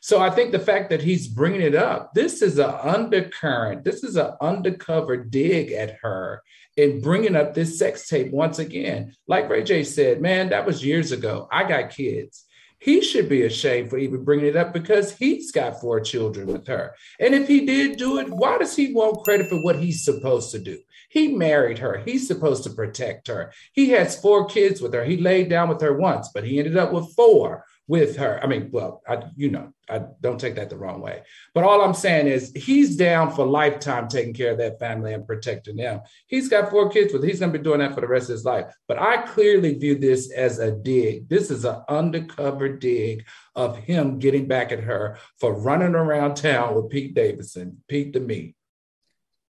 So 0.00 0.20
I 0.20 0.30
think 0.30 0.50
the 0.50 0.58
fact 0.58 0.90
that 0.90 1.02
he's 1.02 1.28
bringing 1.28 1.60
it 1.60 1.76
up, 1.76 2.12
this 2.12 2.42
is 2.42 2.58
an 2.58 2.74
undercurrent, 2.82 3.84
this 3.84 4.02
is 4.02 4.16
an 4.16 4.32
undercover 4.40 5.16
dig 5.16 5.70
at 5.72 5.98
her 6.02 6.42
in 6.76 7.00
bringing 7.00 7.36
up 7.36 7.54
this 7.54 7.78
sex 7.78 8.08
tape 8.08 8.32
once 8.32 8.58
again. 8.58 9.14
Like 9.28 9.48
Ray 9.48 9.62
J 9.62 9.84
said, 9.84 10.20
man, 10.20 10.48
that 10.48 10.66
was 10.66 10.84
years 10.84 11.12
ago. 11.12 11.46
I 11.52 11.64
got 11.64 11.90
kids. 11.90 12.46
He 12.82 13.00
should 13.00 13.28
be 13.28 13.42
ashamed 13.42 13.90
for 13.90 13.96
even 13.96 14.24
bringing 14.24 14.46
it 14.46 14.56
up 14.56 14.72
because 14.72 15.16
he's 15.16 15.52
got 15.52 15.80
four 15.80 16.00
children 16.00 16.48
with 16.48 16.66
her. 16.66 16.96
And 17.20 17.32
if 17.32 17.46
he 17.46 17.64
did 17.64 17.96
do 17.96 18.18
it, 18.18 18.28
why 18.28 18.58
does 18.58 18.74
he 18.74 18.92
want 18.92 19.22
credit 19.22 19.48
for 19.48 19.62
what 19.62 19.76
he's 19.76 20.04
supposed 20.04 20.50
to 20.50 20.58
do? 20.58 20.80
He 21.08 21.28
married 21.28 21.78
her. 21.78 21.98
He's 22.04 22.26
supposed 22.26 22.64
to 22.64 22.70
protect 22.70 23.28
her. 23.28 23.52
He 23.72 23.90
has 23.90 24.20
four 24.20 24.46
kids 24.46 24.80
with 24.80 24.92
her. 24.94 25.04
He 25.04 25.16
laid 25.16 25.48
down 25.48 25.68
with 25.68 25.80
her 25.80 25.96
once, 25.96 26.30
but 26.34 26.42
he 26.42 26.58
ended 26.58 26.76
up 26.76 26.92
with 26.92 27.14
four 27.14 27.64
with 27.88 28.16
her. 28.16 28.40
I 28.42 28.46
mean, 28.46 28.70
well, 28.72 29.02
I, 29.06 29.24
you 29.36 29.50
know, 29.50 29.72
I 29.88 30.02
don't 30.20 30.40
take 30.40 30.54
that 30.54 30.70
the 30.70 30.76
wrong 30.76 31.00
way. 31.00 31.22
But 31.52 31.64
all 31.64 31.82
I'm 31.82 31.94
saying 31.94 32.28
is 32.28 32.52
he's 32.54 32.96
down 32.96 33.32
for 33.32 33.44
lifetime 33.44 34.08
taking 34.08 34.34
care 34.34 34.52
of 34.52 34.58
that 34.58 34.78
family 34.78 35.12
and 35.12 35.26
protecting 35.26 35.76
them. 35.76 36.00
He's 36.26 36.48
got 36.48 36.70
four 36.70 36.88
kids 36.90 37.12
with. 37.12 37.24
He's 37.24 37.40
going 37.40 37.52
to 37.52 37.58
be 37.58 37.62
doing 37.62 37.80
that 37.80 37.94
for 37.94 38.00
the 38.00 38.06
rest 38.06 38.30
of 38.30 38.34
his 38.34 38.44
life. 38.44 38.72
But 38.86 38.98
I 38.98 39.22
clearly 39.22 39.74
view 39.74 39.98
this 39.98 40.32
as 40.32 40.58
a 40.58 40.70
dig. 40.70 41.28
This 41.28 41.50
is 41.50 41.64
an 41.64 41.82
undercover 41.88 42.68
dig 42.68 43.26
of 43.54 43.76
him 43.76 44.18
getting 44.18 44.46
back 44.46 44.72
at 44.72 44.80
her 44.80 45.18
for 45.38 45.52
running 45.52 45.94
around 45.94 46.36
town 46.36 46.74
with 46.74 46.88
Pete 46.88 47.14
Davidson, 47.14 47.82
Pete 47.88 48.12
the 48.12 48.20
me. 48.20 48.54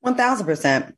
One 0.01 0.17
thousand 0.17 0.47
percent. 0.47 0.97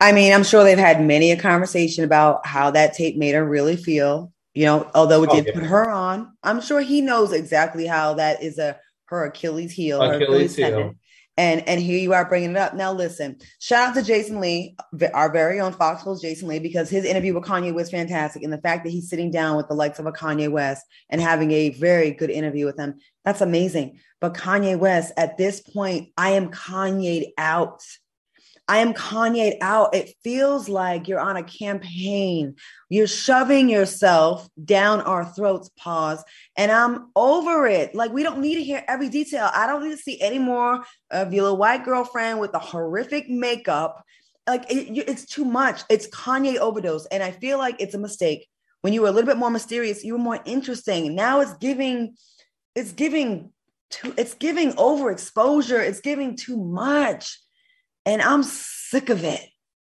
I 0.00 0.12
mean, 0.12 0.32
I'm 0.32 0.44
sure 0.44 0.64
they've 0.64 0.78
had 0.78 1.04
many 1.04 1.30
a 1.30 1.36
conversation 1.36 2.04
about 2.04 2.46
how 2.46 2.70
that 2.70 2.94
tape 2.94 3.18
made 3.18 3.34
her 3.34 3.46
really 3.46 3.76
feel 3.76 4.32
you 4.54 4.64
know, 4.64 4.90
although 4.94 5.22
it 5.22 5.30
oh, 5.30 5.34
did 5.36 5.46
yeah. 5.46 5.54
put 5.54 5.62
her 5.64 5.90
on, 5.90 6.32
I'm 6.42 6.60
sure 6.60 6.80
he 6.80 7.00
knows 7.00 7.32
exactly 7.32 7.86
how 7.86 8.14
that 8.14 8.42
is 8.42 8.58
a 8.58 8.78
her 9.06 9.26
Achilles 9.26 9.72
heel, 9.72 10.00
Achilles, 10.00 10.22
Achilles 10.22 10.56
heel. 10.56 10.94
And 11.36 11.66
and 11.66 11.80
here 11.80 11.98
you 11.98 12.12
are 12.12 12.28
bringing 12.28 12.50
it 12.50 12.56
up. 12.56 12.74
Now 12.74 12.92
listen, 12.92 13.38
shout 13.60 13.88
out 13.88 13.94
to 13.94 14.02
Jason 14.02 14.40
Lee, 14.40 14.76
our 15.14 15.32
very 15.32 15.60
own 15.60 15.72
Fox 15.72 16.04
Soul's 16.04 16.20
Jason 16.20 16.48
Lee, 16.48 16.58
because 16.58 16.90
his 16.90 17.04
interview 17.04 17.32
with 17.32 17.44
Kanye 17.44 17.72
was 17.72 17.90
fantastic, 17.90 18.42
and 18.42 18.52
the 18.52 18.60
fact 18.60 18.84
that 18.84 18.90
he's 18.90 19.08
sitting 19.08 19.30
down 19.30 19.56
with 19.56 19.68
the 19.68 19.74
likes 19.74 19.98
of 19.98 20.06
a 20.06 20.12
Kanye 20.12 20.50
West 20.50 20.84
and 21.08 21.20
having 21.20 21.50
a 21.52 21.70
very 21.70 22.10
good 22.10 22.30
interview 22.30 22.66
with 22.66 22.78
him, 22.78 22.96
that's 23.24 23.40
amazing. 23.40 23.98
But 24.20 24.34
Kanye 24.34 24.78
West, 24.78 25.12
at 25.16 25.38
this 25.38 25.60
point, 25.60 26.10
I 26.16 26.30
am 26.32 26.50
Kanye'd 26.50 27.32
out. 27.38 27.82
I 28.70 28.78
am 28.78 28.94
Kanye 28.94 29.56
out. 29.60 29.96
It 29.96 30.14
feels 30.22 30.68
like 30.68 31.08
you're 31.08 31.18
on 31.18 31.36
a 31.36 31.42
campaign. 31.42 32.54
You're 32.88 33.08
shoving 33.08 33.68
yourself 33.68 34.48
down 34.64 35.00
our 35.00 35.24
throats, 35.24 35.70
pause. 35.76 36.22
And 36.56 36.70
I'm 36.70 37.10
over 37.16 37.66
it. 37.66 37.96
Like, 37.96 38.12
we 38.12 38.22
don't 38.22 38.38
need 38.38 38.54
to 38.54 38.62
hear 38.62 38.84
every 38.86 39.08
detail. 39.08 39.50
I 39.52 39.66
don't 39.66 39.82
need 39.82 39.90
to 39.90 40.00
see 40.00 40.20
any 40.20 40.38
more 40.38 40.84
of 41.10 41.34
your 41.34 41.42
little 41.42 41.58
white 41.58 41.84
girlfriend 41.84 42.38
with 42.38 42.52
the 42.52 42.60
horrific 42.60 43.28
makeup. 43.28 44.04
Like, 44.46 44.70
it, 44.70 44.96
it's 44.98 45.26
too 45.26 45.44
much. 45.44 45.82
It's 45.90 46.06
Kanye 46.06 46.58
overdose. 46.58 47.06
And 47.06 47.24
I 47.24 47.32
feel 47.32 47.58
like 47.58 47.74
it's 47.80 47.96
a 47.96 47.98
mistake. 47.98 48.48
When 48.82 48.92
you 48.92 49.02
were 49.02 49.08
a 49.08 49.10
little 49.10 49.28
bit 49.28 49.36
more 49.36 49.50
mysterious, 49.50 50.04
you 50.04 50.12
were 50.12 50.20
more 50.20 50.38
interesting. 50.44 51.16
Now 51.16 51.40
it's 51.40 51.54
giving, 51.54 52.14
it's 52.76 52.92
giving, 52.92 53.50
too, 53.90 54.14
it's 54.16 54.34
giving 54.34 54.74
overexposure. 54.74 55.80
It's 55.80 56.00
giving 56.00 56.36
too 56.36 56.56
much 56.56 57.36
and 58.10 58.20
I'm 58.20 58.42
sick 58.42 59.08
of 59.08 59.22
it. 59.22 59.40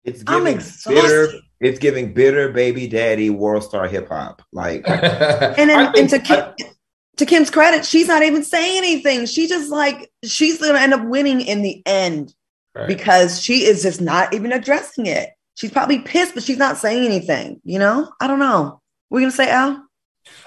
It's 0.05 0.23
giving 0.23 0.61
bitter. 0.87 1.29
It's 1.61 1.79
giving 1.79 2.14
bitter 2.14 2.51
baby 2.51 2.87
daddy 2.87 3.31
world 3.31 3.64
star 3.64 3.87
hip 3.89 4.09
hop. 4.09 4.43
Like, 4.53 4.85
and 4.89 5.70
then, 5.70 5.93
and 5.97 6.09
to 6.11 6.18
Kim, 6.18 6.45
to 7.16 7.27
Kim's 7.27 7.51
credit, 7.51 7.85
she's 7.85 8.09
not 8.09 8.23
even 8.23 8.45
saying 8.45 8.79
anything. 8.79 9.27
She 9.27 9.49
just 9.49 9.70
like 9.70 10.11
she's 10.25 10.59
gonna 10.59 10.79
end 10.79 10.95
up 10.95 11.05
winning 11.05 11.41
in 11.41 11.62
the 11.62 11.83
end 11.85 12.35
right. 12.75 12.87
because 12.87 13.41
she 13.41 13.64
is 13.64 13.83
just 13.83 14.01
not 14.01 14.33
even 14.35 14.53
addressing 14.53 15.07
it. 15.07 15.31
She's 15.55 15.70
probably 15.70 15.99
pissed, 15.99 16.35
but 16.35 16.45
she's 16.45 16.59
not 16.59 16.79
saying 16.79 17.05
anything. 17.05 17.61
You 17.64 17.79
know, 17.79 18.11
I 18.20 18.27
don't 18.29 18.39
know. 18.39 18.81
We're 19.11 19.20
gonna 19.20 19.33
say 19.33 19.51
Al. 19.51 19.85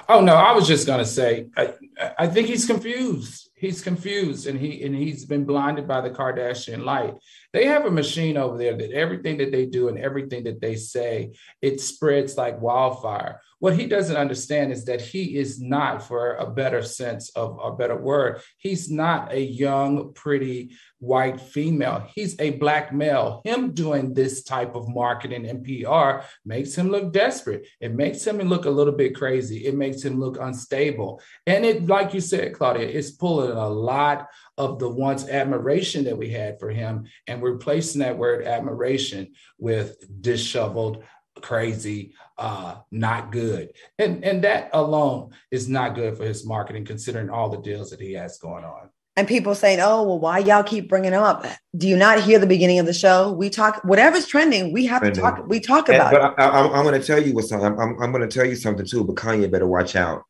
Oh 0.08 0.22
no, 0.22 0.36
I 0.36 0.54
was 0.54 0.68
just 0.68 0.88
gonna 0.88 1.06
say 1.06 1.48
I, 1.58 1.74
I 2.20 2.28
think 2.28 2.48
he's 2.48 2.66
confused. 2.66 3.45
He's 3.58 3.82
confused 3.82 4.48
and 4.48 4.60
he 4.60 4.84
and 4.84 4.94
he's 4.94 5.24
been 5.26 5.46
blinded 5.46 5.88
by 5.88 6.02
the 6.02 6.10
Kardashian 6.10 6.84
light. 6.84 7.16
They 7.54 7.66
have 7.68 7.86
a 7.86 7.92
machine 7.92 8.36
over 8.36 8.58
there 8.58 8.76
that 8.76 8.92
everything 8.92 9.38
that 9.38 9.52
they 9.52 9.66
do 9.66 9.88
and 9.88 9.98
everything 9.98 10.44
that 10.44 10.60
they 10.60 10.76
say, 10.76 11.32
it 11.62 11.80
spreads 11.80 12.36
like 12.36 12.60
wildfire. 12.60 13.40
What 13.66 13.80
he 13.80 13.88
doesn't 13.88 14.16
understand 14.16 14.72
is 14.72 14.86
that 14.86 15.02
he 15.02 15.38
is 15.38 15.60
not, 15.60 16.08
for 16.08 16.36
a 16.36 16.46
better 16.46 16.84
sense 16.84 17.32
of 17.32 17.58
a 17.60 17.72
better 17.72 17.98
word, 17.98 18.42
he's 18.60 18.92
not 18.92 19.34
a 19.34 19.42
young, 19.42 20.14
pretty 20.14 20.76
white 21.00 21.42
female. 21.42 22.08
He's 22.14 22.40
a 22.40 22.52
black 22.52 22.94
male. 22.94 23.42
Him 23.44 23.72
doing 23.72 24.14
this 24.14 24.44
type 24.44 24.76
of 24.76 24.88
marketing 24.88 25.48
and 25.48 25.64
PR 25.64 26.28
makes 26.46 26.76
him 26.76 26.92
look 26.92 27.12
desperate. 27.12 27.68
It 27.82 27.96
makes 27.96 28.24
him 28.28 28.38
look 28.38 28.66
a 28.66 28.70
little 28.70 28.94
bit 28.94 29.16
crazy. 29.16 29.66
It 29.66 29.74
makes 29.74 30.04
him 30.04 30.20
look 30.20 30.38
unstable. 30.40 31.20
And 31.48 31.66
it, 31.66 31.88
like 31.88 32.14
you 32.14 32.22
said, 32.22 32.54
Claudia, 32.54 32.88
it's 32.88 33.10
pulling 33.10 33.50
a 33.50 33.68
lot 33.68 34.28
of 34.60 34.78
the 34.78 34.90
once 34.90 35.28
admiration 35.28 36.04
that 36.04 36.20
we 36.20 36.30
had 36.30 36.60
for 36.60 36.70
him 36.70 37.06
and 37.26 37.42
replacing 37.42 38.02
that 38.02 38.20
word 38.20 38.46
admiration 38.46 39.34
with 39.58 39.98
disheveled 40.22 41.04
crazy 41.42 42.14
uh 42.38 42.76
not 42.92 43.32
good 43.32 43.72
and 43.98 44.24
and 44.24 44.44
that 44.44 44.70
alone 44.74 45.32
is 45.52 45.70
not 45.70 45.96
good 45.96 46.18
for 46.18 46.26
his 46.26 46.46
marketing 46.46 46.86
considering 46.86 47.30
all 47.30 47.50
the 47.50 47.62
deals 47.62 47.90
that 47.90 48.00
he 48.00 48.14
has 48.14 48.38
going 48.38 48.66
on 48.66 48.90
and 49.16 49.28
people 49.28 49.56
saying 49.56 49.80
oh 49.80 50.04
well 50.04 50.20
why 50.20 50.40
y'all 50.40 50.64
keep 50.64 50.90
bringing 50.90 51.14
him 51.14 51.22
up 51.22 51.46
do 51.78 51.88
you 51.88 51.96
not 51.96 52.22
hear 52.22 52.38
the 52.38 52.48
beginning 52.48 52.78
of 52.78 52.86
the 52.86 52.94
show 52.94 53.32
we 53.32 53.50
talk 53.50 53.82
whatever's 53.86 54.28
trending 54.28 54.74
we 54.74 54.86
have 54.86 55.02
trending. 55.02 55.16
to 55.16 55.22
talk 55.22 55.48
we 55.48 55.60
talk 55.60 55.88
about 55.88 56.14
and, 56.14 56.36
but 56.36 56.44
I, 56.44 56.78
am 56.78 56.84
going 56.84 57.00
to 57.00 57.06
tell 57.06 57.22
you 57.22 57.34
what's 57.34 57.52
I'm, 57.52 57.80
I'm, 57.80 58.02
I'm 58.02 58.12
going 58.12 58.28
to 58.28 58.34
tell 58.34 58.46
you 58.46 58.56
something 58.56 58.86
too 58.86 59.06
but 59.06 59.16
kanye 59.16 59.50
better 59.50 59.68
watch 59.68 59.96
out 59.96 60.24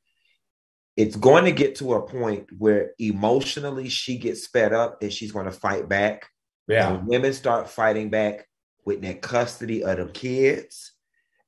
it's 0.97 1.15
going 1.15 1.45
to 1.45 1.51
get 1.51 1.75
to 1.75 1.95
a 1.95 2.01
point 2.01 2.47
where 2.57 2.91
emotionally 2.99 3.89
she 3.89 4.17
gets 4.17 4.47
fed 4.47 4.73
up 4.73 5.01
and 5.01 5.11
she's 5.11 5.31
going 5.31 5.45
to 5.45 5.51
fight 5.51 5.89
back. 5.89 6.29
Yeah. 6.67 6.93
And 6.93 7.07
women 7.07 7.33
start 7.33 7.69
fighting 7.69 8.09
back 8.09 8.47
with 8.85 9.01
that 9.01 9.21
custody 9.21 9.83
of 9.83 9.97
the 9.97 10.05
kids. 10.05 10.93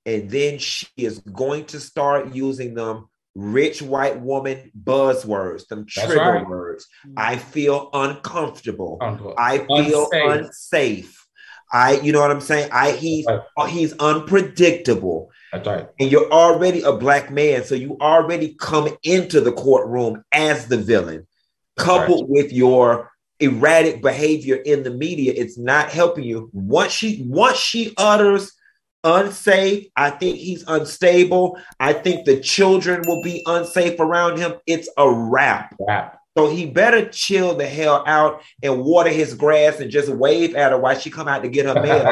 And 0.08 0.30
then 0.30 0.58
she 0.58 0.88
is 0.96 1.20
going 1.20 1.66
to 1.66 1.82
start 1.82 2.34
using 2.34 2.74
them 2.74 3.10
rich 3.36 3.82
white 3.82 4.20
woman 4.22 4.72
buzzwords, 4.82 5.68
them 5.68 5.86
trigger 5.86 6.16
right. 6.16 6.48
words. 6.48 6.88
I 7.18 7.36
feel 7.36 7.90
uncomfortable. 7.92 9.00
I 9.38 9.60
feel 9.60 10.10
unsafe. 10.12 10.46
unsafe. 10.46 11.28
I, 11.74 12.00
you 12.00 12.14
know 12.14 12.22
what 12.22 12.32
I'm 12.32 12.40
saying? 12.40 12.70
I 12.72 12.92
he's 12.94 13.26
right. 13.26 13.42
Uh, 13.58 13.66
he's 13.66 13.92
unpredictable. 13.94 15.30
That's 15.52 15.68
right. 15.68 15.90
And 16.00 16.10
you're 16.10 16.32
already 16.32 16.82
a 16.84 16.94
black 16.94 17.30
man, 17.30 17.66
so 17.66 17.76
you 17.76 17.98
already 18.00 18.56
come 18.56 18.88
into 19.04 19.42
the 19.42 19.52
courtroom 19.52 20.24
as 20.32 20.68
the 20.68 20.78
villain, 20.78 21.28
coupled 21.76 22.30
right. 22.30 22.30
with 22.30 22.54
your 22.54 23.12
erratic 23.42 24.02
behavior 24.02 24.56
in 24.56 24.84
the 24.84 24.92
media. 24.92 25.34
It's 25.36 25.58
not 25.58 25.90
helping 25.90 26.24
you. 26.24 26.50
Once 26.54 26.94
she 26.94 27.26
once 27.28 27.58
she 27.58 27.94
utters 27.98 28.54
unsafe, 29.08 29.88
I 29.96 30.10
think 30.10 30.38
he's 30.38 30.64
unstable. 30.68 31.60
I 31.80 31.94
think 31.94 32.26
the 32.26 32.40
children 32.40 33.04
will 33.08 33.24
be 33.24 33.42
unsafe 33.46 34.00
around 34.00 34.38
him. 34.38 34.56
It's 34.68 34.90
a 34.98 35.10
wrap. 35.10 35.76
Wrap. 35.80 36.20
So 36.38 36.48
he 36.48 36.68
better 36.68 37.10
chill 37.10 37.56
the 37.56 37.66
hell 37.66 38.04
out 38.06 38.44
and 38.62 38.84
water 38.84 39.10
his 39.10 39.34
grass 39.34 39.80
and 39.80 39.90
just 39.90 40.08
wave 40.08 40.54
at 40.54 40.72
her 40.72 40.78
while 40.78 40.96
she 40.96 41.10
come 41.10 41.28
out 41.28 41.42
to 41.42 41.50
get 41.50 41.66
her 41.66 41.74
mail. 41.82 42.06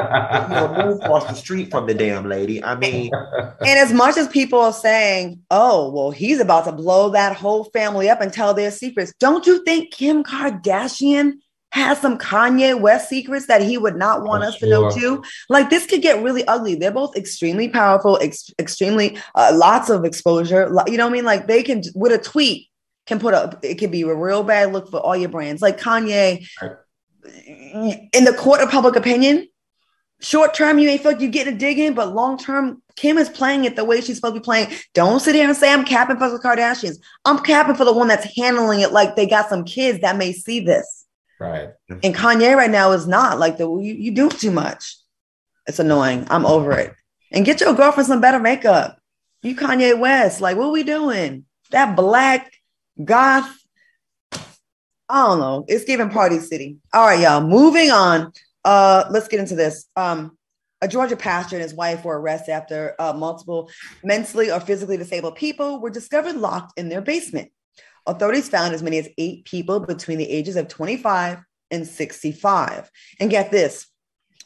he'll 0.50 0.86
move 0.86 1.00
across 1.04 1.28
the 1.28 1.36
street 1.36 1.70
from 1.70 1.86
the 1.86 1.94
damn 1.94 2.28
lady. 2.28 2.64
I 2.64 2.76
mean, 2.76 3.12
and 3.60 3.80
as 3.80 3.94
much 3.94 4.18
as 4.18 4.28
people 4.28 4.60
are 4.60 4.74
saying, 4.74 5.42
"Oh, 5.52 5.92
well, 5.92 6.10
he's 6.10 6.40
about 6.40 6.66
to 6.66 6.72
blow 6.72 7.10
that 7.10 7.36
whole 7.36 7.66
family 7.66 8.10
up 8.10 8.20
and 8.20 8.34
tell 8.34 8.56
their 8.56 8.72
secrets," 8.72 9.14
don't 9.20 9.46
you 9.46 9.64
think 9.64 9.94
Kim 9.94 10.24
Kardashian 10.24 11.34
has 11.76 12.00
some 12.00 12.18
Kanye 12.18 12.80
West 12.80 13.10
secrets 13.10 13.48
that 13.48 13.62
he 13.62 13.78
would 13.78 13.98
not 13.98 14.24
want 14.24 14.46
us 14.46 14.56
sure. 14.58 14.70
to 14.70 14.74
know 14.74 14.90
too. 14.90 15.24
Like 15.50 15.70
this 15.70 15.86
could 15.86 16.02
get 16.02 16.24
really 16.24 16.48
ugly. 16.48 16.76
They're 16.76 16.90
both 16.90 17.18
extremely 17.18 17.68
powerful, 17.68 18.18
ex- 18.22 18.50
extremely 18.58 19.18
uh, 19.36 19.52
lots 19.54 19.90
of 19.90 20.06
exposure. 20.06 20.72
You 20.88 20.96
know 20.98 21.06
what 21.06 21.12
I 21.12 21.14
mean? 21.14 21.26
Like 21.26 21.48
they 21.48 21.64
can 21.64 21.84
with 21.94 22.14
a 22.14 22.18
tweet 22.18 22.70
can 23.08 23.20
put 23.20 23.34
up 23.34 23.64
it 23.64 23.76
could 23.76 23.92
be 23.92 24.02
a 24.04 24.16
real 24.16 24.42
bad 24.42 24.74
look 24.74 24.90
for 24.90 25.00
all 25.00 25.16
your 25.16 25.30
brands 25.30 25.62
like 25.62 25.80
kanye 25.80 26.48
in 28.14 28.24
the 28.24 28.34
court 28.34 28.62
of 28.62 28.70
public 28.72 28.96
opinion 28.96 29.48
short 30.22 30.56
term 30.56 30.80
you 30.80 30.90
ain't 30.90 31.04
feel 31.04 31.12
like 31.12 31.22
you 31.22 31.30
getting 31.30 31.54
a 31.54 31.58
dig 31.58 31.78
in 31.78 31.94
but 31.94 32.16
long 32.16 32.36
term 32.36 32.82
kim 32.96 33.20
is 33.20 33.30
playing 33.30 33.64
it 33.64 33.76
the 33.76 33.86
way 33.86 34.02
she's 34.02 34.16
supposed 34.16 34.34
to 34.34 34.40
be 34.40 34.44
playing 34.44 34.68
don't 34.96 35.20
sit 35.20 35.36
here 35.36 35.48
and 35.48 35.56
say 35.56 35.72
i'm 35.72 35.86
capping 35.86 36.18
for 36.18 36.32
the 36.32 36.40
kardashians 36.40 36.98
i'm 37.26 37.38
capping 37.44 37.76
for 37.76 37.86
the 37.86 37.94
one 37.94 38.08
that's 38.08 38.36
handling 38.36 38.80
it 38.80 38.92
like 38.92 39.16
they 39.16 39.28
got 39.28 39.50
some 39.50 39.64
kids 39.64 40.00
that 40.02 40.18
may 40.18 40.32
see 40.32 40.60
this 40.60 41.05
right 41.40 41.70
and 41.90 42.16
kanye 42.16 42.56
right 42.56 42.72
now 42.72 42.92
is 42.92 43.08
not 43.08 43.40
like 43.40 43.58
the 43.58 43.70
you, 43.78 43.94
you 43.94 44.12
do 44.12 44.30
too 44.30 44.52
much 44.52 44.98
it's 45.68 45.80
annoying 45.80 46.26
i'm 46.30 46.46
over 46.46 46.72
it 46.74 46.94
and 47.32 47.46
get 47.46 47.60
your 47.60 47.74
girlfriend 47.74 48.08
some 48.08 48.22
better 48.22 48.40
makeup 48.40 49.00
you 49.42 49.56
kanye 49.56 49.98
west 50.00 50.42
like 50.42 50.58
what 50.58 50.72
we 50.72 50.84
doing 50.84 51.46
that 51.72 51.96
black 51.96 52.52
goth. 53.04 53.52
I 55.08 55.28
don't 55.28 55.40
know. 55.40 55.66
It's 55.68 55.86
giving 55.86 56.10
party 56.10 56.40
city. 56.40 56.78
All 56.94 57.06
right, 57.06 57.20
y'all. 57.20 57.42
Moving 57.42 57.92
on. 57.92 58.32
Uh, 58.64 59.06
let's 59.10 59.28
get 59.28 59.40
into 59.40 59.56
this. 59.56 59.86
Um, 59.96 60.38
a 60.82 60.88
Georgia 60.88 61.16
pastor 61.16 61.56
and 61.56 61.64
his 61.64 61.74
wife 61.74 62.04
were 62.04 62.20
arrested 62.20 62.52
after 62.52 62.96
uh, 63.00 63.14
multiple 63.14 63.70
mentally 64.04 64.52
or 64.52 64.60
physically 64.60 64.98
disabled 64.98 65.36
people 65.36 65.80
were 65.80 65.90
discovered 65.90 66.36
locked 66.36 66.78
in 66.78 66.90
their 66.90 67.02
basement. 67.02 67.52
Authorities 68.08 68.50
found 68.50 68.74
as 68.74 68.84
many 68.84 68.98
as 69.00 69.10
eight 69.18 69.46
people 69.46 69.80
between 69.80 70.18
the 70.18 70.30
ages 70.30 70.56
of 70.56 70.68
25 70.68 71.40
and 71.72 71.88
65. 71.88 72.92
And 73.20 73.30
get 73.30 73.52
this 73.52 73.88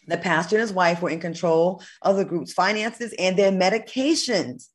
the 0.10 0.18
pastor 0.18 0.55
and 0.55 0.62
his 0.62 0.74
wife 0.74 1.01
were 1.01 1.10
in 1.10 1.20
control 1.20 1.84
of 2.01 2.18
the 2.18 2.26
group's 2.26 2.51
finances 2.51 3.14
and 3.20 3.38
their 3.38 3.51
medications. 3.51 4.68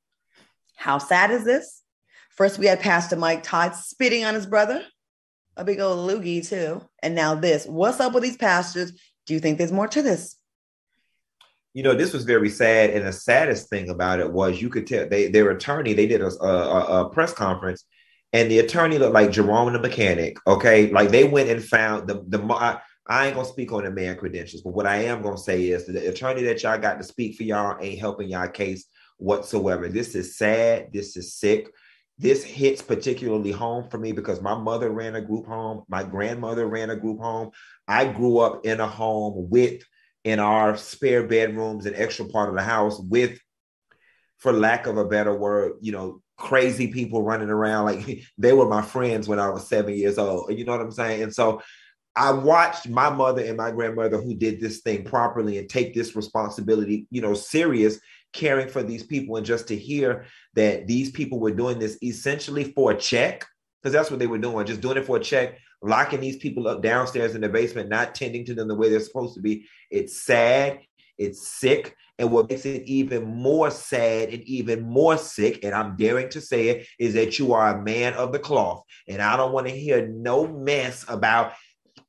How 0.76 0.98
sad 0.98 1.30
is 1.30 1.44
this? 1.44 1.82
First, 2.30 2.58
we 2.58 2.66
had 2.66 2.80
Pastor 2.80 3.16
Mike 3.16 3.42
Todd 3.42 3.74
spitting 3.74 4.24
on 4.24 4.34
his 4.34 4.46
brother, 4.46 4.84
a 5.56 5.64
big 5.64 5.80
old 5.80 6.08
loogie, 6.08 6.46
too. 6.46 6.82
And 7.02 7.14
now 7.14 7.34
this. 7.34 7.64
What's 7.64 8.00
up 8.00 8.12
with 8.12 8.22
these 8.22 8.36
pastors? 8.36 8.92
Do 9.26 9.34
you 9.34 9.40
think 9.40 9.58
there's 9.58 9.72
more 9.72 9.88
to 9.88 10.02
this? 10.02 10.36
You 11.74 11.82
know, 11.82 11.94
this 11.94 12.12
was 12.12 12.24
very 12.24 12.48
sad. 12.48 12.90
And 12.90 13.06
the 13.06 13.12
saddest 13.12 13.68
thing 13.68 13.88
about 13.88 14.20
it 14.20 14.32
was 14.32 14.60
you 14.60 14.68
could 14.68 14.86
tell 14.86 15.08
they, 15.08 15.28
their 15.28 15.50
attorney, 15.50 15.92
they 15.92 16.06
did 16.06 16.22
a, 16.22 16.30
a, 16.42 17.04
a 17.04 17.10
press 17.10 17.32
conference, 17.32 17.84
and 18.34 18.50
the 18.50 18.58
attorney 18.58 18.98
looked 18.98 19.14
like 19.14 19.30
Jerome 19.30 19.72
the 19.72 19.78
mechanic. 19.78 20.36
Okay. 20.46 20.90
Like 20.90 21.08
they 21.08 21.24
went 21.24 21.48
and 21.48 21.64
found 21.64 22.06
the, 22.06 22.22
the, 22.28 22.42
I, 22.52 22.78
I 23.06 23.26
ain't 23.26 23.34
gonna 23.34 23.48
speak 23.48 23.72
on 23.72 23.84
the 23.84 23.90
man 23.90 24.18
credentials, 24.18 24.60
but 24.60 24.74
what 24.74 24.86
I 24.86 25.04
am 25.04 25.22
gonna 25.22 25.38
say 25.38 25.70
is 25.70 25.86
the 25.86 26.08
attorney 26.08 26.42
that 26.42 26.62
y'all 26.62 26.78
got 26.78 26.98
to 26.98 27.04
speak 27.04 27.36
for 27.36 27.44
y'all 27.44 27.78
ain't 27.80 27.98
helping 27.98 28.28
y'all 28.28 28.48
case 28.48 28.84
whatsoever. 29.16 29.88
This 29.88 30.14
is 30.14 30.36
sad. 30.36 30.90
This 30.92 31.16
is 31.16 31.34
sick 31.34 31.70
this 32.18 32.44
hits 32.44 32.80
particularly 32.80 33.50
home 33.50 33.88
for 33.90 33.98
me 33.98 34.12
because 34.12 34.40
my 34.40 34.54
mother 34.54 34.90
ran 34.90 35.16
a 35.16 35.20
group 35.20 35.46
home, 35.46 35.82
my 35.88 36.04
grandmother 36.04 36.66
ran 36.66 36.90
a 36.90 36.96
group 36.96 37.18
home. 37.18 37.50
I 37.88 38.06
grew 38.06 38.38
up 38.38 38.64
in 38.64 38.80
a 38.80 38.86
home 38.86 39.48
with 39.50 39.82
in 40.22 40.38
our 40.38 40.76
spare 40.76 41.26
bedrooms 41.26 41.86
an 41.86 41.94
extra 41.96 42.26
part 42.26 42.48
of 42.48 42.54
the 42.54 42.62
house 42.62 43.00
with 43.00 43.38
for 44.38 44.52
lack 44.52 44.86
of 44.86 44.96
a 44.96 45.04
better 45.04 45.36
word, 45.36 45.72
you 45.80 45.90
know, 45.90 46.22
crazy 46.36 46.88
people 46.88 47.22
running 47.22 47.50
around 47.50 47.84
like 47.84 48.24
they 48.38 48.52
were 48.52 48.68
my 48.68 48.82
friends 48.82 49.28
when 49.28 49.38
I 49.38 49.48
was 49.50 49.68
7 49.68 49.94
years 49.94 50.18
old. 50.18 50.52
You 50.56 50.64
know 50.64 50.72
what 50.72 50.80
I'm 50.80 50.90
saying? 50.90 51.22
And 51.22 51.34
so 51.34 51.62
I 52.16 52.30
watched 52.30 52.88
my 52.88 53.10
mother 53.10 53.44
and 53.44 53.56
my 53.56 53.72
grandmother 53.72 54.20
who 54.20 54.34
did 54.34 54.60
this 54.60 54.80
thing 54.80 55.04
properly 55.04 55.58
and 55.58 55.68
take 55.68 55.94
this 55.94 56.14
responsibility, 56.14 57.06
you 57.10 57.20
know, 57.20 57.34
serious, 57.34 57.98
caring 58.32 58.68
for 58.68 58.82
these 58.82 59.02
people. 59.02 59.36
And 59.36 59.44
just 59.44 59.66
to 59.68 59.76
hear 59.76 60.26
that 60.54 60.86
these 60.86 61.10
people 61.10 61.40
were 61.40 61.50
doing 61.50 61.78
this 61.78 61.98
essentially 62.02 62.64
for 62.72 62.92
a 62.92 62.96
check, 62.96 63.46
because 63.82 63.92
that's 63.92 64.10
what 64.10 64.20
they 64.20 64.28
were 64.28 64.38
doing, 64.38 64.66
just 64.66 64.80
doing 64.80 64.96
it 64.96 65.06
for 65.06 65.16
a 65.16 65.20
check, 65.20 65.58
locking 65.82 66.20
these 66.20 66.36
people 66.36 66.68
up 66.68 66.82
downstairs 66.82 67.34
in 67.34 67.40
the 67.40 67.48
basement, 67.48 67.88
not 67.88 68.14
tending 68.14 68.44
to 68.44 68.54
them 68.54 68.68
the 68.68 68.76
way 68.76 68.88
they're 68.88 69.00
supposed 69.00 69.34
to 69.34 69.40
be. 69.40 69.66
It's 69.90 70.22
sad, 70.22 70.80
it's 71.18 71.48
sick. 71.48 71.96
And 72.18 72.30
what 72.30 72.48
makes 72.48 72.64
it 72.64 72.84
even 72.86 73.24
more 73.24 73.70
sad 73.70 74.28
and 74.28 74.42
even 74.44 74.82
more 74.82 75.18
sick, 75.18 75.64
and 75.64 75.74
I'm 75.74 75.96
daring 75.96 76.28
to 76.30 76.40
say 76.40 76.68
it, 76.68 76.86
is 76.98 77.14
that 77.14 77.38
you 77.38 77.52
are 77.54 77.76
a 77.76 77.82
man 77.82 78.14
of 78.14 78.32
the 78.32 78.38
cloth. 78.38 78.84
And 79.08 79.20
I 79.20 79.36
don't 79.36 79.52
want 79.52 79.66
to 79.66 79.72
hear 79.72 80.06
no 80.06 80.46
mess 80.46 81.04
about 81.08 81.54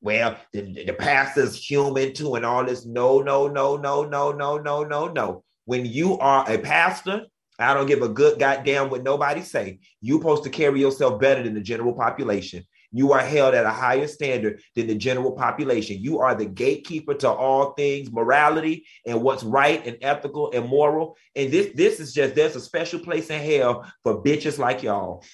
well, 0.01 0.38
the, 0.53 0.86
the 0.86 0.93
pastor's 0.93 1.56
human 1.56 2.14
too, 2.14 2.36
and 2.36 2.45
all 2.45 2.64
this. 2.64 2.86
No, 2.86 3.22
no, 3.22 3.47
no, 3.47 3.76
no, 3.76 4.03
no, 4.03 4.32
no, 4.32 4.58
no, 4.60 4.84
no, 4.84 5.08
no. 5.08 5.43
When 5.66 5.84
you 5.86 6.20
are 6.20 6.49
a 6.49 6.60
pastor, 6.60 7.24
I 7.58 7.74
don't 7.74 7.88
give 7.88 8.03
a 8.03 8.10
good 8.10 8.38
goddamn 8.38 8.91
what 8.91 9.03
nobody 9.03 9.41
say. 9.41 9.80
You're 10.01 10.20
supposed 10.20 10.43
to 10.43 10.51
carry 10.51 10.80
yourself 10.80 11.20
better 11.20 11.41
than 11.41 11.56
the 11.56 11.62
general 11.62 11.93
population. 11.93 12.66
You 12.96 13.12
are 13.12 13.20
held 13.20 13.54
at 13.56 13.66
a 13.66 13.72
higher 13.72 14.08
standard 14.08 14.62
than 14.74 14.88
the 14.88 14.96
general 14.96 15.34
population. 15.34 15.98
You 16.00 16.20
are 16.20 16.34
the 16.34 16.46
gatekeeper 16.46 17.14
to 17.16 17.30
all 17.30 17.74
things 17.74 18.10
morality 18.10 18.86
and 19.06 19.22
what's 19.22 19.43
right 19.43 19.86
and 19.86 19.98
ethical 20.02 20.52
and 20.54 20.66
moral. 20.68 21.18
And 21.36 21.52
this, 21.52 21.72
this 21.76 22.00
is 22.00 22.14
just 22.14 22.36
there's 22.36 22.56
a 22.56 22.62
special 22.62 23.00
place 23.00 23.30
in 23.30 23.41
hell 23.41 23.91
for 24.02 24.24
bitches 24.24 24.58
like 24.58 24.82
y'all. 24.82 25.26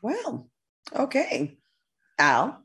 Well, 0.00 0.48
okay. 0.96 1.58
Al. 2.18 2.64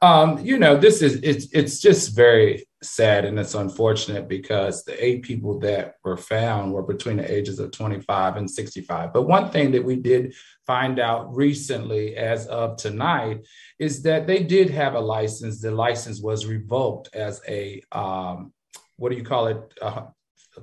Um, 0.00 0.38
you 0.38 0.58
know, 0.58 0.76
this 0.76 1.02
is 1.02 1.16
it's 1.22 1.46
it's 1.52 1.80
just 1.80 2.14
very 2.14 2.66
sad 2.82 3.24
and 3.24 3.38
it's 3.38 3.54
unfortunate 3.54 4.28
because 4.28 4.84
the 4.84 5.04
eight 5.04 5.22
people 5.22 5.58
that 5.60 5.94
were 6.04 6.16
found 6.16 6.72
were 6.72 6.82
between 6.82 7.16
the 7.16 7.32
ages 7.32 7.58
of 7.58 7.70
25 7.70 8.36
and 8.36 8.50
65. 8.50 9.12
But 9.12 9.22
one 9.22 9.50
thing 9.50 9.70
that 9.72 9.84
we 9.84 9.96
did 9.96 10.34
find 10.66 10.98
out 10.98 11.34
recently, 11.34 12.16
as 12.16 12.46
of 12.46 12.76
tonight, 12.76 13.46
is 13.78 14.02
that 14.02 14.26
they 14.26 14.42
did 14.42 14.70
have 14.70 14.94
a 14.94 15.00
license. 15.00 15.60
The 15.60 15.70
license 15.70 16.20
was 16.20 16.46
revoked 16.46 17.14
as 17.14 17.40
a 17.48 17.82
um, 17.92 18.52
what 18.96 19.10
do 19.10 19.16
you 19.16 19.24
call 19.24 19.46
it? 19.48 19.58
Uh, 19.80 20.04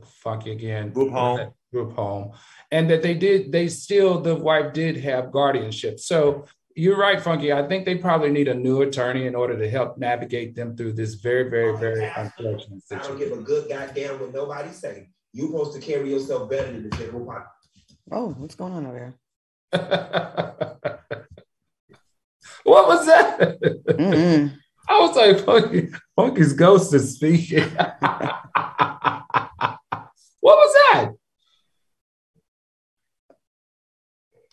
funky 0.05 0.51
again. 0.51 0.91
Group 0.91 1.11
home. 1.11 1.51
Group 1.73 1.93
home, 1.95 2.31
and 2.71 2.89
that 2.89 3.03
they 3.03 3.13
did. 3.13 3.51
They 3.51 3.67
still 3.67 4.21
the 4.21 4.35
wife 4.35 4.73
did 4.73 4.97
have 4.97 5.31
guardianship. 5.31 5.99
So 5.99 6.45
you're 6.79 6.97
right, 6.97 7.21
Funky. 7.21 7.51
I 7.51 7.67
think 7.67 7.85
they 7.85 7.95
probably 7.95 8.31
need 8.31 8.47
a 8.47 8.53
new 8.53 8.81
attorney 8.81 9.27
in 9.27 9.35
order 9.35 9.57
to 9.57 9.69
help 9.69 9.97
navigate 9.97 10.55
them 10.55 10.77
through 10.77 10.93
this 10.93 11.15
very, 11.15 11.49
very, 11.49 11.77
very 11.77 12.05
unfortunate 12.05 12.81
situation. 12.87 13.05
I 13.05 13.07
don't 13.07 13.19
give 13.19 13.37
a 13.37 13.41
good 13.41 13.67
goddamn 13.67 14.19
what 14.19 14.33
nobody 14.33 14.71
say. 14.71 15.09
You're 15.33 15.47
supposed 15.47 15.73
to 15.73 15.81
carry 15.85 16.09
yourself 16.09 16.49
better 16.49 16.71
than 16.71 16.89
the 16.89 16.95
general 16.95 17.25
population. 17.25 17.49
Oh, 18.11 18.29
what's 18.37 18.55
going 18.55 18.73
on 18.73 18.87
over 18.87 18.97
here? 18.97 19.15
what 22.63 22.87
was 22.87 23.05
that? 23.05 23.59
Mm-hmm. 23.61 24.55
I 24.89 24.99
was 24.99 25.15
like, 25.15 25.45
Funky, 25.45 25.89
Funky's 26.15 26.53
ghost 26.53 26.93
is 26.93 27.15
speaking. 27.15 27.69
what 27.69 28.39
was 30.41 30.73
that? 30.73 31.11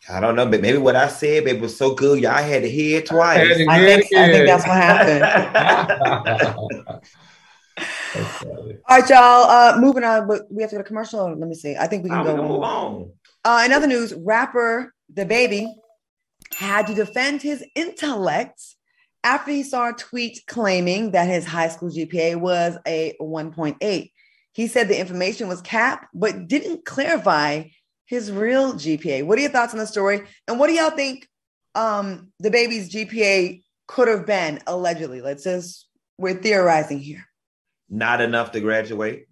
I 0.09 0.21
don't 0.21 0.37
know, 0.37 0.47
but 0.47 0.61
maybe 0.61 0.79
what 0.79 0.95
I 0.95 1.09
said 1.09 1.45
maybe 1.45 1.61
was 1.61 1.77
so 1.77 1.95
good, 1.95 2.21
y'all 2.21 2.35
had 2.35 2.63
to 2.63 2.71
hear 2.71 3.01
it 3.01 3.07
twice. 3.07 3.41
I 3.41 3.55
think, 3.55 4.15
I 4.15 4.31
think 4.31 4.47
that's 4.47 4.67
what 4.67 4.77
happened. 4.77 5.25
All 8.89 8.99
right, 8.99 9.11
y'all. 9.11 9.51
Uh, 9.51 9.77
moving 9.79 10.05
on, 10.05 10.29
but 10.29 10.51
we 10.51 10.63
have 10.63 10.71
to 10.71 10.77
go 10.77 10.83
to 10.83 10.89
commercial. 10.89 11.29
Let 11.29 11.49
me 11.49 11.55
see. 11.55 11.77
I 11.77 11.87
think 11.87 12.05
we 12.05 12.11
can 12.11 12.25
go. 12.25 12.37
Move 12.37 12.63
on. 12.63 13.11
Uh, 13.45 13.63
in 13.65 13.73
other 13.73 13.87
news, 13.87 14.15
rapper 14.15 14.95
DaBaby 15.13 15.67
had 16.55 16.87
to 16.87 16.95
defend 16.95 17.43
his 17.43 17.65
intellect 17.75 18.63
after 19.25 19.51
he 19.51 19.63
saw 19.63 19.91
a 19.91 19.93
tweet 19.93 20.41
claiming 20.47 21.11
that 21.11 21.29
his 21.29 21.45
high 21.45 21.69
school 21.69 21.91
GPA 21.91 22.37
was 22.37 22.79
a 22.87 23.15
1.8. 23.21 24.13
He 24.53 24.67
said 24.69 24.89
the 24.89 24.99
information 24.99 25.49
was 25.49 25.61
cap, 25.61 26.09
but 26.15 26.49
didn't 26.49 26.85
clarify 26.85 27.65
his 28.07 28.33
real 28.33 28.75
GPA. 28.75 29.25
What 29.25 29.39
are 29.39 29.43
your 29.43 29.51
thoughts 29.51 29.73
on 29.73 29.79
the 29.79 29.87
story? 29.87 30.23
And 30.49 30.59
what 30.59 30.69
do 30.69 30.75
y'all 30.75 30.91
think 30.91 31.29
um, 31.75 32.33
baby's 32.51 32.93
GPA 32.93 33.63
could 33.87 34.09
have 34.09 34.27
been 34.27 34.61
allegedly? 34.67 35.21
Let's 35.21 35.45
just, 35.45 35.89
we're 36.19 36.35
theorizing 36.35 37.01
here. 37.01 37.27
Not 37.89 38.21
enough 38.21 38.53
to 38.53 38.61
graduate. 38.61 39.27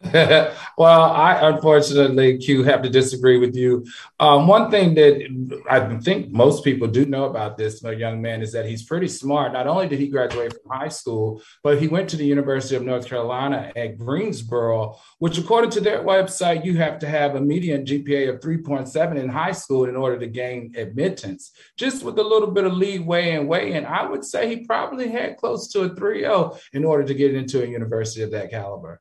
well, 0.12 1.10
I 1.10 1.40
unfortunately, 1.48 2.38
Q, 2.38 2.62
have 2.62 2.82
to 2.82 2.88
disagree 2.88 3.36
with 3.36 3.56
you. 3.56 3.84
Um, 4.20 4.46
one 4.46 4.70
thing 4.70 4.94
that 4.94 5.60
I 5.68 5.98
think 5.98 6.30
most 6.30 6.62
people 6.62 6.86
do 6.86 7.04
know 7.04 7.24
about 7.24 7.58
this 7.58 7.82
young 7.82 8.22
man 8.22 8.40
is 8.40 8.52
that 8.52 8.64
he's 8.64 8.84
pretty 8.84 9.08
smart. 9.08 9.52
Not 9.52 9.66
only 9.66 9.88
did 9.88 9.98
he 9.98 10.06
graduate 10.06 10.52
from 10.52 10.70
high 10.70 10.88
school, 10.88 11.42
but 11.64 11.80
he 11.80 11.88
went 11.88 12.08
to 12.10 12.16
the 12.16 12.24
University 12.24 12.76
of 12.76 12.84
North 12.84 13.06
Carolina 13.06 13.72
at 13.74 13.98
Greensboro, 13.98 14.96
which, 15.18 15.36
according 15.36 15.72
to 15.72 15.80
their 15.80 16.04
website, 16.04 16.64
you 16.64 16.76
have 16.76 17.00
to 17.00 17.08
have 17.08 17.34
a 17.34 17.40
median 17.40 17.84
GPA 17.84 18.28
of 18.28 18.40
3.7 18.40 19.16
in 19.16 19.28
high 19.28 19.50
school 19.50 19.86
in 19.86 19.96
order 19.96 20.16
to 20.20 20.28
gain 20.28 20.74
admittance. 20.76 21.50
Just 21.76 22.04
with 22.04 22.16
a 22.20 22.22
little 22.22 22.52
bit 22.52 22.64
of 22.64 22.72
leeway 22.72 23.30
and 23.30 23.48
weigh 23.48 23.72
in, 23.72 23.84
I 23.84 24.06
would 24.06 24.24
say 24.24 24.48
he 24.48 24.64
probably 24.64 25.08
had 25.08 25.38
close 25.38 25.66
to 25.72 25.80
a 25.80 25.90
3.0 25.90 26.56
in 26.72 26.84
order 26.84 27.02
to 27.02 27.14
get 27.14 27.34
into 27.34 27.64
a 27.64 27.66
university 27.66 28.22
of 28.22 28.30
that 28.30 28.52
caliber. 28.52 29.00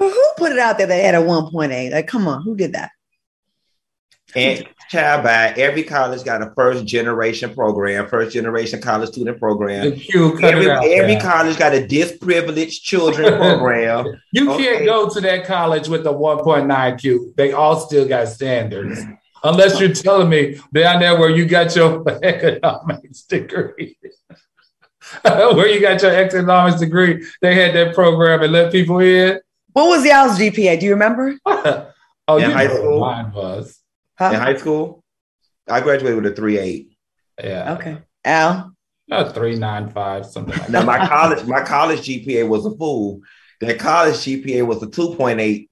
Well, 0.00 0.10
who 0.10 0.24
put 0.38 0.52
it 0.52 0.58
out 0.58 0.78
there 0.78 0.86
that 0.86 1.04
had 1.04 1.14
a 1.14 1.18
1.8? 1.18 1.92
Like, 1.92 2.06
come 2.06 2.26
on, 2.26 2.42
who 2.42 2.56
did 2.56 2.72
that? 2.72 2.90
And 4.34 4.66
child 4.88 5.24
by 5.24 5.48
every 5.56 5.82
college 5.82 6.24
got 6.24 6.40
a 6.40 6.52
first 6.54 6.86
generation 6.86 7.52
program, 7.54 8.08
first 8.08 8.32
generation 8.32 8.80
college 8.80 9.10
student 9.10 9.38
program. 9.38 9.92
every, 10.42 10.70
every 10.70 11.16
college 11.16 11.58
got 11.58 11.74
a 11.74 11.86
disprivileged 11.86 12.82
children 12.82 13.36
program. 13.38 14.06
you 14.32 14.52
okay. 14.52 14.64
can't 14.64 14.84
go 14.84 15.08
to 15.08 15.20
that 15.20 15.44
college 15.44 15.88
with 15.88 16.06
a 16.06 16.10
1.9 16.10 17.00
Q. 17.00 17.34
They 17.36 17.52
all 17.52 17.78
still 17.78 18.06
got 18.08 18.28
standards. 18.28 19.00
Unless 19.42 19.80
you're 19.80 19.92
telling 19.92 20.28
me 20.28 20.60
down 20.72 21.00
there 21.00 21.18
where 21.18 21.30
you 21.30 21.44
got 21.46 21.74
your 21.74 22.04
economics 22.22 23.22
degree. 23.22 23.98
where 25.22 25.68
you 25.68 25.80
got 25.80 26.00
your 26.02 26.14
economics 26.14 26.78
degree, 26.78 27.26
they 27.42 27.54
had 27.54 27.74
that 27.74 27.94
program 27.94 28.42
and 28.42 28.52
let 28.52 28.70
people 28.70 29.00
in. 29.00 29.40
What 29.72 29.88
was 29.88 30.04
y'all's 30.04 30.38
GPA? 30.38 30.80
Do 30.80 30.86
you 30.86 30.92
remember? 30.92 31.36
oh, 31.46 32.36
in 32.36 32.50
high 32.50 32.68
school. 32.68 33.00
Mine 33.00 33.32
was. 33.32 33.78
Huh? 34.18 34.30
In 34.34 34.40
high 34.40 34.56
school, 34.56 35.02
I 35.68 35.80
graduated 35.80 36.22
with 36.22 36.32
a 36.32 36.36
three 36.36 36.58
eight. 36.58 36.90
Yeah. 37.42 37.74
Okay. 37.74 37.98
Al. 38.24 38.72
A 39.10 39.32
three 39.32 39.56
nine 39.56 39.88
five 39.90 40.26
something. 40.26 40.56
Like 40.56 40.70
now 40.70 40.84
my 40.84 41.06
college 41.08 41.44
my 41.46 41.62
college 41.62 42.00
GPA 42.00 42.48
was 42.48 42.66
a 42.66 42.70
fool. 42.76 43.20
That 43.60 43.78
college 43.78 44.14
GPA 44.16 44.66
was 44.66 44.82
a 44.82 44.88
two 44.88 45.14
point 45.14 45.40
eight. 45.40 45.70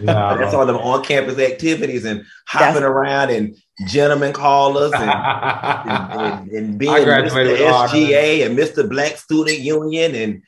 No. 0.00 0.36
That's 0.38 0.54
all 0.54 0.66
them 0.66 0.76
on 0.76 1.04
campus 1.04 1.38
activities 1.38 2.04
and 2.04 2.24
hopping 2.46 2.74
That's- 2.74 2.82
around 2.82 3.30
and 3.30 3.56
gentlemen 3.86 4.32
callers 4.32 4.92
and, 4.92 5.10
and, 5.10 6.12
and, 6.12 6.50
and 6.50 6.78
being 6.78 6.92
Mr. 6.92 7.56
SGA 7.56 8.46
and 8.46 8.56
Mr. 8.56 8.88
Black 8.88 9.16
Student 9.16 9.58
Union 9.58 10.14
and 10.14 10.42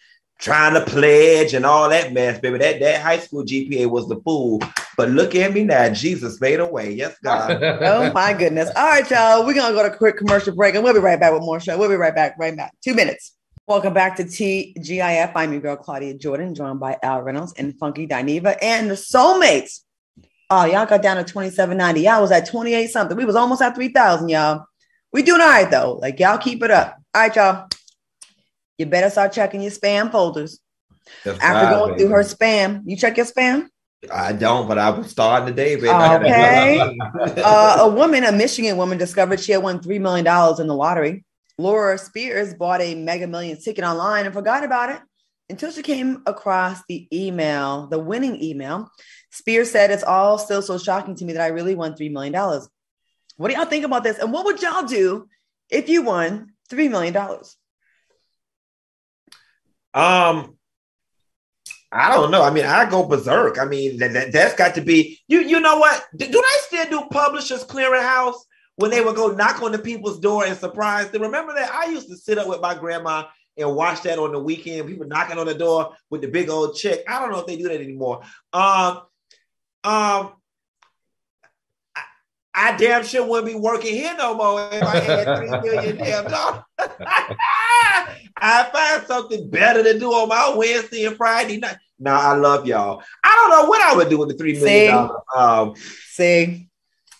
trying 0.45 0.75
to 0.75 0.85
pledge 0.85 1.55
and 1.55 1.65
all 1.65 1.89
that 1.89 2.13
mess, 2.13 2.39
baby. 2.39 2.59
That 2.59 2.79
that 2.81 3.01
high 3.01 3.19
school 3.19 3.45
GPA 3.45 3.87
was 3.87 4.07
the 4.09 4.21
fool. 4.21 4.61
But 4.95 5.09
look 5.09 5.35
at 5.35 5.55
me 5.55 5.65
now, 5.65 5.89
Jesus 5.89 6.39
made 6.39 6.61
a 6.61 6.67
way. 6.67 6.93
Yes, 6.93 7.17
God. 7.25 7.63
oh 7.63 8.13
my 8.13 8.35
goodness. 8.35 8.71
All 8.77 8.87
right, 8.87 9.11
y'all. 9.11 9.47
We're 9.47 9.55
gonna 9.55 9.75
go 9.75 9.89
to 9.89 9.95
a 9.95 9.97
quick 9.97 10.19
commercial 10.19 10.55
break 10.55 10.75
and 10.75 10.85
we'll 10.85 10.93
be 10.93 11.01
right 11.01 11.19
back 11.19 11.33
with 11.33 11.43
more 11.43 11.61
show. 11.61 11.79
We'll 11.79 11.89
be 11.89 11.97
right 11.97 12.15
back, 12.15 12.37
right 12.39 12.55
back. 12.55 12.75
Two 12.85 12.95
minutes. 12.95 13.33
Welcome 13.67 13.95
back 13.95 14.17
to 14.17 14.25
TGIF. 14.25 15.33
I'm 15.35 15.53
your 15.53 15.63
girl 15.63 15.77
Claudia 15.77 16.13
Jordan, 16.19 16.55
joined 16.55 16.79
by 16.79 16.99
Al 17.03 17.23
Reynolds 17.23 17.55
and 17.57 17.75
Funky 17.79 18.07
Dineva 18.07 18.59
and 18.61 18.91
the 18.91 18.95
soulmates. 18.95 19.81
Oh, 20.51 20.67
y'all 20.67 20.85
got 20.85 21.01
down 21.01 21.17
to 21.17 21.25
2790. 21.25 22.03
Y'all 22.03 22.21
was 22.21 22.31
at 22.31 22.47
28 22.47 22.91
something. 22.91 23.17
We 23.17 23.25
was 23.25 23.35
almost 23.35 23.63
at 23.63 23.75
3,000, 23.75 24.29
y'all. 24.29 24.67
We 25.11 25.23
doing 25.23 25.41
all 25.41 25.49
right 25.49 25.71
though. 25.71 25.95
Like 26.03 26.21
y'all 26.21 26.37
keep 26.37 26.63
it 26.63 26.71
up. 26.71 26.99
All 27.15 27.23
right, 27.23 27.35
y'all 27.35 27.69
you 28.79 28.87
better 28.87 29.11
start 29.11 29.33
checking 29.33 29.63
your 29.63 29.71
spam 29.71 30.11
folders. 30.11 30.61
That's 31.25 31.39
After 31.41 31.75
going 31.77 31.91
baby. 31.93 32.03
through 32.03 32.13
her 32.13 32.23
spam, 32.23 32.83
you 32.87 32.97
check 32.97 33.17
your 33.17 33.27
spam? 33.27 33.69
I 34.13 34.33
don't, 34.33 34.69
but 34.69 34.79
I 34.79 34.91
was 34.91 35.11
starting 35.11 35.49
today, 35.49 35.77
baby. 35.77 35.89
Okay. 35.89 37.43
uh, 37.43 37.77
a 37.81 37.89
woman, 37.89 38.25
a 38.25 38.33
Michigan 38.33 38.77
woman, 38.77 38.99
discovered 38.99 39.41
she 39.41 39.53
had 39.53 39.63
won 39.63 39.81
$3 39.81 40.01
million 40.01 40.27
in 40.61 40.67
the 40.67 40.75
lottery. 40.75 41.25
Laura 41.57 41.97
Spears 41.97 42.55
bought 42.55 42.81
a 42.81 42.95
mega 42.95 43.27
million 43.27 43.59
ticket 43.61 43.85
online 43.85 44.27
and 44.27 44.35
forgot 44.35 44.65
about 44.65 44.91
it 44.91 45.01
until 45.49 45.71
she 45.71 45.83
came 45.83 46.23
across 46.27 46.81
the 46.89 47.07
email, 47.13 47.87
the 47.87 47.99
winning 47.99 48.43
email. 48.43 48.91
Spears 49.31 49.71
said, 49.71 49.91
It's 49.91 50.03
all 50.03 50.37
still 50.39 50.63
so 50.63 50.79
shocking 50.79 51.15
to 51.17 51.25
me 51.25 51.33
that 51.35 51.43
I 51.43 51.49
really 51.49 51.75
won 51.75 51.95
$3 51.95 52.11
million. 52.11 52.35
What 53.37 53.49
do 53.49 53.55
y'all 53.55 53.65
think 53.67 53.85
about 53.85 54.05
this? 54.05 54.19
And 54.19 54.33
what 54.33 54.45
would 54.45 54.61
y'all 54.63 54.85
do 54.87 55.29
if 55.71 55.89
you 55.89 56.03
won 56.03 56.53
three 56.71 56.89
million 56.89 57.13
dollars? 57.13 57.57
Um, 59.95 60.57
I 61.93 62.11
don't 62.11 62.33
know. 62.33 62.43
I 62.43 62.51
mean, 62.51 62.65
I 62.65 62.91
go 62.91 63.07
berserk. 63.07 63.59
I 63.59 63.65
mean, 63.65 63.99
that, 63.99 64.13
that 64.13 64.35
has 64.35 64.55
got 64.55 64.75
to 64.75 64.81
be 64.81 65.21
you. 65.29 65.41
You 65.41 65.61
know 65.61 65.79
what? 65.79 66.05
Do, 66.17 66.27
do 66.27 66.33
they 66.43 66.79
still 66.79 67.03
do 67.03 67.09
Publishers 67.09 67.65
Clearinghouse 67.65 68.35
when 68.77 68.91
they 68.91 69.01
would 69.01 69.15
go 69.15 69.29
knock 69.29 69.63
on 69.63 69.71
the 69.71 69.79
people's 69.79 70.19
door 70.19 70.45
and 70.45 70.59
surprise 70.59 71.11
them? 71.11 71.23
Remember 71.23 71.55
that? 71.55 71.71
I 71.73 71.91
used 71.91 72.09
to 72.09 72.17
sit 72.17 72.39
up 72.39 72.49
with 72.49 72.61
my 72.61 72.75
grandma 72.75 73.27
and 73.57 73.77
watch 73.77 74.03
that 74.03 74.19
on 74.19 74.33
the 74.33 74.41
weekend. 74.41 74.89
People 74.89 75.07
knocking 75.07 75.39
on 75.39 75.47
the 75.47 75.55
door 75.55 75.95
with 76.11 76.23
the 76.23 76.29
big 76.29 76.51
old 76.51 76.75
check. 76.77 76.99
I 77.09 77.21
don't 77.21 77.31
know 77.31 77.41
if 77.41 77.47
they 77.47 77.57
do 77.57 77.69
that 77.69 77.81
anymore. 77.81 78.23
Um, 78.53 79.03
um, 79.85 80.33
I 82.55 82.77
damn 82.77 83.05
sure 83.05 83.27
wouldn't 83.27 83.53
be 83.53 83.59
working 83.59 83.95
here 83.95 84.15
no 84.17 84.35
more 84.35 84.69
if 84.71 84.83
I 84.83 85.01
had 85.01 85.37
three 85.37 85.51
million 85.51 85.97
damn 85.97 86.25
dollars. 86.25 86.63
I 88.37 88.69
find 88.73 89.07
something 89.07 89.51
better 89.51 89.83
to 89.83 89.99
do 89.99 90.13
on 90.13 90.29
my 90.29 90.55
Wednesday 90.57 91.05
and 91.05 91.17
Friday 91.17 91.59
night. 91.59 91.79
Now 91.99 92.21
I 92.21 92.37
love 92.37 92.67
y'all. 92.67 93.03
I 93.25 93.35
don't 93.35 93.51
know 93.51 93.69
what 93.69 93.81
I 93.83 93.97
would 93.97 94.09
do 94.09 94.19
with 94.19 94.29
the 94.29 94.35
three 94.35 94.55
million 94.55 94.95
dollars. 94.95 95.17
Um, 95.37 95.75
See, 96.11 96.69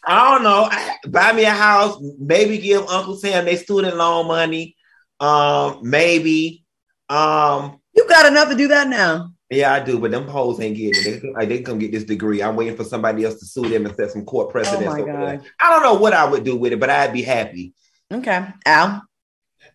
I 0.07 0.33
don't 0.33 0.45
know. 0.45 0.71
Buy 1.11 1.33
me 1.33 1.45
a 1.45 1.51
house. 1.51 2.01
Maybe 2.19 2.59
give 2.59 2.87
Uncle 2.89 3.17
Sam 3.17 3.45
their 3.45 3.57
student 3.57 3.97
loan 3.97 4.29
money. 4.29 4.77
Um, 5.19 5.81
maybe. 5.83 6.65
Um, 7.09 7.81
you 7.95 8.07
got 8.09 8.27
enough 8.27 8.51
to 8.51 8.57
do 8.57 8.69
that 8.69 8.89
now. 8.89 9.34
Yeah, 9.55 9.73
I 9.73 9.81
do, 9.81 9.99
but 9.99 10.11
them 10.11 10.27
hoes 10.29 10.61
ain't 10.61 10.77
getting 10.77 11.15
it. 11.15 11.23
They, 11.23 11.33
like, 11.33 11.49
they 11.49 11.63
come 11.63 11.79
get 11.79 11.93
this 11.93 12.05
degree. 12.05 12.43
I'm 12.43 12.57
waiting 12.57 12.77
for 12.77 12.85
somebody 12.85 13.25
else 13.25 13.39
to 13.41 13.47
sue 13.47 13.69
them 13.69 13.87
and 13.87 13.95
set 13.95 14.11
some 14.11 14.25
court 14.25 14.51
precedents. 14.51 14.87
Oh 14.87 15.07
my 15.07 15.13
God. 15.13 15.45
I 15.61 15.71
don't 15.71 15.83
know 15.83 15.95
what 15.95 16.13
I 16.13 16.25
would 16.25 16.45
do 16.45 16.57
with 16.57 16.73
it, 16.73 16.81
but 16.81 16.91
I'd 16.91 17.13
be 17.13 17.23
happy. 17.23 17.75
Okay, 18.13 18.47
Al. 18.67 19.03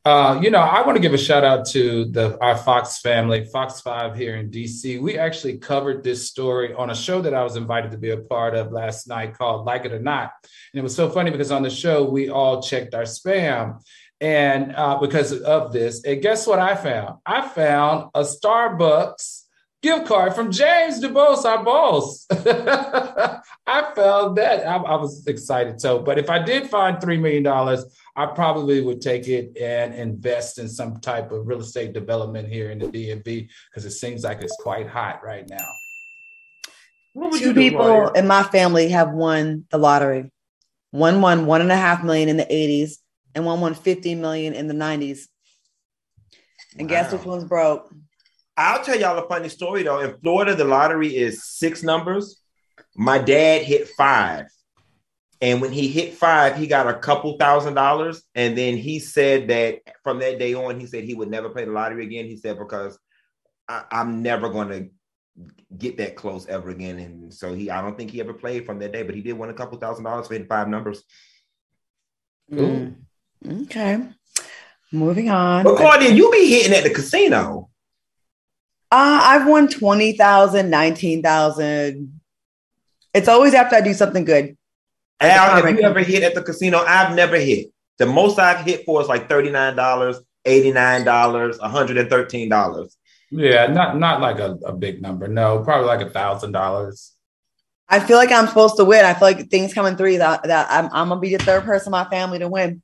Uh, 0.06 0.40
you 0.42 0.50
know, 0.50 0.60
I 0.60 0.86
want 0.86 0.96
to 0.96 1.02
give 1.02 1.14
a 1.14 1.18
shout 1.18 1.44
out 1.44 1.68
to 1.68 2.06
the 2.06 2.38
our 2.42 2.58
Fox 2.58 3.00
family, 3.00 3.44
Fox 3.46 3.82
Five 3.82 4.16
here 4.16 4.38
in 4.38 4.50
DC. 4.50 5.02
We 5.02 5.18
actually 5.18 5.58
covered 5.58 6.04
this 6.04 6.28
story 6.28 6.74
on 6.74 6.90
a 6.90 6.96
show 6.96 7.22
that 7.22 7.34
I 7.34 7.44
was 7.44 7.58
invited 7.58 7.92
to 7.92 7.98
be 7.98 8.12
a 8.12 8.18
part 8.18 8.56
of 8.56 8.72
last 8.72 9.08
night 9.08 9.38
called 9.38 9.66
Like 9.66 9.86
It 9.86 9.92
or 9.92 10.00
Not, 10.00 10.32
and 10.74 10.80
it 10.80 10.84
was 10.84 10.96
so 10.96 11.10
funny 11.10 11.32
because 11.32 11.52
on 11.52 11.64
the 11.64 11.70
show 11.70 12.10
we 12.10 12.30
all 12.30 12.62
checked 12.62 12.94
our 12.94 13.04
spam, 13.04 13.84
and 14.22 14.74
uh, 14.76 14.98
because 15.00 15.34
of 15.42 15.74
this, 15.74 16.04
and 16.06 16.22
guess 16.22 16.48
what 16.48 16.60
I 16.60 16.76
found? 16.76 17.20
I 17.26 17.48
found 17.48 18.10
a 18.14 18.22
Starbucks 18.22 19.39
gift 19.82 20.08
card 20.08 20.34
from 20.34 20.52
James 20.52 21.02
DuBose, 21.02 21.46
our 21.46 21.64
boss. 21.64 22.26
I 22.32 23.94
found 23.96 24.38
that. 24.38 24.68
I, 24.68 24.76
I, 24.76 24.96
was 24.96 25.26
excited. 25.28 25.80
So, 25.80 26.00
but 26.00 26.18
if 26.18 26.30
I 26.30 26.40
did 26.40 26.70
find 26.70 26.98
$3 26.98 27.20
million, 27.20 27.86
I 28.16 28.26
probably 28.28 28.82
would 28.82 29.02
take 29.02 29.28
it 29.28 29.58
and 29.58 29.94
invest 29.94 30.60
in 30.60 30.68
some 30.68 31.00
type 31.00 31.32
of 31.32 31.48
real 31.48 31.62
estate 31.62 31.94
development 31.94 32.50
here 32.50 32.72
in 32.72 32.80
the 32.80 32.88
DMV 32.88 33.50
because 33.70 33.86
it 33.86 33.92
seems 33.92 34.24
like 34.24 34.42
it's 34.42 34.58
quite 34.60 34.88
hot 34.88 35.24
right 35.24 35.48
now. 35.48 35.68
Two 37.38 37.54
people 37.54 38.10
in 38.10 38.28
my 38.28 38.44
family 38.44 38.90
have 38.90 39.12
won 39.12 39.66
the 39.72 39.78
lottery. 39.78 40.32
One 40.92 41.22
won 41.22 41.46
one 41.46 41.62
and 41.62 41.72
a 41.72 41.76
half 41.76 42.04
million 42.04 42.30
in 42.30 42.38
the 42.38 42.46
80s, 42.46 42.94
and 43.36 43.46
one 43.46 43.62
won 43.62 43.76
50 43.76 44.16
million 44.16 44.54
in 44.54 44.68
the 44.68 44.74
90s. 44.74 45.22
And 46.78 46.90
wow. 46.90 46.96
guess 46.96 47.12
which 47.12 47.26
one's 47.26 47.44
broke? 47.44 47.92
I'll 48.60 48.84
tell 48.84 49.00
y'all 49.00 49.24
a 49.24 49.28
funny 49.28 49.48
story 49.48 49.84
though. 49.84 50.02
In 50.02 50.18
Florida, 50.20 50.54
the 50.54 50.66
lottery 50.66 51.16
is 51.16 51.46
six 51.46 51.82
numbers. 51.82 52.42
My 52.94 53.18
dad 53.18 53.62
hit 53.62 53.88
five. 53.88 54.48
And 55.42 55.62
when 55.62 55.72
he 55.72 55.88
hit 55.88 56.16
five, 56.16 56.58
he 56.58 56.68
got 56.68 56.86
a 56.86 57.00
couple 57.00 57.38
thousand 57.38 57.76
dollars. 57.76 58.22
And 58.36 58.58
then 58.58 58.76
he 58.76 59.00
said 59.00 59.48
that 59.48 59.80
from 60.04 60.20
that 60.20 60.40
day 60.40 60.54
on, 60.56 60.78
he 60.78 60.88
said 60.88 61.06
he 61.06 61.14
would 61.14 61.30
never 61.30 61.48
play 61.50 61.64
the 61.64 61.72
lottery 61.72 62.04
again. 62.04 62.26
He 62.26 62.36
said, 62.36 62.60
because 62.60 63.00
I, 63.70 63.86
am 63.92 64.22
never 64.22 64.50
going 64.50 64.68
to 64.68 64.90
get 65.78 65.96
that 65.98 66.18
close 66.18 66.46
ever 66.48 66.70
again. 66.70 67.00
And 67.00 67.34
so 67.34 67.54
he, 67.54 67.70
I 67.70 67.82
don't 67.82 67.98
think 67.98 68.12
he 68.12 68.20
ever 68.20 68.34
played 68.34 68.66
from 68.66 68.80
that 68.80 68.92
day, 68.92 69.04
but 69.04 69.16
he 69.16 69.22
did 69.22 69.38
win 69.38 69.50
a 69.50 69.54
couple 69.54 69.78
thousand 69.78 70.04
dollars 70.04 70.28
for 70.28 70.34
hitting 70.34 70.50
five 70.50 70.68
numbers. 70.68 71.02
Mm. 72.52 72.96
Okay. 73.64 74.10
Moving 74.92 75.30
on. 75.30 75.64
But 75.64 75.78
Claudia, 75.78 76.12
you 76.12 76.30
be 76.32 76.50
hitting 76.50 76.74
at 76.74 76.84
the 76.84 76.90
casino. 76.90 77.69
Uh, 78.92 79.22
I've 79.24 79.48
won 79.48 79.68
20,000, 79.68 80.70
19,000. 80.70 82.20
It's 83.14 83.28
always 83.28 83.54
after 83.54 83.76
I 83.76 83.82
do 83.82 83.94
something 83.94 84.26
good. 84.26 84.58
Al, 85.20 85.64
have 85.64 85.78
you 85.78 85.84
ever 85.84 86.00
hit 86.00 86.24
at 86.24 86.34
the 86.34 86.42
casino? 86.42 86.80
I've 86.80 87.16
never 87.16 87.38
hit. 87.38 87.68
The 87.98 88.06
most 88.06 88.40
I've 88.40 88.66
hit 88.66 88.86
for 88.86 89.02
is 89.02 89.08
like 89.08 89.28
$39, 89.30 89.76
$89, 90.46 91.60
$113. 91.60 92.96
Yeah, 93.32 93.68
not 93.68 94.00
not 94.00 94.22
like 94.22 94.40
a, 94.40 94.58
a 94.66 94.74
big 94.74 95.04
number. 95.04 95.28
No, 95.28 95.64
probably 95.64 95.86
like 95.86 96.02
a 96.02 96.10
thousand 96.10 96.52
dollars. 96.52 97.14
I 97.88 98.00
feel 98.00 98.18
like 98.18 98.32
I'm 98.32 98.48
supposed 98.48 98.78
to 98.78 98.86
win. 98.86 99.06
I 99.06 99.14
feel 99.14 99.28
like 99.28 99.50
things 99.50 99.74
coming 99.74 99.96
through 99.96 100.18
that, 100.20 100.44
that 100.44 100.68
I'm, 100.70 100.90
I'm 100.92 101.10
gonna 101.10 101.22
be 101.22 101.36
the 101.36 101.44
third 101.44 101.64
person 101.64 101.90
in 101.90 101.92
my 101.92 102.06
family 102.06 102.40
to 102.40 102.48
win. 102.48 102.82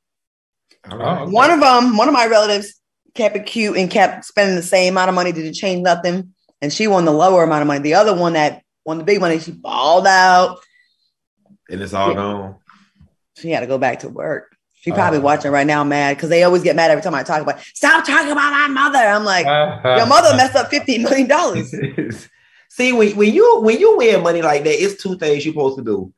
Oh, 0.89 0.97
okay. 0.97 1.31
One 1.31 1.49
of 1.49 1.59
them, 1.59 1.97
one 1.97 2.07
of 2.07 2.13
my 2.13 2.27
relatives 2.27 2.79
kept 3.15 3.35
it 3.35 3.45
cute 3.45 3.77
and 3.77 3.89
kept 3.89 4.25
spending 4.25 4.55
the 4.55 4.61
same 4.61 4.93
amount 4.93 5.09
of 5.09 5.15
money, 5.15 5.31
didn't 5.31 5.53
change 5.53 5.81
nothing. 5.81 6.33
And 6.61 6.71
she 6.71 6.87
won 6.87 7.05
the 7.05 7.11
lower 7.11 7.43
amount 7.43 7.61
of 7.61 7.67
money. 7.67 7.79
The 7.79 7.95
other 7.95 8.15
one 8.15 8.33
that 8.33 8.61
won 8.85 8.97
the 8.99 9.03
big 9.03 9.19
money, 9.19 9.39
she 9.39 9.51
balled 9.51 10.05
out. 10.05 10.59
And 11.69 11.81
it's 11.81 11.93
all 11.93 12.13
gone. 12.13 12.55
She 13.37 13.49
had 13.49 13.61
to 13.61 13.67
go 13.67 13.77
back 13.77 13.99
to 13.99 14.09
work. 14.09 14.55
She 14.75 14.91
probably 14.91 15.17
uh, 15.17 15.23
watching 15.23 15.51
right 15.51 15.65
now, 15.65 15.83
mad 15.83 16.15
because 16.15 16.29
they 16.29 16.43
always 16.43 16.61
get 16.61 16.75
mad 16.75 16.91
every 16.91 17.01
time 17.01 17.15
I 17.15 17.23
talk 17.23 17.41
about. 17.41 17.59
Stop 17.73 18.05
talking 18.05 18.31
about 18.31 18.51
my 18.51 18.67
mother. 18.67 18.99
I'm 18.99 19.25
like, 19.25 19.45
your 19.97 20.05
mother 20.05 20.37
messed 20.37 20.55
up 20.55 20.69
fifteen 20.69 21.01
million 21.01 21.27
dollars. 21.27 21.73
See, 22.69 22.93
when, 22.93 23.15
when 23.15 23.33
you 23.33 23.61
when 23.61 23.79
you 23.79 23.97
win 23.97 24.21
money 24.21 24.43
like 24.43 24.63
that, 24.63 24.83
it's 24.83 25.01
two 25.01 25.17
things 25.17 25.43
you're 25.43 25.53
supposed 25.53 25.77
to 25.79 25.83
do: 25.83 26.13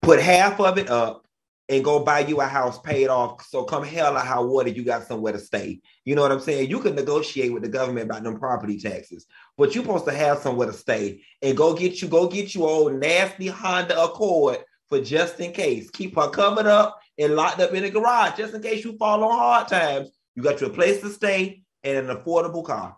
put 0.00 0.20
half 0.20 0.60
of 0.60 0.78
it 0.78 0.88
up 0.88 1.25
and 1.68 1.84
go 1.84 1.98
buy 2.00 2.20
you 2.20 2.40
a 2.40 2.46
house 2.46 2.78
paid 2.80 3.08
off. 3.08 3.44
So 3.46 3.64
come 3.64 3.82
hell 3.84 4.16
or 4.16 4.20
high 4.20 4.40
water, 4.40 4.68
you 4.68 4.84
got 4.84 5.06
somewhere 5.06 5.32
to 5.32 5.38
stay. 5.38 5.80
You 6.04 6.14
know 6.14 6.22
what 6.22 6.32
I'm 6.32 6.40
saying? 6.40 6.70
You 6.70 6.80
can 6.80 6.94
negotiate 6.94 7.52
with 7.52 7.62
the 7.62 7.68
government 7.68 8.06
about 8.06 8.22
them 8.22 8.38
property 8.38 8.78
taxes, 8.78 9.26
but 9.56 9.74
you're 9.74 9.84
supposed 9.84 10.04
to 10.06 10.12
have 10.12 10.38
somewhere 10.38 10.68
to 10.68 10.72
stay 10.72 11.22
and 11.42 11.56
go 11.56 11.74
get 11.74 12.00
you, 12.00 12.08
go 12.08 12.28
get 12.28 12.54
you 12.54 12.64
old 12.64 12.94
nasty 12.94 13.48
Honda 13.48 14.00
Accord 14.00 14.58
for 14.88 15.00
just 15.00 15.40
in 15.40 15.52
case. 15.52 15.90
Keep 15.90 16.16
her 16.16 16.28
covered 16.28 16.66
up 16.66 17.00
and 17.18 17.34
locked 17.34 17.60
up 17.60 17.72
in 17.72 17.82
the 17.82 17.90
garage 17.90 18.36
just 18.36 18.54
in 18.54 18.62
case 18.62 18.84
you 18.84 18.96
fall 18.96 19.24
on 19.24 19.36
hard 19.36 19.68
times. 19.68 20.10
You 20.34 20.42
got 20.42 20.60
your 20.60 20.70
place 20.70 21.00
to 21.00 21.10
stay 21.10 21.62
and 21.82 21.96
an 21.96 22.16
affordable 22.16 22.64
car. 22.64 22.96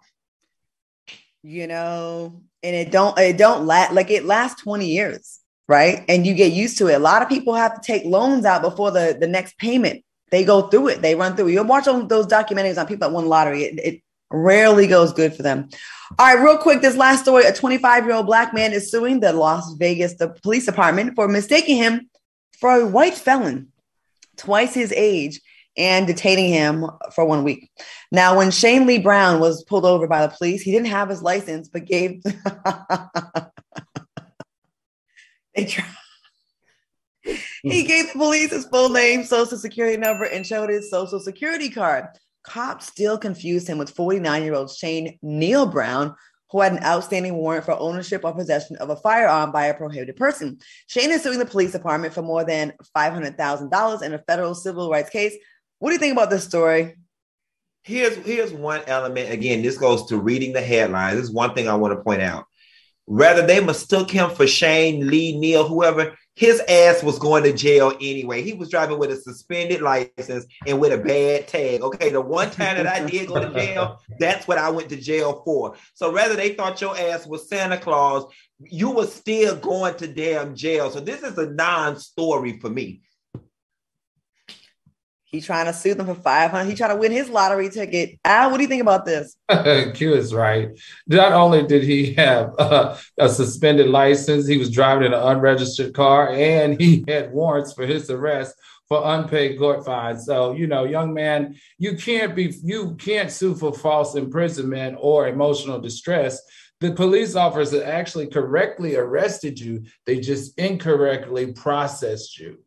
You 1.43 1.67
know, 1.67 2.43
and 2.63 2.77
it 2.77 2.91
don't 2.91 3.17
it 3.19 3.39
don't 3.39 3.65
last 3.65 3.93
like 3.93 4.11
it 4.11 4.25
lasts 4.25 4.61
20 4.63 4.87
years 4.87 5.39
right? 5.69 6.05
And 6.09 6.27
you 6.27 6.35
get 6.35 6.53
used 6.53 6.79
to 6.79 6.89
it. 6.89 6.95
A 6.95 6.99
lot 6.99 7.23
of 7.23 7.29
people 7.29 7.55
have 7.55 7.75
to 7.75 7.87
take 7.87 8.05
loans 8.05 8.45
out 8.45 8.63
before 8.63 8.91
the, 8.91 9.17
the 9.19 9.29
next 9.29 9.59
payment. 9.59 10.05
They 10.31 10.45
go 10.45 10.63
through 10.69 10.89
it, 10.89 11.03
they 11.03 11.15
run 11.15 11.37
through 11.37 11.49
it. 11.49 11.53
You'll 11.53 11.65
watch 11.65 11.87
all 11.87 12.05
those 12.05 12.27
documentaries 12.27 12.79
on 12.79 12.87
people 12.87 13.09
that 13.09 13.15
won 13.15 13.29
lottery. 13.29 13.65
It, 13.65 13.79
it 13.79 14.03
rarely 14.31 14.87
goes 14.87 15.13
good 15.13 15.35
for 15.35 15.43
them. 15.43 15.69
All 16.19 16.35
right, 16.35 16.43
real 16.43 16.59
quick, 16.59 16.81
this 16.81 16.97
last 16.97 17.23
story 17.23 17.45
a 17.45 17.53
25 17.53 18.05
year 18.05 18.15
old 18.15 18.27
black 18.27 18.53
man 18.55 18.73
is 18.73 18.91
suing 18.91 19.21
the 19.21 19.33
Las 19.33 19.73
Vegas 19.75 20.15
the 20.15 20.29
police 20.29 20.67
department 20.67 21.15
for 21.15 21.29
mistaking 21.29 21.77
him 21.77 22.09
for 22.59 22.81
a 22.81 22.87
white 22.87 23.15
felon, 23.15 23.69
twice 24.37 24.75
his 24.75 24.93
age, 24.93 25.41
and 25.77 26.07
detaining 26.07 26.53
him 26.53 26.87
for 27.15 27.25
one 27.25 27.45
week. 27.45 27.71
Now, 28.11 28.37
when 28.37 28.51
Shane 28.51 28.87
Lee 28.87 28.99
Brown 28.99 29.41
was 29.41 29.65
pulled 29.65 29.85
over 29.85 30.09
by 30.09 30.27
the 30.27 30.35
police, 30.35 30.63
he 30.63 30.73
didn't 30.73 30.89
have 30.89 31.09
his 31.09 31.23
license, 31.23 31.69
but 31.69 31.85
gave 31.85 32.23
They 35.59 35.65
tried. 35.65 35.87
he 37.65 37.83
gave 37.83 38.13
the 38.13 38.19
police 38.19 38.53
his 38.53 38.67
full 38.67 38.91
name, 38.91 39.25
social 39.25 39.59
security 39.59 39.97
number, 39.97 40.23
and 40.23 40.47
showed 40.47 40.71
his 40.71 40.89
social 40.89 41.19
security 41.19 41.69
card. 41.69 42.05
Cops 42.45 42.87
still 42.87 43.19
confused 43.19 43.67
him 43.67 43.77
with 43.77 43.91
49 43.91 44.45
year 44.45 44.55
old 44.55 44.71
Shane 44.71 45.19
Neil 45.21 45.67
Brown, 45.67 46.15
who 46.53 46.61
had 46.61 46.73
an 46.73 46.85
outstanding 46.85 47.35
warrant 47.35 47.65
for 47.65 47.73
ownership 47.73 48.25
or 48.25 48.33
possession 48.33 48.77
of 48.77 48.91
a 48.91 48.97
firearm 48.97 49.51
by 49.51 49.67
a 49.67 49.75
prohibited 49.75 50.15
person. 50.15 50.59
Shane 50.87 51.11
is 51.11 51.25
suing 51.25 51.41
the 51.41 51.45
police 51.45 51.73
department 51.73 52.15
for 52.15 52.23
more 52.23 52.45
than 52.45 52.73
$500,000 52.97 54.03
in 54.03 54.15
a 54.15 54.23
federal 54.29 54.55
civil 54.55 54.89
rights 54.89 55.11
case. 55.11 55.35
What 55.81 55.91
do 55.91 55.95
you 55.95 55.99
think 55.99 56.13
about 56.13 56.31
this 56.31 56.45
story? 56.45 56.97
Here's 57.83 58.17
here's 58.19 58.53
one 58.53 58.83
element. 58.87 59.33
Again, 59.33 59.63
this 59.63 59.77
goes 59.77 60.07
to 60.07 60.19
reading 60.19 60.53
the 60.53 60.61
headlines. 60.61 61.17
This 61.17 61.29
is 61.31 61.35
one 61.35 61.55
thing 61.55 61.69
I 61.69 61.75
want 61.75 61.99
to 61.99 62.05
point 62.05 62.23
out. 62.23 62.45
Rather, 63.11 63.47
they 63.47 63.59
mistook 63.59 64.11
him 64.11 64.29
for 64.31 64.47
Shane, 64.47 65.09
Lee, 65.09 65.39
Neil, 65.39 65.67
whoever. 65.67 66.15
His 66.37 66.61
ass 66.69 67.03
was 67.03 67.19
going 67.19 67.43
to 67.45 67.53
jail 67.53 67.93
anyway. 68.01 68.43
He 68.43 68.53
was 68.53 68.71
driving 68.71 68.99
with 68.99 69.11
a 69.11 69.17
suspended 69.17 69.81
license 69.81 70.47
and 70.67 70.79
with 70.79 70.93
a 70.93 70.99
bad 70.99 71.49
tag. 71.49 71.81
Okay, 71.81 72.11
the 72.11 72.21
one 72.21 72.51
time 72.51 72.77
that 72.77 72.87
I 72.87 73.05
did 73.05 73.27
go 73.27 73.41
to 73.41 73.53
jail, 73.53 73.99
that's 74.21 74.47
what 74.47 74.59
I 74.59 74.71
went 74.71 74.89
to 74.91 74.97
jail 74.97 75.43
for. 75.45 75.75
So 75.95 76.13
rather 76.13 76.37
they 76.37 76.55
thought 76.55 76.81
your 76.81 76.97
ass 76.97 77.27
was 77.27 77.49
Santa 77.49 77.79
Claus, 77.79 78.33
you 78.61 78.91
were 78.91 79.07
still 79.07 79.57
going 79.57 79.97
to 79.97 80.07
damn 80.07 80.55
jail. 80.55 80.91
So 80.91 81.01
this 81.01 81.23
is 81.23 81.39
a 81.39 81.51
non-story 81.51 82.61
for 82.61 82.71
me. 82.71 83.01
He 85.31 85.43
trying 85.43 85.67
to 85.67 85.75
sue 85.75 85.93
them 85.93 86.07
for 86.07 86.15
500. 86.15 86.71
He 86.71 86.75
trying 86.75 86.95
to 86.95 86.97
win 86.97 87.13
his 87.13 87.29
lottery 87.29 87.69
ticket. 87.69 88.19
Al, 88.25 88.51
what 88.51 88.57
do 88.57 88.63
you 88.63 88.69
think 88.69 88.81
about 88.81 89.05
this? 89.05 89.37
Q 89.95 90.15
is 90.15 90.33
right. 90.33 90.71
Not 91.07 91.33
only 91.33 91.67
did 91.67 91.83
he 91.83 92.15
have 92.15 92.55
uh, 92.59 92.97
a 93.19 93.29
suspended 93.29 93.89
license, 93.89 94.47
he 94.47 94.57
was 94.57 94.71
driving 94.71 95.05
in 95.05 95.13
an 95.13 95.23
unregistered 95.23 95.93
car, 95.93 96.31
and 96.33 96.81
he 96.81 97.05
had 97.07 97.33
warrants 97.33 97.75
for 97.75 97.85
his 97.85 98.09
arrest 98.11 98.55
for 98.89 99.03
unpaid 99.05 99.59
court 99.59 99.85
fines. 99.85 100.25
So, 100.25 100.53
you 100.53 100.67
know, 100.67 100.85
young 100.85 101.13
man, 101.13 101.57
you 101.79 101.97
can't 101.99 102.35
be 102.35 102.55
you 102.63 102.95
can't 102.95 103.31
sue 103.31 103.55
for 103.55 103.75
false 103.75 104.15
imprisonment 104.15 104.97
or 104.99 105.29
emotional 105.29 105.79
distress. 105.79 106.41
The 106.81 106.93
police 106.93 107.35
officer 107.35 107.85
actually 107.85 108.29
correctly 108.29 108.97
arrested 108.97 109.61
you. 109.61 109.85
They 110.07 110.21
just 110.21 110.59
incorrectly 110.59 111.53
processed 111.53 112.39
you. 112.39 112.61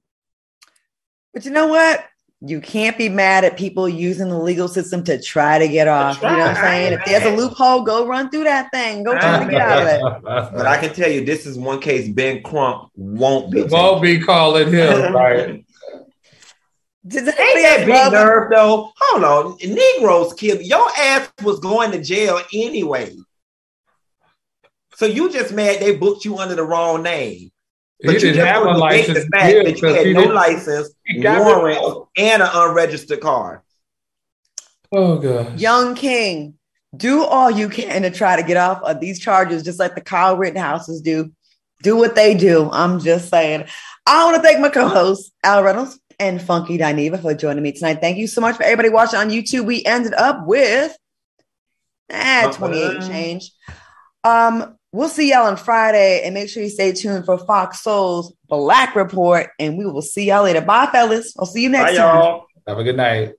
But 1.34 1.46
you 1.46 1.52
know 1.52 1.68
what? 1.68 2.06
You 2.44 2.60
can't 2.60 2.98
be 2.98 3.08
mad 3.08 3.46
at 3.46 3.56
people 3.56 3.88
using 3.88 4.30
the 4.30 4.40
legal 4.40 4.68
system 4.68 5.04
to 5.04 5.22
try 5.22 5.60
to 5.60 5.68
get 5.68 5.88
off. 5.88 6.20
You 6.24 6.30
know 6.30 6.38
what 6.40 6.48
I'm 6.48 6.56
saying? 6.56 6.94
If 6.94 7.06
there's 7.06 7.24
a 7.24 7.36
loophole, 7.36 7.84
go 7.84 8.08
run 8.08 8.32
through 8.32 8.46
that 8.46 8.72
thing. 8.72 9.04
Go 9.04 9.14
try 9.14 9.46
to 9.46 9.52
get 9.52 9.62
out 9.62 9.82
of 9.84 9.88
it. 9.88 10.02
But 10.58 10.66
I 10.66 10.78
can 10.78 10.92
tell 10.92 11.10
you, 11.10 11.24
this 11.24 11.46
is 11.46 11.58
one 11.58 11.80
case 11.80 12.10
Ben 12.10 12.42
Crump 12.42 12.90
won't 12.96 13.52
be. 13.52 13.62
Won't 13.62 14.02
be 14.02 14.20
calling 14.20 14.72
him, 14.74 15.14
right? 15.16 15.64
Did 17.06 17.28
Ain't 17.28 17.36
that 17.36 17.86
big 17.86 18.12
nerve 18.12 18.52
though? 18.52 18.92
Hold 18.96 19.24
on. 19.24 19.58
Negroes 19.64 20.34
killed 20.34 20.62
your 20.62 20.88
ass 21.00 21.32
was 21.44 21.60
going 21.60 21.92
to 21.92 22.02
jail 22.02 22.42
anyway. 22.54 23.16
So 24.96 25.06
you 25.06 25.32
just 25.32 25.54
mad 25.54 25.80
they 25.80 25.96
booked 25.96 26.26
you 26.26 26.38
under 26.38 26.56
the 26.56 26.64
wrong 26.64 27.02
name. 27.02 27.51
But 28.04 28.16
he 28.16 28.28
you 28.28 28.34
didn't 28.34 28.48
have 28.48 28.66
a 28.66 28.78
license. 28.78 29.26
The 29.26 29.30
fact 29.32 29.66
that 29.66 29.82
you 29.82 29.88
had 29.88 30.08
no 30.28 30.34
license, 30.34 30.94
warrant, 31.18 32.08
and 32.18 32.42
an 32.42 32.50
unregistered 32.52 33.22
car. 33.22 33.64
Oh 34.92 35.18
god. 35.18 35.60
Young 35.60 35.96
King, 35.96 36.56
do 36.96 37.24
all 37.24 37.50
you 37.50 37.70
can 37.70 38.02
to 38.02 38.10
try 38.10 38.36
to 38.36 38.44
get 38.44 38.58
off 38.58 38.82
of 38.84 39.00
these 39.00 39.20
charges, 39.20 39.64
just 39.64 39.80
like 39.80 39.96
the 39.96 40.02
Kyle 40.02 40.36
Rittenhouses 40.36 41.02
do. 41.02 41.32
Do 41.84 41.96
what 41.96 42.16
they 42.16 42.36
do. 42.36 42.70
I'm 42.72 43.00
just 43.00 43.30
saying. 43.30 43.66
I 44.06 44.26
want 44.26 44.36
to 44.36 44.42
thank 44.42 44.60
my 44.60 44.70
co-hosts, 44.70 45.32
Al 45.44 45.64
Reynolds 45.64 46.00
and 46.20 46.40
Funky 46.42 46.78
Dineva 46.78 47.20
for 47.20 47.34
joining 47.34 47.64
me 47.64 47.72
tonight. 47.72 48.00
Thank 48.02 48.18
you 48.18 48.28
so 48.28 48.42
much 48.42 48.56
for 48.56 48.64
everybody 48.64 48.90
watching 48.90 49.20
on 49.20 49.30
YouTube. 49.30 49.66
We 49.66 49.84
ended 49.84 50.14
up 50.14 50.46
with 50.46 50.96
ah, 52.12 52.52
28 52.54 53.02
change. 53.02 53.52
Um, 54.24 54.78
We'll 54.94 55.10
see 55.10 55.32
y'all 55.32 55.48
on 55.48 55.56
Friday 55.56 56.22
and 56.24 56.34
make 56.34 56.50
sure 56.50 56.62
you 56.62 56.70
stay 56.70 56.92
tuned 56.92 57.26
for 57.26 57.38
Fox 57.38 57.82
Soul's 57.82 58.34
Black 58.50 58.96
Report. 58.96 59.50
And 59.58 59.78
we 59.78 59.86
will 59.86 60.02
see 60.02 60.26
y'all 60.26 60.44
later. 60.44 60.62
Bye, 60.62 60.88
fellas. 60.92 61.34
I'll 61.40 61.46
see 61.46 61.64
you 61.64 61.70
next 61.70 61.92
Bye, 61.92 61.98
time. 61.98 62.16
Y'all. 62.18 62.46
Have 62.68 62.78
a 62.78 62.84
good 62.84 62.98
night. 62.98 63.34